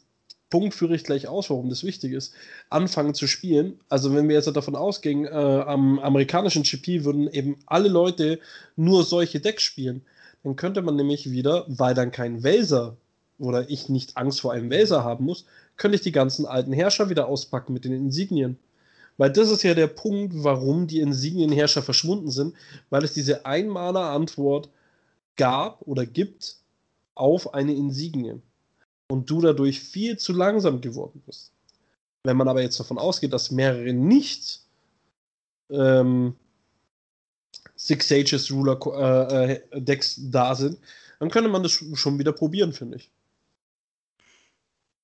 Punkt 0.50 0.74
führe 0.74 0.94
ich 0.94 1.02
gleich 1.02 1.26
aus, 1.26 1.50
warum 1.50 1.68
das 1.68 1.82
wichtig 1.82 2.12
ist, 2.12 2.32
anfangen 2.70 3.14
zu 3.14 3.26
spielen. 3.26 3.80
Also 3.88 4.14
wenn 4.14 4.28
wir 4.28 4.36
jetzt 4.36 4.46
davon 4.54 4.76
ausgehen, 4.76 5.24
äh, 5.24 5.30
am 5.30 5.98
amerikanischen 5.98 6.62
GP 6.62 7.04
würden 7.04 7.28
eben 7.28 7.56
alle 7.66 7.88
Leute 7.88 8.38
nur 8.76 9.02
solche 9.02 9.40
Decks 9.40 9.64
spielen, 9.64 10.02
dann 10.44 10.56
könnte 10.56 10.82
man 10.82 10.94
nämlich 10.94 11.30
wieder, 11.30 11.64
weil 11.68 11.94
dann 11.94 12.12
kein 12.12 12.42
Welser 12.42 12.96
oder 13.38 13.68
ich 13.68 13.88
nicht 13.88 14.16
Angst 14.16 14.40
vor 14.40 14.52
einem 14.52 14.70
Welser 14.70 15.02
haben 15.02 15.24
muss, 15.24 15.46
könnte 15.76 15.96
ich 15.96 16.02
die 16.02 16.12
ganzen 16.12 16.46
alten 16.46 16.72
Herrscher 16.72 17.10
wieder 17.10 17.26
auspacken 17.26 17.72
mit 17.72 17.84
den 17.84 17.92
Insignien. 17.92 18.58
Weil 19.16 19.32
das 19.32 19.50
ist 19.50 19.62
ja 19.62 19.74
der 19.74 19.86
Punkt, 19.86 20.32
warum 20.36 20.86
die 20.86 21.00
Insignienherrscher 21.00 21.82
verschwunden 21.82 22.30
sind, 22.30 22.54
weil 22.90 23.04
es 23.04 23.14
diese 23.14 23.46
einmaler 23.46 24.10
Antwort 24.10 24.68
gab 25.36 25.82
oder 25.82 26.04
gibt 26.04 26.56
auf 27.14 27.54
eine 27.54 27.74
Insignie. 27.74 28.40
Und 29.10 29.30
du 29.30 29.40
dadurch 29.40 29.80
viel 29.80 30.18
zu 30.18 30.32
langsam 30.32 30.80
geworden 30.80 31.22
bist. 31.26 31.52
Wenn 32.24 32.36
man 32.36 32.48
aber 32.48 32.62
jetzt 32.62 32.78
davon 32.80 32.98
ausgeht, 32.98 33.32
dass 33.32 33.50
mehrere 33.50 33.92
nicht 33.92 34.60
ähm, 35.70 36.34
Six 37.84 38.08
Sages 38.08 38.50
Ruler 38.50 38.78
äh, 38.96 39.52
äh, 39.52 39.80
Decks 39.82 40.18
da 40.30 40.54
sind, 40.54 40.78
dann 41.20 41.30
könnte 41.30 41.50
man 41.50 41.62
das 41.62 41.72
schon 41.72 42.18
wieder 42.18 42.32
probieren, 42.32 42.72
finde 42.72 42.96
ich. 42.96 43.10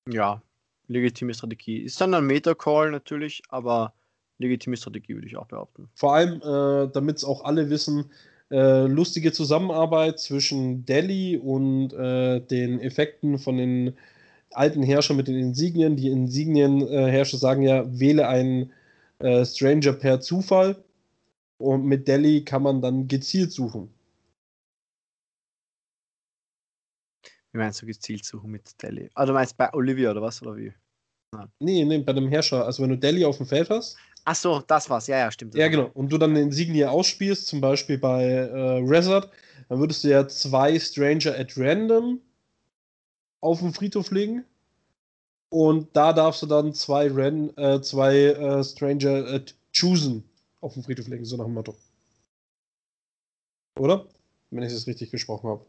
Ja, 0.09 0.41
legitime 0.87 1.35
Strategie. 1.35 1.77
Ist 1.77 2.01
dann 2.01 2.15
ein 2.15 2.25
Meta-Call 2.25 2.89
natürlich, 2.89 3.43
aber 3.49 3.93
legitime 4.39 4.77
Strategie, 4.77 5.13
würde 5.13 5.27
ich 5.27 5.37
auch 5.37 5.45
behaupten. 5.45 5.89
Vor 5.93 6.15
allem, 6.15 6.41
äh, 6.41 6.91
damit 6.91 7.17
es 7.17 7.23
auch 7.23 7.43
alle 7.45 7.69
wissen, 7.69 8.05
äh, 8.49 8.87
lustige 8.87 9.31
Zusammenarbeit 9.31 10.19
zwischen 10.19 10.83
Delhi 10.83 11.37
und 11.37 11.93
äh, 11.93 12.39
den 12.39 12.79
Effekten 12.79 13.37
von 13.37 13.57
den 13.57 13.95
alten 14.49 14.81
Herrschern 14.81 15.17
mit 15.17 15.27
den 15.27 15.37
Insignien. 15.37 15.97
Die 15.97 16.09
Insignienherrscher 16.09 17.37
sagen 17.37 17.61
ja, 17.61 17.85
wähle 17.87 18.27
einen 18.27 18.73
Stranger 19.45 19.93
per 19.93 20.19
Zufall. 20.19 20.83
Und 21.61 21.85
mit 21.85 22.07
Delhi 22.07 22.43
kann 22.43 22.63
man 22.63 22.81
dann 22.81 23.07
gezielt 23.07 23.51
suchen. 23.51 23.93
Wie 27.51 27.57
meinst 27.57 27.81
du 27.81 27.85
gezielt 27.85 28.25
suchen 28.25 28.49
mit 28.49 28.81
Delhi? 28.81 29.09
Ah, 29.13 29.25
du 29.25 29.33
meinst 29.33 29.57
bei 29.57 29.71
Olivia 29.73 30.11
oder 30.11 30.21
was? 30.21 30.41
Oder 30.41 30.55
wie? 30.55 30.73
Nee, 31.59 31.85
nee, 31.85 31.99
bei 31.99 32.13
dem 32.13 32.29
Herrscher. 32.29 32.65
Also 32.65 32.83
wenn 32.83 32.89
du 32.89 32.97
Delhi 32.97 33.25
auf 33.25 33.37
dem 33.37 33.45
Feld 33.45 33.69
hast. 33.69 33.97
Ach 34.25 34.35
so, 34.35 34.61
das 34.65 34.89
war's. 34.89 35.07
Ja, 35.07 35.17
ja, 35.17 35.31
stimmt. 35.31 35.55
Ja, 35.55 35.67
genau. 35.67 35.89
Und 35.93 36.11
du 36.11 36.17
dann 36.17 36.33
den 36.33 36.45
Insignia 36.45 36.89
ausspielst, 36.89 37.47
zum 37.47 37.61
Beispiel 37.61 37.97
bei 37.97 38.23
äh, 38.23 38.77
Resort, 38.85 39.29
dann 39.69 39.79
würdest 39.79 40.03
du 40.03 40.09
ja 40.09 40.27
zwei 40.27 40.79
Stranger 40.79 41.37
at 41.37 41.57
Random 41.57 42.21
auf 43.41 43.59
den 43.59 43.73
Friedhof 43.73 44.11
legen. 44.11 44.45
Und 45.49 45.95
da 45.95 46.13
darfst 46.13 46.41
du 46.43 46.45
dann 46.45 46.73
zwei, 46.73 47.11
Ren, 47.11 47.55
äh, 47.57 47.81
zwei 47.81 48.15
äh, 48.17 48.63
Stranger 48.63 49.27
äh, 49.27 49.45
choosen 49.73 50.23
auf 50.61 50.73
den 50.73 50.83
Friedhof 50.83 51.07
legen, 51.07 51.25
so 51.25 51.37
nach 51.37 51.45
dem 51.45 51.53
Motto. 51.53 51.75
Oder? 53.79 54.05
Wenn 54.51 54.63
ich 54.63 54.73
es 54.73 54.87
richtig 54.87 55.11
gesprochen 55.11 55.49
habe. 55.49 55.65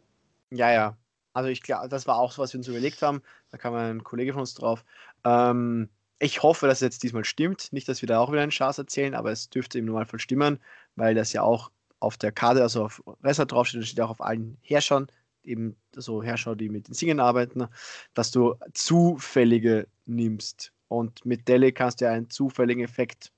Ja, 0.51 0.71
ja. 0.71 0.97
Also 1.33 1.49
ich 1.49 1.63
glaube, 1.63 1.89
das 1.89 2.07
war 2.07 2.19
auch 2.19 2.33
so, 2.33 2.43
was 2.43 2.53
wir 2.53 2.59
uns 2.59 2.69
überlegt 2.69 3.01
haben. 3.01 3.23
Da 3.51 3.59
kam 3.59 3.75
ein 3.75 4.05
Kollege 4.05 4.33
von 4.33 4.41
uns 4.41 4.55
drauf. 4.55 4.85
Ähm, 5.25 5.89
ich 6.19 6.43
hoffe, 6.43 6.67
dass 6.67 6.79
es 6.79 6.83
jetzt 6.83 7.03
diesmal 7.03 7.25
stimmt. 7.25 7.73
Nicht, 7.73 7.89
dass 7.89 8.03
wir 8.03 8.07
da 8.07 8.21
auch 8.21 8.31
wieder 8.31 8.43
einen 8.43 8.53
Schaß 8.53 8.79
erzählen, 8.79 9.15
aber 9.15 9.33
es 9.33 9.49
dürfte 9.49 9.79
im 9.79 9.87
Normalfall 9.87 10.21
stimmen, 10.21 10.59
weil 10.95 11.15
das 11.15 11.33
ja 11.33 11.43
auch 11.43 11.71
auf 12.01 12.19
der 12.19 12.33
Karte, 12.33 12.63
also 12.63 12.85
auf 12.85 13.03
Resort 13.23 13.53
draufsteht, 13.53 13.81
und 13.81 13.87
steht 13.87 14.01
auch 14.01 14.11
auf 14.11 14.21
allen 14.21 14.59
Herrschern, 14.61 15.07
eben 15.43 15.77
so 15.97 16.23
Herrscher, 16.23 16.55
die 16.55 16.69
mit 16.69 16.89
den 16.89 16.95
Singen 16.95 17.21
arbeiten, 17.21 17.67
dass 18.15 18.31
du 18.31 18.57
zufällige 18.75 19.89
nimmst. 20.05 20.73
Und 20.89 21.25
mit 21.25 21.49
Delle 21.49 21.73
kannst 21.73 22.01
du 22.01 22.05
ja 22.05 22.13
einen 22.13 22.29
zufälligen 22.29 22.85
Effekt 22.85 23.33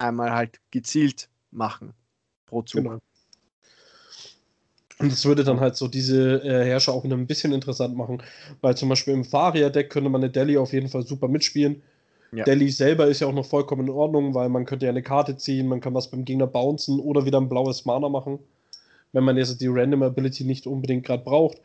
einmal 0.00 0.32
halt 0.32 0.60
gezielt 0.70 1.28
machen 1.50 1.92
pro 2.46 2.62
Zug. 2.62 2.82
Genau. 2.82 2.98
Und 4.98 5.10
das 5.10 5.24
würde 5.24 5.44
dann 5.44 5.60
halt 5.60 5.76
so 5.76 5.88
diese 5.88 6.42
äh, 6.42 6.64
Herrscher 6.66 6.92
auch 6.92 7.04
wieder 7.04 7.16
ein 7.16 7.26
bisschen 7.26 7.52
interessant 7.52 7.96
machen, 7.96 8.22
weil 8.60 8.76
zum 8.76 8.90
Beispiel 8.90 9.14
im 9.14 9.24
Faria-Deck 9.24 9.88
könnte 9.88 10.10
man 10.10 10.22
eine 10.22 10.30
Delhi 10.30 10.58
auf 10.58 10.74
jeden 10.74 10.88
Fall 10.88 11.06
super 11.06 11.26
mitspielen. 11.26 11.82
Ja. 12.32 12.44
Delhi 12.44 12.70
selber 12.70 13.06
ist 13.06 13.20
ja 13.20 13.26
auch 13.26 13.32
noch 13.32 13.46
vollkommen 13.46 13.86
in 13.86 13.90
Ordnung, 13.90 14.34
weil 14.34 14.50
man 14.50 14.66
könnte 14.66 14.86
ja 14.86 14.90
eine 14.90 15.02
Karte 15.02 15.36
ziehen, 15.36 15.68
man 15.68 15.80
kann 15.80 15.94
was 15.94 16.10
beim 16.10 16.24
Gegner 16.24 16.46
bouncen 16.46 17.00
oder 17.00 17.24
wieder 17.24 17.40
ein 17.40 17.48
blaues 17.48 17.86
Mana 17.86 18.10
machen, 18.10 18.38
wenn 19.12 19.24
man 19.24 19.38
jetzt 19.38 19.60
die 19.60 19.68
Random 19.68 20.02
Ability 20.02 20.44
nicht 20.44 20.66
unbedingt 20.66 21.06
gerade 21.06 21.24
braucht. 21.24 21.58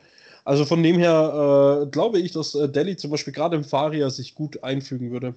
Also 0.46 0.64
von 0.64 0.82
dem 0.82 0.98
her 0.98 1.84
äh, 1.84 1.90
glaube 1.90 2.20
ich, 2.20 2.32
dass 2.32 2.56
äh, 2.56 2.70
Delhi 2.70 2.96
zum 2.96 3.12
Beispiel 3.12 3.34
gerade 3.34 3.58
im 3.58 3.66
Faria 3.66 4.10
sich 4.10 4.34
gut 4.34 4.64
einfügen 4.64 5.12
würde. 5.12 5.36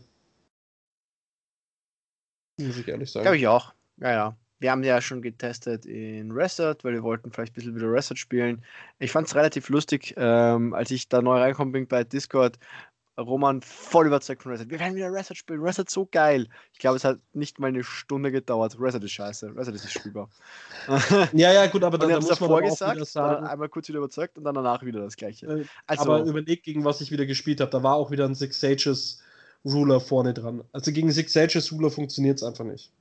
Muss 2.58 2.78
ich 2.78 2.88
ehrlich 2.88 3.10
sagen. 3.10 3.24
Glaube 3.24 3.38
ich 3.38 3.46
auch. 3.46 3.72
Ja, 3.98 4.12
ja 4.12 4.36
wir 4.60 4.70
haben 4.70 4.82
ja 4.82 5.00
schon 5.00 5.22
getestet 5.22 5.86
in 5.86 6.32
Reset, 6.32 6.76
weil 6.82 6.94
wir 6.94 7.02
wollten 7.02 7.30
vielleicht 7.30 7.52
ein 7.52 7.54
bisschen 7.54 7.76
wieder 7.76 7.90
Reset 7.90 8.16
spielen. 8.16 8.64
Ich 8.98 9.12
fand 9.12 9.28
es 9.28 9.34
relativ 9.34 9.68
lustig, 9.68 10.14
ähm, 10.16 10.74
als 10.74 10.90
ich 10.90 11.08
da 11.08 11.22
neu 11.22 11.38
reingekommen 11.38 11.72
bin 11.72 11.86
bei 11.86 12.04
Discord. 12.04 12.58
Roman 13.16 13.62
voll 13.62 14.06
überzeugt 14.06 14.44
von 14.44 14.52
Reset. 14.52 14.70
Wir 14.70 14.78
werden 14.78 14.94
wieder 14.94 15.12
Reset 15.12 15.34
spielen. 15.34 15.60
Reset 15.60 15.84
so 15.88 16.06
geil. 16.10 16.46
Ich 16.72 16.78
glaube, 16.78 16.96
es 16.96 17.04
hat 17.04 17.18
nicht 17.32 17.58
mal 17.58 17.66
eine 17.66 17.82
Stunde 17.82 18.30
gedauert. 18.30 18.76
Reset 18.78 19.02
ist 19.02 19.10
scheiße. 19.10 19.56
Reset 19.56 19.72
ist 19.72 19.84
nicht 19.84 19.98
spielbar. 19.98 20.30
ja, 21.32 21.52
ja, 21.52 21.66
gut, 21.66 21.82
aber 21.82 21.98
dann, 21.98 22.10
dann 22.10 22.22
muss 22.22 22.38
man 22.38 22.48
davor 22.48 22.62
gesagt, 22.62 23.06
sagen, 23.06 23.42
dann 23.42 23.50
einmal 23.50 23.68
kurz 23.68 23.88
wieder 23.88 23.98
überzeugt 23.98 24.38
und 24.38 24.44
dann 24.44 24.54
danach 24.54 24.84
wieder 24.84 25.00
das 25.00 25.16
gleiche. 25.16 25.46
Äh, 25.46 25.64
also, 25.88 26.02
aber 26.02 26.24
überleg, 26.24 26.62
gegen 26.62 26.84
was 26.84 27.00
ich 27.00 27.10
wieder 27.10 27.26
gespielt 27.26 27.60
habe. 27.60 27.72
Da 27.72 27.82
war 27.82 27.96
auch 27.96 28.12
wieder 28.12 28.24
ein 28.24 28.36
Six 28.36 28.60
Sages 28.60 29.20
Ruler 29.64 30.00
vorne 30.00 30.34
dran. 30.34 30.64
Also 30.72 30.92
gegen 30.92 31.10
Six 31.10 31.32
Sages 31.32 31.72
Ruler 31.72 31.90
funktioniert 31.90 32.38
es 32.38 32.42
einfach 32.42 32.64
nicht. 32.64 32.92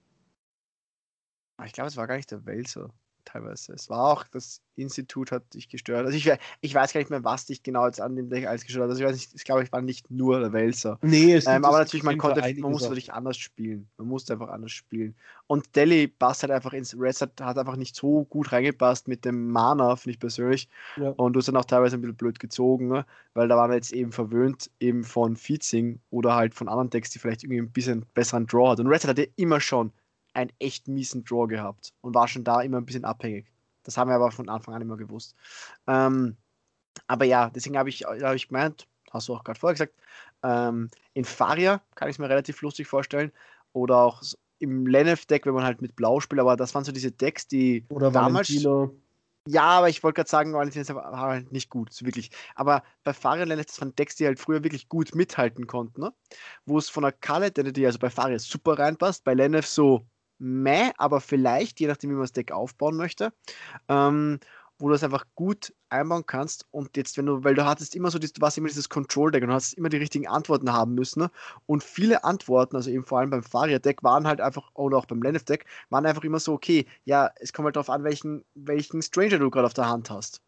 Ah, 1.57 1.65
ich 1.65 1.73
glaube, 1.73 1.87
es 1.87 1.97
war 1.97 2.07
gar 2.07 2.17
nicht 2.17 2.31
der 2.31 2.45
Wälzer 2.45 2.93
teilweise. 3.27 3.73
Es 3.73 3.89
war 3.89 4.11
auch, 4.11 4.23
das 4.31 4.61
Institut 4.75 5.31
hat 5.31 5.53
dich 5.53 5.69
gestört. 5.69 6.05
Also 6.05 6.17
ich, 6.17 6.31
ich 6.61 6.73
weiß 6.73 6.93
gar 6.93 6.99
nicht 6.99 7.09
mehr, 7.09 7.23
was 7.23 7.45
dich 7.45 7.63
genau 7.63 7.85
jetzt 7.85 7.99
an 7.99 8.15
dem 8.15 8.29
Deck 8.29 8.47
alles 8.47 8.63
gestört 8.63 8.83
hat. 8.83 8.89
Also 8.91 9.01
ich 9.01 9.07
weiß 9.07 9.15
nicht, 9.15 9.35
ich 9.35 9.43
glaube, 9.43 9.63
ich 9.63 9.71
war 9.71 9.81
nicht 9.81 10.09
nur 10.09 10.39
der 10.39 10.53
Wälzer. 10.53 10.97
Nee, 11.01 11.33
es 11.33 11.47
ähm, 11.47 11.65
aber 11.65 11.79
natürlich, 11.79 12.03
man 12.03 12.17
konnte, 12.17 12.41
man 12.41 12.71
musste 12.71 12.89
natürlich 12.89 13.13
anders 13.13 13.37
spielen. 13.37 13.87
Man 13.97 14.07
musste 14.07 14.33
einfach 14.33 14.49
anders 14.49 14.71
spielen. 14.71 15.15
Und 15.47 15.75
Delhi 15.75 16.07
passt 16.07 16.43
halt 16.43 16.51
einfach 16.51 16.73
ins 16.73 16.95
Reset, 16.97 17.29
hat 17.41 17.57
einfach 17.57 17.75
nicht 17.75 17.95
so 17.95 18.25
gut 18.25 18.51
reingepasst 18.51 19.07
mit 19.07 19.25
dem 19.25 19.51
Mana, 19.51 19.95
finde 19.95 20.13
ich 20.13 20.19
persönlich. 20.19 20.69
Ja. 20.97 21.09
Und 21.11 21.33
du 21.33 21.39
hast 21.39 21.47
dann 21.47 21.57
auch 21.57 21.65
teilweise 21.65 21.97
ein 21.97 22.01
bisschen 22.01 22.15
blöd 22.15 22.39
gezogen, 22.39 22.87
ne? 22.87 23.05
weil 23.33 23.47
da 23.47 23.57
waren 23.57 23.71
wir 23.71 23.75
jetzt 23.75 23.93
eben 23.93 24.11
verwöhnt, 24.11 24.69
eben 24.79 25.03
von 25.03 25.35
Feedzing 25.35 25.99
oder 26.09 26.35
halt 26.35 26.53
von 26.53 26.67
anderen 26.67 26.89
Decks, 26.89 27.11
die 27.11 27.19
vielleicht 27.19 27.43
irgendwie 27.43 27.61
ein 27.61 27.71
bisschen 27.71 28.05
besseren 28.13 28.47
Draw 28.47 28.71
hat. 28.71 28.79
Und 28.79 28.87
Reset 28.87 29.07
hatte 29.07 29.29
immer 29.35 29.59
schon 29.59 29.91
einen 30.37 30.51
echt 30.59 30.87
miesen 30.87 31.23
Draw 31.23 31.47
gehabt 31.47 31.93
und 32.01 32.13
war 32.13 32.27
schon 32.27 32.43
da 32.43 32.61
immer 32.61 32.77
ein 32.77 32.85
bisschen 32.85 33.05
abhängig. 33.05 33.47
Das 33.83 33.97
haben 33.97 34.09
wir 34.09 34.15
aber 34.15 34.31
von 34.31 34.49
Anfang 34.49 34.75
an 34.75 34.81
immer 34.81 34.97
gewusst. 34.97 35.35
Ähm, 35.87 36.37
aber 37.07 37.25
ja, 37.25 37.49
deswegen 37.49 37.77
habe 37.77 37.89
ich, 37.89 38.03
hab 38.03 38.35
ich 38.35 38.47
gemeint, 38.47 38.87
hast 39.11 39.27
du 39.27 39.35
auch 39.35 39.43
gerade 39.43 39.59
vorher 39.59 39.73
gesagt, 39.73 39.93
ähm, 40.43 40.89
in 41.13 41.25
Faria 41.25 41.81
kann 41.95 42.09
ich 42.09 42.15
es 42.15 42.19
mir 42.19 42.29
relativ 42.29 42.61
lustig 42.61 42.87
vorstellen. 42.87 43.31
Oder 43.73 43.97
auch 43.97 44.21
im 44.59 44.87
Lenef-Deck, 44.87 45.45
wenn 45.45 45.53
man 45.53 45.63
halt 45.63 45.81
mit 45.81 45.95
Blau 45.95 46.19
spielt, 46.19 46.41
aber 46.41 46.55
das 46.55 46.73
waren 46.75 46.83
so 46.83 46.91
diese 46.91 47.11
Decks, 47.11 47.47
die 47.47 47.85
Oder 47.89 48.11
damals. 48.11 48.49
Valentino. 48.49 48.95
Ja, 49.47 49.63
aber 49.63 49.87
ich 49.87 50.03
wollte 50.03 50.15
gerade 50.15 50.29
sagen, 50.29 50.53
Valentin 50.53 50.85
war 50.93 51.17
halt 51.17 51.53
nicht 51.53 51.69
gut, 51.69 51.89
wirklich. 52.03 52.31
Aber 52.55 52.83
bei 53.05 53.13
Faria 53.13 53.45
Lenef, 53.45 53.67
das 53.67 53.79
waren 53.79 53.95
Decks, 53.95 54.17
die 54.17 54.25
halt 54.25 54.39
früher 54.39 54.63
wirklich 54.63 54.89
gut 54.89 55.15
mithalten 55.15 55.67
konnten, 55.67 56.01
ne? 56.01 56.13
Wo 56.65 56.77
es 56.77 56.89
von 56.89 57.03
der 57.03 57.13
Kale 57.13 57.51
die 57.51 57.85
also 57.85 57.97
bei 57.97 58.09
Faria 58.09 58.39
super 58.39 58.77
reinpasst, 58.77 59.23
bei 59.23 59.33
Lenef 59.33 59.65
so 59.65 60.05
meh, 60.39 60.91
aber 60.97 61.21
vielleicht, 61.21 61.79
je 61.79 61.87
nachdem, 61.87 62.11
wie 62.11 62.15
man 62.15 62.23
das 62.23 62.33
Deck 62.33 62.51
aufbauen 62.51 62.95
möchte, 62.95 63.33
ähm, 63.89 64.39
wo 64.79 64.87
du 64.87 64.93
das 64.93 65.03
einfach 65.03 65.25
gut 65.35 65.73
einbauen 65.89 66.25
kannst. 66.25 66.67
Und 66.71 66.95
jetzt, 66.97 67.17
wenn 67.17 67.25
du, 67.25 67.43
weil 67.43 67.55
du 67.55 67.65
hattest 67.65 67.95
immer 67.95 68.11
so, 68.11 68.19
du 68.19 68.29
warst 68.39 68.57
immer 68.57 68.67
dieses 68.67 68.89
Control-Deck 68.89 69.43
und 69.43 69.51
hast 69.51 69.73
immer 69.73 69.89
die 69.89 69.97
richtigen 69.97 70.27
Antworten 70.27 70.71
haben 70.71 70.93
müssen. 70.93 71.21
Ne? 71.21 71.31
Und 71.65 71.83
viele 71.83 72.23
Antworten, 72.23 72.75
also 72.75 72.89
eben 72.89 73.03
vor 73.03 73.19
allem 73.19 73.29
beim 73.29 73.43
Faria-Deck, 73.43 74.03
waren 74.03 74.27
halt 74.27 74.39
einfach, 74.41 74.69
oder 74.75 74.97
auch 74.97 75.05
beim 75.05 75.21
Lenef-Deck, 75.21 75.65
waren 75.89 76.05
einfach 76.05 76.23
immer 76.23 76.39
so, 76.39 76.53
okay, 76.53 76.85
ja, 77.05 77.31
es 77.39 77.53
kommt 77.53 77.65
halt 77.65 77.75
darauf 77.75 77.89
an, 77.89 78.03
welchen, 78.03 78.45
welchen 78.53 79.01
Stranger 79.01 79.39
du 79.39 79.49
gerade 79.49 79.65
auf 79.65 79.73
der 79.73 79.89
Hand 79.89 80.09
hast. 80.11 80.41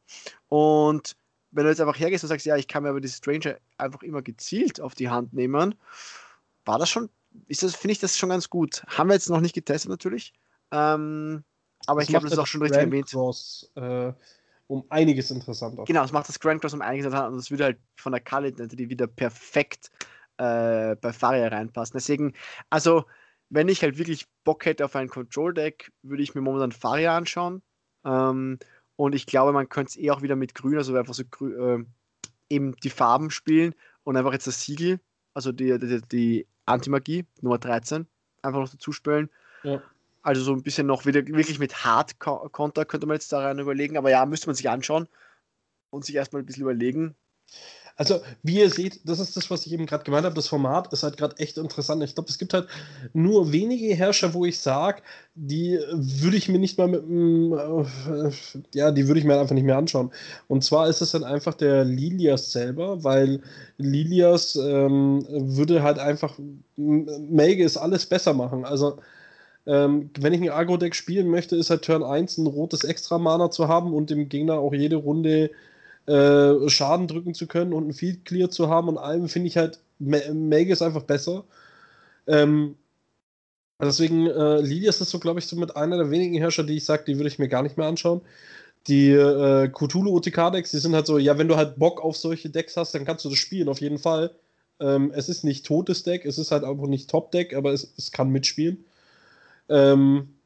Und 0.48 1.16
wenn 1.52 1.64
du 1.64 1.70
jetzt 1.70 1.82
einfach 1.82 2.00
hergehst 2.00 2.24
und 2.24 2.28
sagst, 2.28 2.46
ja, 2.46 2.56
ich 2.56 2.68
kann 2.68 2.84
mir 2.84 2.90
aber 2.90 3.02
die 3.02 3.08
Stranger 3.08 3.58
einfach 3.78 4.04
immer 4.04 4.22
gezielt 4.22 4.80
auf 4.80 4.94
die 4.94 5.10
Hand 5.10 5.34
nehmen, 5.34 5.74
war 6.66 6.78
das 6.78 6.90
schon 6.90 7.10
ist 7.48 7.64
das, 7.64 7.76
finde 7.76 7.94
ich 7.94 8.00
das 8.00 8.18
schon 8.18 8.30
ganz 8.30 8.50
gut. 8.50 8.84
Haben 8.88 9.10
wir 9.10 9.14
jetzt 9.14 9.30
noch 9.30 9.42
nicht 9.42 9.56
getestet 9.56 9.90
natürlich. 9.90 10.34
Ähm, 10.72 11.44
aber 11.86 12.02
das 12.02 12.08
ich 12.08 12.10
glaube, 12.10 12.26
das 12.26 12.34
ist 12.34 12.40
auch 12.40 12.48
schon 12.48 12.62
richtig 12.62 12.80
Grand 12.80 12.94
erwähnt. 12.94 13.10
Cross, 13.10 13.72
äh, 13.76 14.14
um 14.68 14.86
einiges 14.90 15.32
interessanter. 15.32 15.84
Genau, 15.86 16.04
es 16.04 16.12
macht 16.12 16.30
das 16.30 16.40
Grand 16.40 16.62
Cross 16.62 16.74
um 16.74 16.82
einiges 16.82 17.06
interessanter 17.06 17.32
und 17.32 17.38
das 17.38 17.52
würde 17.52 17.64
halt 17.64 17.80
von 17.96 18.12
der 18.12 18.22
Qualität 18.22 18.78
wieder 18.78 19.08
perfekt 19.08 19.90
äh, 20.38 20.96
bei 20.96 21.14
Faria 21.14 21.48
reinpassen. 21.48 21.94
Deswegen, 21.98 22.34
also, 22.70 23.06
wenn 23.50 23.68
ich 23.68 23.82
halt 23.82 23.98
wirklich 23.98 24.28
Bock 24.44 24.66
hätte 24.66 24.86
auf 24.86 24.96
ein 24.96 25.10
Control-Deck, 25.10 25.92
würde 26.04 26.24
ich 26.24 26.36
mir 26.36 26.42
momentan 26.42 26.72
Faria 26.72 27.18
anschauen. 27.18 27.62
Ähm, 28.06 28.60
und 28.96 29.16
ich 29.16 29.26
glaube, 29.26 29.54
man 29.54 29.70
könnte 29.70 29.90
es 29.90 29.98
eh 29.98 30.12
auch 30.12 30.22
wieder 30.22 30.36
mit 30.36 30.54
Grün, 30.54 30.78
also 30.78 30.96
einfach 30.96 31.14
so 31.14 31.24
grün, 31.30 31.88
äh, 32.50 32.54
eben 32.54 32.76
die 32.84 32.90
Farben 32.90 33.32
spielen 33.32 33.74
und 34.04 34.18
einfach 34.18 34.34
jetzt 34.34 34.48
das 34.48 34.64
Siegel, 34.64 35.00
also 35.34 35.52
die, 35.52 35.80
die, 35.80 36.02
die 36.12 36.48
Antimagie, 36.70 37.26
Nummer 37.42 37.58
13, 37.58 38.08
einfach 38.42 38.60
noch 38.60 38.70
dazu 38.70 38.92
spielen. 38.92 39.30
Ja. 39.64 39.82
Also 40.22 40.42
so 40.44 40.54
ein 40.54 40.64
bisschen 40.64 40.88
noch 40.88 41.06
wieder 41.06 41.26
wirklich 41.26 41.60
mit 41.60 41.84
Hard-Konter 41.84 42.86
könnte 42.86 43.08
man 43.08 43.16
jetzt 43.16 43.32
da 43.32 43.40
rein 43.40 43.60
überlegen, 43.60 43.98
aber 43.98 44.10
ja, 44.10 44.26
müsste 44.26 44.48
man 44.48 44.56
sich 44.56 44.70
anschauen 44.70 45.08
und 45.90 46.06
sich 46.06 46.16
erstmal 46.16 46.42
ein 46.42 46.46
bisschen 46.46 46.64
überlegen, 46.64 47.16
also, 48.00 48.22
wie 48.44 48.60
ihr 48.60 48.70
seht, 48.70 49.02
das 49.04 49.20
ist 49.20 49.36
das, 49.36 49.52
was 49.52 49.66
ich 49.66 49.74
eben 49.74 49.86
gerade 49.86 50.06
gemeint 50.06 50.24
habe. 50.24 50.34
Das 50.34 50.48
Format 50.48 50.94
ist 50.94 51.04
halt 51.04 51.18
gerade 51.18 51.36
echt 51.38 51.58
interessant. 51.58 52.02
Ich 52.02 52.16
glaube, 52.16 52.30
es 52.30 52.38
gibt 52.38 52.54
halt 52.54 52.70
nur 53.12 53.52
wenige 53.52 53.94
Herrscher, 53.94 54.34
wo 54.34 54.46
ich 54.46 54.58
sage, 54.58 55.02
die 55.36 55.78
würde 55.92 56.38
ich 56.38 56.48
mir 56.48 56.60
nicht 56.60 56.78
mal 56.78 56.88
mit 56.88 57.04
äh, 57.04 58.32
ja, 58.74 58.92
die 58.92 59.06
würde 59.08 59.20
ich 59.20 59.26
mir 59.26 59.38
einfach 59.38 59.54
nicht 59.54 59.66
mehr 59.66 59.78
anschauen. 59.78 60.12
Und 60.48 60.64
zwar 60.64 60.88
ist 60.88 61.02
es 61.02 61.12
dann 61.12 61.26
einfach 61.26 61.56
der 61.56 61.84
Lilias 61.84 62.54
selber, 62.54 63.04
weil 63.04 63.42
Lilias 63.78 64.56
ähm, 64.56 65.26
würde 65.30 65.84
halt 65.84 66.00
einfach 66.00 66.40
Melge 66.78 67.66
ist 67.66 67.76
alles 67.76 68.06
besser 68.06 68.34
machen. 68.34 68.64
Also, 68.64 69.00
ähm, 69.66 70.10
wenn 70.18 70.32
ich 70.32 70.42
ein 70.42 70.50
Agro-Deck 70.50 70.96
spielen 70.96 71.28
möchte, 71.28 71.58
ist 71.58 71.70
halt 71.70 71.84
Turn 71.84 72.04
1 72.04 72.38
ein 72.38 72.48
rotes 72.48 72.86
Extra-Mana 72.86 73.52
zu 73.52 73.68
haben 73.68 73.94
und 73.94 74.10
dem 74.10 74.30
Gegner 74.30 74.54
auch 74.60 74.74
jede 74.74 74.96
Runde 74.96 75.52
äh, 76.10 76.70
Schaden 76.70 77.08
drücken 77.08 77.34
zu 77.34 77.48
können 77.48 77.74
und 77.74 77.88
ein 77.88 77.94
Field 77.94 78.26
Clear 78.26 78.50
zu 78.50 78.70
haben 78.70 78.88
und 78.90 78.98
allem 78.98 79.30
finde 79.30 79.48
ich 79.48 79.58
halt 79.58 79.80
Mage 80.00 80.72
ist 80.72 80.82
einfach 80.82 81.04
besser. 81.04 81.44
Ähm, 82.28 82.76
deswegen, 83.82 84.28
äh, 84.28 84.62
Lilias 84.62 85.02
ist 85.02 85.10
so, 85.10 85.20
glaube 85.20 85.40
ich, 85.40 85.48
so 85.48 85.56
mit 85.56 85.76
einer 85.76 85.98
der 85.98 86.12
wenigen 86.12 86.36
Herrscher, 86.36 86.64
die 86.64 86.78
ich 86.78 86.86
sage, 86.86 87.04
die 87.06 87.18
würde 87.18 87.28
ich 87.28 87.40
mir 87.40 87.50
gar 87.50 87.64
nicht 87.64 87.78
mehr 87.78 87.88
anschauen. 87.88 88.22
Die 88.88 89.12
äh, 89.12 89.70
Cthulhu 89.70 90.16
OTK-Decks, 90.16 90.72
die 90.72 90.80
sind 90.80 90.96
halt 90.96 91.06
so, 91.06 91.18
ja, 91.18 91.38
wenn 91.38 91.50
du 91.50 91.58
halt 91.58 91.78
Bock 91.78 92.02
auf 92.02 92.18
solche 92.18 92.50
Decks 92.50 92.78
hast, 92.78 92.96
dann 92.96 93.06
kannst 93.06 93.26
du 93.26 93.30
das 93.30 93.38
spielen, 93.38 93.70
auf 93.70 93.82
jeden 93.82 93.98
Fall. 94.00 94.32
Ähm, 94.80 95.12
es 95.14 95.28
ist 95.28 95.44
nicht 95.44 95.66
totes 95.66 96.04
Deck, 96.04 96.26
es 96.26 96.38
ist 96.38 96.52
halt 96.52 96.64
auch 96.64 96.88
nicht 96.88 97.10
Top-Deck, 97.10 97.54
aber 97.54 97.74
es, 97.74 97.94
es 97.98 98.12
kann 98.12 98.30
mitspielen. 98.30 98.86
Ähm, 99.68 100.39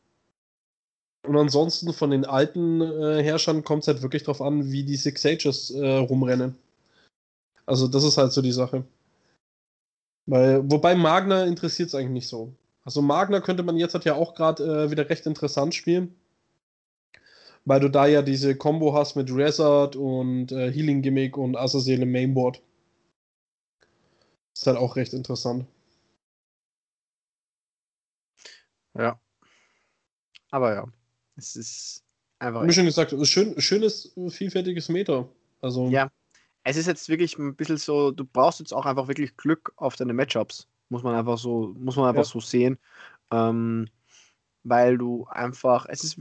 und 1.25 1.37
ansonsten 1.37 1.93
von 1.93 2.11
den 2.11 2.25
alten 2.25 2.81
äh, 2.81 3.23
Herrschern 3.23 3.63
kommt 3.63 3.83
es 3.83 3.87
halt 3.87 4.01
wirklich 4.01 4.23
darauf 4.23 4.41
an, 4.41 4.71
wie 4.71 4.83
die 4.83 4.97
Six 4.97 5.21
Sages 5.21 5.71
äh, 5.71 5.95
rumrennen. 5.97 6.55
Also 7.65 7.87
das 7.87 8.03
ist 8.03 8.17
halt 8.17 8.33
so 8.33 8.41
die 8.41 8.51
Sache. 8.51 8.83
Weil, 10.25 10.69
wobei 10.69 10.95
Magna 10.95 11.45
interessiert 11.45 11.89
es 11.89 11.95
eigentlich 11.95 12.09
nicht 12.11 12.27
so. 12.27 12.53
Also 12.83 13.01
Magner 13.01 13.41
könnte 13.41 13.63
man 13.63 13.77
jetzt 13.77 13.93
halt 13.93 14.05
ja 14.05 14.15
auch 14.15 14.35
gerade 14.35 14.63
äh, 14.85 14.91
wieder 14.91 15.09
recht 15.09 15.25
interessant 15.25 15.73
spielen. 15.75 16.15
Weil 17.65 17.79
du 17.79 17.89
da 17.89 18.05
ja 18.07 18.21
diese 18.21 18.57
Combo 18.57 18.93
hast 18.93 19.15
mit 19.15 19.33
Resort 19.33 19.95
und 19.95 20.51
äh, 20.51 20.71
Healing 20.71 21.01
Gimmick 21.01 21.37
und 21.37 21.55
Azazel 21.55 22.01
im 22.01 22.11
Mainboard. 22.11 22.61
Ist 24.53 24.67
halt 24.67 24.77
auch 24.77 24.95
recht 24.97 25.13
interessant. 25.13 25.65
Ja. 28.95 29.19
Aber 30.51 30.73
ja, 30.73 30.87
es 31.35 31.55
ist 31.55 32.03
einfach. 32.39 32.65
Wie 32.65 32.73
schon 32.73 32.85
gesagt, 32.85 33.13
es 33.13 33.21
ist 33.21 33.29
schön, 33.29 33.59
schönes, 33.59 34.13
vielfältiges 34.29 34.89
Meter. 34.89 35.27
Also, 35.61 35.87
ja, 35.89 36.09
es 36.63 36.77
ist 36.77 36.87
jetzt 36.87 37.09
wirklich 37.09 37.37
ein 37.37 37.55
bisschen 37.55 37.77
so, 37.77 38.11
du 38.11 38.25
brauchst 38.25 38.59
jetzt 38.59 38.73
auch 38.73 38.85
einfach 38.85 39.07
wirklich 39.07 39.35
Glück 39.37 39.73
auf 39.75 39.95
deine 39.95 40.13
Matchups. 40.13 40.67
Muss 40.89 41.03
man 41.03 41.15
einfach 41.15 41.37
so, 41.37 41.73
muss 41.77 41.95
man 41.95 42.09
einfach 42.09 42.23
ja. 42.23 42.29
so 42.29 42.39
sehen. 42.39 42.77
Ähm, 43.31 43.87
weil 44.63 44.97
du 44.97 45.25
einfach, 45.29 45.85
es 45.89 46.03
ist 46.03 46.19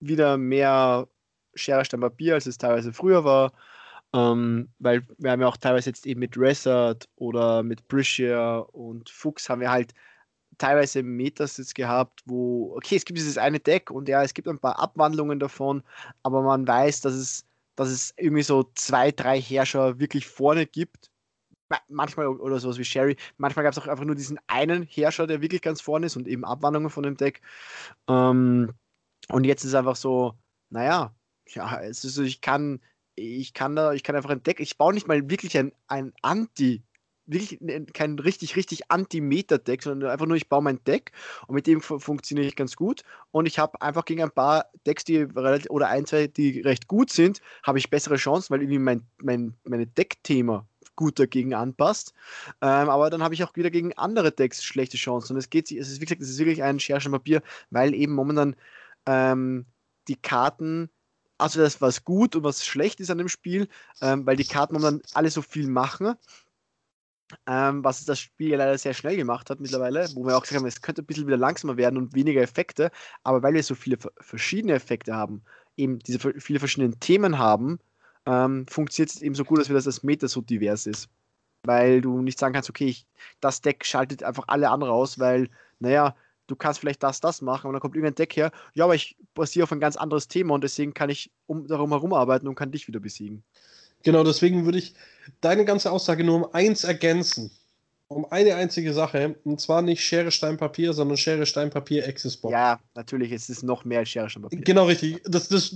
wieder 0.00 0.36
mehr 0.36 1.08
Schere, 1.54 1.84
Stein, 1.84 2.00
Papier, 2.00 2.34
als 2.34 2.46
es 2.46 2.58
teilweise 2.58 2.92
früher 2.92 3.24
war. 3.24 3.52
Ähm, 4.14 4.68
weil 4.78 5.06
wir 5.18 5.30
haben 5.30 5.40
ja 5.40 5.48
auch 5.48 5.56
teilweise 5.56 5.90
jetzt 5.90 6.06
eben 6.06 6.20
mit 6.20 6.36
Resort 6.36 7.08
oder 7.16 7.62
mit 7.62 7.86
Briscia 7.88 8.58
und 8.58 9.10
Fuchs 9.10 9.48
haben 9.48 9.60
wir 9.60 9.70
halt 9.70 9.92
teilweise 10.56 11.02
Metasets 11.02 11.74
gehabt, 11.74 12.22
wo, 12.24 12.74
okay, 12.76 12.96
es 12.96 13.04
gibt 13.04 13.18
dieses 13.18 13.38
eine 13.38 13.60
Deck 13.60 13.90
und 13.90 14.08
ja, 14.08 14.22
es 14.22 14.34
gibt 14.34 14.48
ein 14.48 14.58
paar 14.58 14.78
Abwandlungen 14.78 15.38
davon, 15.38 15.82
aber 16.22 16.42
man 16.42 16.66
weiß, 16.66 17.02
dass 17.02 17.14
es, 17.14 17.44
dass 17.76 17.88
es 17.88 18.14
irgendwie 18.16 18.42
so 18.42 18.70
zwei, 18.74 19.12
drei 19.12 19.40
Herrscher 19.40 20.00
wirklich 20.00 20.26
vorne 20.26 20.66
gibt 20.66 21.10
manchmal 21.88 22.28
oder 22.28 22.58
sowas 22.58 22.78
wie 22.78 22.84
Sherry. 22.84 23.16
Manchmal 23.36 23.64
gab 23.64 23.72
es 23.72 23.78
auch 23.78 23.86
einfach 23.86 24.04
nur 24.04 24.14
diesen 24.14 24.38
einen 24.46 24.82
Herrscher, 24.84 25.26
der 25.26 25.42
wirklich 25.42 25.62
ganz 25.62 25.80
vorne 25.80 26.06
ist 26.06 26.16
und 26.16 26.28
eben 26.28 26.44
Abwandlungen 26.44 26.90
von 26.90 27.02
dem 27.02 27.16
Deck. 27.16 27.42
Ähm, 28.08 28.72
und 29.28 29.44
jetzt 29.44 29.64
ist 29.64 29.74
einfach 29.74 29.96
so, 29.96 30.34
naja, 30.70 31.14
ja, 31.48 31.80
es 31.82 32.04
ist 32.04 32.14
so, 32.14 32.22
ich 32.22 32.40
kann, 32.40 32.80
ich 33.14 33.54
kann 33.54 33.76
da, 33.76 33.92
ich 33.92 34.02
kann 34.02 34.16
einfach 34.16 34.30
ein 34.30 34.42
Deck, 34.42 34.60
ich 34.60 34.78
baue 34.78 34.94
nicht 34.94 35.08
mal 35.08 35.28
wirklich 35.28 35.56
ein, 35.58 35.72
ein 35.88 36.12
Anti, 36.22 36.82
wirklich 37.28 37.58
kein 37.92 38.18
richtig, 38.18 38.56
richtig 38.56 38.90
Anti-Meta-Deck, 38.90 39.82
sondern 39.82 40.10
einfach 40.10 40.26
nur, 40.26 40.36
ich 40.36 40.48
baue 40.48 40.62
mein 40.62 40.82
Deck 40.84 41.12
und 41.46 41.54
mit 41.54 41.66
dem 41.66 41.80
funktioniere 41.80 42.46
ich 42.46 42.56
ganz 42.56 42.74
gut. 42.74 43.02
Und 43.30 43.46
ich 43.46 43.58
habe 43.58 43.80
einfach 43.80 44.04
gegen 44.04 44.22
ein 44.22 44.30
paar 44.30 44.66
Decks, 44.86 45.04
die 45.04 45.18
relativ, 45.18 45.70
oder 45.70 45.88
ein, 45.88 46.06
zwei, 46.06 46.26
die 46.26 46.60
recht 46.60 46.88
gut 46.88 47.10
sind, 47.10 47.40
habe 47.62 47.78
ich 47.78 47.90
bessere 47.90 48.16
Chancen, 48.16 48.50
weil 48.50 48.62
irgendwie 48.62 48.78
mein, 48.78 49.06
mein 49.22 49.54
meine 49.64 49.86
Deck-Thema 49.86 50.66
gut 50.98 51.18
dagegen 51.18 51.54
anpasst. 51.54 52.12
Ähm, 52.60 52.90
aber 52.90 53.08
dann 53.08 53.22
habe 53.22 53.32
ich 53.32 53.44
auch 53.44 53.54
wieder 53.54 53.70
gegen 53.70 53.92
andere 53.94 54.32
Decks 54.32 54.62
schlechte 54.64 54.96
Chancen. 54.96 55.34
Und 55.34 55.38
es 55.38 55.48
geht, 55.48 55.70
es 55.70 55.88
ist 55.88 56.00
wie 56.00 56.04
gesagt, 56.04 56.20
es 56.20 56.28
ist 56.28 56.38
wirklich 56.38 56.62
ein 56.62 56.80
Scherchen 56.80 57.12
Papier, 57.12 57.40
weil 57.70 57.94
eben 57.94 58.14
momentan 58.14 58.56
ähm, 59.06 59.64
die 60.08 60.16
Karten, 60.16 60.90
also 61.38 61.60
das 61.60 61.80
was 61.80 62.04
gut 62.04 62.34
und 62.34 62.42
was 62.42 62.66
schlecht 62.66 62.98
ist 63.00 63.10
an 63.10 63.18
dem 63.18 63.28
Spiel, 63.28 63.68
ähm, 64.02 64.26
weil 64.26 64.36
die 64.36 64.44
Karten 64.44 64.74
momentan 64.74 65.02
alle 65.14 65.30
so 65.30 65.40
viel 65.40 65.68
machen. 65.68 66.14
Ähm, 67.46 67.84
was 67.84 68.04
das 68.04 68.20
Spiel 68.20 68.48
ja 68.50 68.56
leider 68.56 68.78
sehr 68.78 68.94
schnell 68.94 69.16
gemacht 69.16 69.50
hat 69.50 69.60
mittlerweile, 69.60 70.08
wo 70.14 70.24
wir 70.24 70.36
auch 70.36 70.42
gesagt 70.42 70.60
haben, 70.60 70.66
es 70.66 70.80
könnte 70.80 71.02
ein 71.02 71.06
bisschen 71.06 71.26
wieder 71.26 71.36
langsamer 71.36 71.76
werden 71.76 71.98
und 71.98 72.14
weniger 72.14 72.40
Effekte, 72.40 72.90
aber 73.22 73.42
weil 73.42 73.54
wir 73.54 73.62
so 73.62 73.74
viele 73.74 73.98
verschiedene 74.18 74.72
Effekte 74.72 75.14
haben, 75.14 75.42
eben 75.76 75.98
diese 75.98 76.18
viele 76.18 76.58
verschiedenen 76.58 76.98
Themen 77.00 77.38
haben, 77.38 77.78
ähm, 78.26 78.66
funktioniert 78.68 79.10
es 79.14 79.22
eben 79.22 79.34
so 79.34 79.44
gut, 79.44 79.58
dass 79.58 79.68
wir 79.68 79.74
das, 79.74 79.84
das 79.84 80.02
Meta 80.02 80.28
so 80.28 80.40
divers 80.40 80.86
ist. 80.86 81.08
Weil 81.64 82.00
du 82.00 82.22
nicht 82.22 82.38
sagen 82.38 82.54
kannst, 82.54 82.70
okay, 82.70 82.86
ich, 82.86 83.06
das 83.40 83.60
Deck 83.60 83.84
schaltet 83.84 84.22
einfach 84.22 84.44
alle 84.48 84.70
anderen 84.70 84.92
aus, 84.92 85.18
weil, 85.18 85.50
naja, 85.80 86.14
du 86.46 86.56
kannst 86.56 86.80
vielleicht 86.80 87.02
das, 87.02 87.20
das 87.20 87.42
machen 87.42 87.68
und 87.68 87.74
dann 87.74 87.80
kommt 87.80 87.94
irgendein 87.94 88.14
Deck 88.16 88.36
her, 88.36 88.50
ja, 88.74 88.84
aber 88.84 88.94
ich 88.94 89.16
basiere 89.34 89.64
auf 89.64 89.72
ein 89.72 89.80
ganz 89.80 89.96
anderes 89.96 90.28
Thema 90.28 90.54
und 90.54 90.64
deswegen 90.64 90.94
kann 90.94 91.10
ich 91.10 91.30
um, 91.46 91.66
darum 91.66 91.90
herum 91.90 92.12
arbeiten 92.12 92.48
und 92.48 92.54
kann 92.54 92.72
dich 92.72 92.88
wieder 92.88 93.00
besiegen. 93.00 93.44
Genau, 94.02 94.24
deswegen 94.24 94.64
würde 94.64 94.78
ich 94.78 94.94
deine 95.40 95.64
ganze 95.64 95.90
Aussage 95.92 96.24
nur 96.24 96.36
um 96.36 96.54
eins 96.54 96.84
ergänzen 96.84 97.50
um 98.10 98.24
eine 98.30 98.54
einzige 98.54 98.94
Sache. 98.94 99.36
Und 99.44 99.60
zwar 99.60 99.82
nicht 99.82 100.02
Schere, 100.02 100.30
Stein, 100.30 100.56
Papier, 100.56 100.94
sondern 100.94 101.18
Schere, 101.18 101.44
Stein, 101.44 101.68
Papier, 101.68 102.08
Access-Box. 102.08 102.52
Ja, 102.52 102.80
natürlich, 102.94 103.32
es 103.32 103.50
ist 103.50 103.62
noch 103.62 103.84
mehr 103.84 103.98
als 103.98 104.08
Schere, 104.08 104.30
Stein, 104.30 104.44
Papier. 104.44 104.60
Genau, 104.62 104.86
richtig. 104.86 105.22
Das, 105.24 105.48
das, 105.48 105.74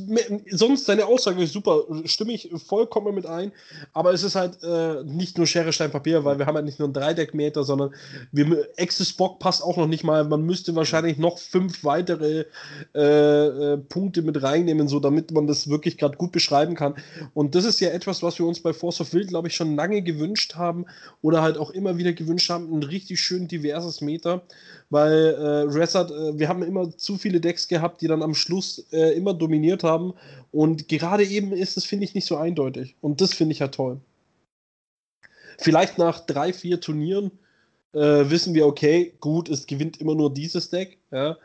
sonst 0.51 0.89
deine 0.89 1.05
Aussage 1.05 1.43
ist 1.43 1.53
super, 1.53 1.85
stimme 2.07 2.33
ich 2.33 2.51
vollkommen 2.67 3.15
mit 3.15 3.27
ein. 3.27 3.53
Aber 3.93 4.15
es 4.15 4.23
ist 4.23 4.35
halt 4.35 4.63
äh, 4.63 5.05
nicht 5.05 5.37
nur 5.37 5.47
Schere, 5.47 5.75
Stein, 5.75 5.91
Papier, 5.91 6.25
weil 6.25 6.39
wir 6.39 6.47
haben 6.47 6.55
halt 6.55 6.65
nicht 6.65 6.79
nur 6.79 6.87
einen 6.87 6.95
Dreideckmeter, 6.95 7.65
sondern 7.65 7.95
wir, 8.33 8.67
Access-Box 8.79 9.39
passt 9.39 9.63
auch 9.63 9.77
noch 9.77 9.87
nicht 9.87 10.03
mal. 10.03 10.25
Man 10.25 10.43
müsste 10.43 10.75
wahrscheinlich 10.75 11.19
noch 11.19 11.37
fünf 11.37 11.85
weitere 11.85 12.47
äh, 12.95 13.03
äh, 13.03 13.77
Punkte 13.77 14.23
mit 14.23 14.43
reinnehmen, 14.43 14.89
so 14.89 15.01
damit 15.01 15.33
man 15.33 15.47
das 15.47 15.69
wirklich 15.69 15.99
gerade 15.99 16.17
gut 16.17 16.33
beschreiben 16.33 16.77
kann. 16.77 16.95
Und 17.35 17.55
das 17.55 17.67
ist 17.67 17.79
ja 17.81 17.91
etwas, 17.91 18.23
was 18.23 18.39
wir 18.39 18.47
uns 18.47 18.61
bei 18.61 18.73
Force 18.73 19.03
of 19.03 19.13
Will, 19.13 19.27
glaube 19.27 19.49
ich, 19.49 19.55
schon 19.55 19.77
lange 19.77 20.01
gewünscht 20.01 20.55
haben 20.55 20.87
oder 21.21 21.43
halt 21.43 21.59
auch 21.59 21.71
immer 21.71 21.99
wieder 21.99 22.15
gewünscht 22.23 22.51
haben, 22.51 22.73
ein 22.73 22.83
richtig 22.83 23.21
schön 23.21 23.49
diverses 23.49 24.01
Meter, 24.01 24.43
weil 24.91 25.13
äh, 25.13 25.73
Resort, 25.73 26.11
äh, 26.11 26.39
wir 26.39 26.49
haben 26.49 26.63
immer 26.63 26.97
zu 26.97 27.17
viele 27.17 27.41
Decks 27.41 27.69
gehabt, 27.69 28.01
die 28.01 28.09
dann 28.09 28.23
am 28.23 28.35
Schluss 28.35 28.87
äh, 28.93 29.17
immer 29.17 29.35
dominiert 29.35 29.85
haben. 29.85 30.15
Und 30.51 30.89
gerade 30.89 31.25
eben 31.25 31.53
ist 31.53 31.77
es, 31.77 31.85
finde 31.85 32.05
ich, 32.05 32.15
nicht 32.15 32.27
so 32.27 32.37
eindeutig. 32.37 32.97
Und 33.01 33.21
das 33.21 33.35
finde 33.35 33.53
ich 33.53 33.59
ja 33.59 33.69
toll. 33.69 34.01
Vielleicht 35.59 35.99
nach 35.99 36.21
drei, 36.21 36.53
vier 36.53 36.81
Turnieren 36.81 37.31
äh, 37.93 38.31
wissen 38.31 38.55
wir, 38.55 38.67
okay, 38.67 39.15
gut, 39.21 39.49
es 39.49 39.67
gewinnt 39.67 40.01
immer 40.01 40.15
nur 40.15 40.33
dieses 40.33 40.71
Deck, 40.71 40.99
ja, 41.11 41.37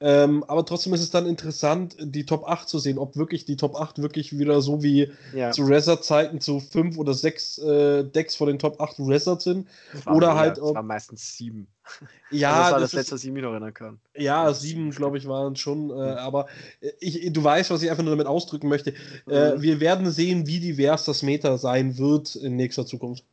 ähm, 0.00 0.44
aber 0.44 0.64
trotzdem 0.66 0.92
ist 0.92 1.00
es 1.00 1.10
dann 1.10 1.26
interessant, 1.26 1.96
die 2.00 2.26
Top 2.26 2.48
8 2.48 2.68
zu 2.68 2.78
sehen, 2.78 2.98
ob 2.98 3.16
wirklich 3.16 3.44
die 3.44 3.56
Top 3.56 3.76
8 3.76 4.02
wirklich 4.02 4.38
wieder 4.38 4.60
so 4.60 4.82
wie 4.82 5.12
ja. 5.32 5.52
zu 5.52 5.62
Resort-Zeiten 5.64 6.40
zu 6.40 6.58
5 6.60 6.98
oder 6.98 7.14
6 7.14 7.58
äh, 7.58 8.04
Decks 8.04 8.34
vor 8.34 8.48
den 8.48 8.58
Top 8.58 8.80
8 8.80 8.98
Resort 8.98 9.42
sind. 9.42 9.68
Oder 10.06 10.28
mehr, 10.28 10.36
halt. 10.36 10.58
Es 10.58 10.74
waren 10.74 10.86
meistens 10.86 11.36
7. 11.36 11.66
Ja, 12.30 12.48
also 12.50 12.62
das 12.62 12.72
war 12.72 12.80
das, 12.80 12.90
das 12.90 12.98
letzte, 12.98 13.14
was 13.14 13.24
ich 13.24 13.30
mich 13.30 13.42
noch 13.42 13.50
erinnern 13.50 13.74
kann. 13.74 14.00
Ja, 14.16 14.52
7, 14.52 14.90
glaube 14.90 15.18
ich, 15.18 15.28
waren 15.28 15.54
schon. 15.54 15.90
Äh, 15.90 16.14
aber 16.14 16.48
äh, 16.80 16.90
ich, 16.98 17.32
du 17.32 17.44
weißt, 17.44 17.70
was 17.70 17.82
ich 17.82 17.90
einfach 17.90 18.02
nur 18.02 18.12
damit 18.12 18.26
ausdrücken 18.26 18.68
möchte. 18.68 18.94
Äh, 19.28 19.54
mhm. 19.54 19.62
wir 19.62 19.80
werden 19.80 20.10
sehen, 20.10 20.46
wie 20.46 20.58
divers 20.58 21.04
das 21.04 21.22
Meta 21.22 21.58
sein 21.58 21.98
wird 21.98 22.34
in 22.34 22.56
nächster 22.56 22.86
Zukunft. 22.86 23.24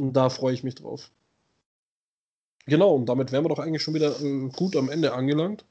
Und 0.00 0.14
da 0.14 0.30
freue 0.30 0.54
ich 0.54 0.64
mich 0.64 0.76
drauf. 0.76 1.10
Genau, 2.68 2.94
und 2.94 3.06
damit 3.06 3.32
wären 3.32 3.44
wir 3.44 3.48
doch 3.48 3.58
eigentlich 3.58 3.82
schon 3.82 3.94
wieder 3.94 4.20
äh, 4.20 4.48
gut 4.50 4.76
am 4.76 4.90
Ende 4.90 5.14
angelangt. 5.14 5.64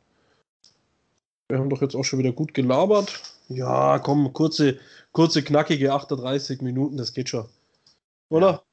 Wir 1.47 1.59
haben 1.59 1.69
doch 1.69 1.81
jetzt 1.81 1.95
auch 1.95 2.03
schon 2.03 2.19
wieder 2.19 2.31
gut 2.31 2.55
gelabert. 2.55 3.21
Ja, 3.49 3.99
komm, 3.99 4.33
kurze, 4.33 4.79
kurze, 5.11 5.43
knackige 5.43 5.93
38 5.93 6.61
Minuten, 6.61 6.97
das 6.97 7.13
geht 7.13 7.29
schon. 7.29 7.47
Oder? 8.29 8.47
Ja. 8.47 8.63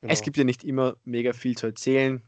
Genau. 0.00 0.12
Es 0.12 0.22
gibt 0.22 0.36
ja 0.36 0.44
nicht 0.44 0.62
immer 0.62 0.96
mega 1.04 1.32
viel 1.32 1.56
zu 1.56 1.66
erzählen. 1.66 2.22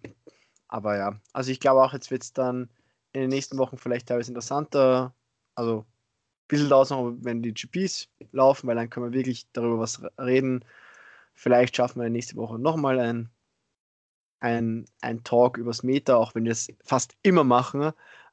Aber 0.68 0.96
ja, 0.96 1.20
also 1.32 1.50
ich 1.52 1.60
glaube 1.60 1.82
auch, 1.82 1.92
jetzt 1.92 2.10
wird 2.10 2.22
es 2.22 2.32
dann 2.32 2.70
in 3.12 3.20
den 3.20 3.30
nächsten 3.30 3.58
Wochen 3.58 3.76
vielleicht 3.76 4.08
teilweise 4.08 4.30
interessanter. 4.30 5.14
Also 5.54 5.80
ein 5.80 6.48
bisschen 6.48 6.70
dauert 6.70 6.86
es 6.86 6.90
noch, 6.90 7.12
wenn 7.20 7.42
die 7.42 7.52
GPs 7.52 8.08
laufen, 8.32 8.66
weil 8.66 8.76
dann 8.76 8.88
können 8.88 9.12
wir 9.12 9.18
wirklich 9.18 9.46
darüber 9.52 9.78
was 9.78 10.02
reden. 10.18 10.64
Vielleicht 11.34 11.76
schaffen 11.76 12.00
wir 12.00 12.08
nächste 12.08 12.36
Woche 12.36 12.58
nochmal 12.58 12.98
ein 12.98 13.30
ein, 14.40 14.86
ein 15.00 15.22
Talk 15.22 15.58
übers 15.58 15.82
Meta, 15.82 16.16
auch 16.16 16.34
wenn 16.34 16.44
wir 16.44 16.52
es 16.52 16.68
fast 16.84 17.14
immer 17.22 17.44
machen. 17.44 17.92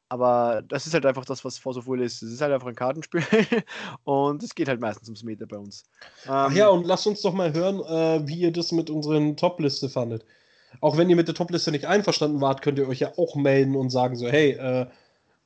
Aber 0.09 0.61
das 0.65 0.87
ist 0.87 0.93
halt 0.93 1.05
einfach 1.05 1.25
das, 1.25 1.43
was 1.43 1.57
Force 1.57 1.77
of 1.77 1.87
Will 1.87 2.01
ist. 2.01 2.21
Es 2.21 2.31
ist 2.31 2.41
halt 2.41 2.53
einfach 2.53 2.67
ein 2.67 2.75
Kartenspiel 2.75 3.23
und 4.05 4.41
es 4.41 4.55
geht 4.55 4.69
halt 4.69 4.79
meistens 4.79 5.09
ums 5.09 5.23
Meta 5.23 5.45
bei 5.45 5.57
uns. 5.57 5.83
Ach 6.25 6.51
ja, 6.53 6.69
ähm, 6.69 6.77
und 6.77 6.87
lasst 6.87 7.07
uns 7.07 7.21
doch 7.21 7.33
mal 7.33 7.53
hören, 7.53 7.81
äh, 7.81 8.25
wie 8.25 8.39
ihr 8.39 8.53
das 8.53 8.71
mit 8.71 8.89
unseren 8.89 9.35
Top-Liste 9.35 9.89
fandet. 9.89 10.25
Auch 10.79 10.97
wenn 10.97 11.09
ihr 11.09 11.15
mit 11.17 11.27
der 11.27 11.35
Top-Liste 11.35 11.71
nicht 11.71 11.85
einverstanden 11.85 12.39
wart, 12.39 12.61
könnt 12.61 12.79
ihr 12.79 12.87
euch 12.87 12.99
ja 12.99 13.17
auch 13.17 13.35
melden 13.35 13.75
und 13.75 13.89
sagen 13.89 14.15
so, 14.15 14.27
hey, 14.27 14.51
äh, 14.51 14.87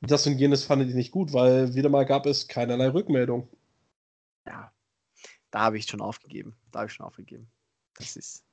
das 0.00 0.26
und 0.26 0.38
jenes 0.38 0.64
fandet 0.64 0.90
ihr 0.90 0.96
nicht 0.96 1.12
gut, 1.12 1.32
weil 1.32 1.74
wieder 1.74 1.88
mal 1.88 2.04
gab 2.04 2.26
es 2.26 2.48
keinerlei 2.48 2.88
Rückmeldung. 2.88 3.48
Ja, 4.46 4.72
da 5.50 5.60
habe 5.60 5.78
ich 5.78 5.86
schon 5.86 6.00
aufgegeben. 6.00 6.56
Da 6.70 6.80
habe 6.80 6.88
ich 6.88 6.94
schon 6.94 7.06
aufgegeben. 7.06 7.48
Das 7.98 8.16
ist. 8.16 8.44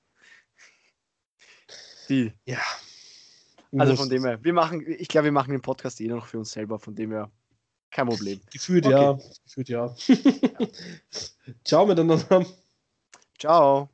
Die. 2.10 2.34
Ja. 2.46 2.60
Also 3.78 3.96
von 3.96 4.10
dem 4.10 4.26
her, 4.26 4.44
wir 4.44 4.54
machen, 4.54 4.84
ich 4.88 5.08
glaube, 5.08 5.26
wir 5.26 5.32
machen 5.32 5.52
den 5.52 5.62
Podcast 5.62 6.02
eh 6.02 6.08
noch 6.08 6.26
für 6.26 6.40
uns 6.40 6.52
selber, 6.52 6.80
von 6.80 6.96
dem 6.96 7.12
her 7.12 7.32
kein 7.92 8.08
Problem. 8.08 8.40
Gefühlt 8.52 8.86
okay. 8.86 8.96
ja. 8.96 9.20
Gefühlt 9.46 9.70
ja. 9.70 9.96
ja. 10.08 10.68
Ciao 11.64 11.86
miteinander. 11.86 12.46
Ciao. 13.38 13.90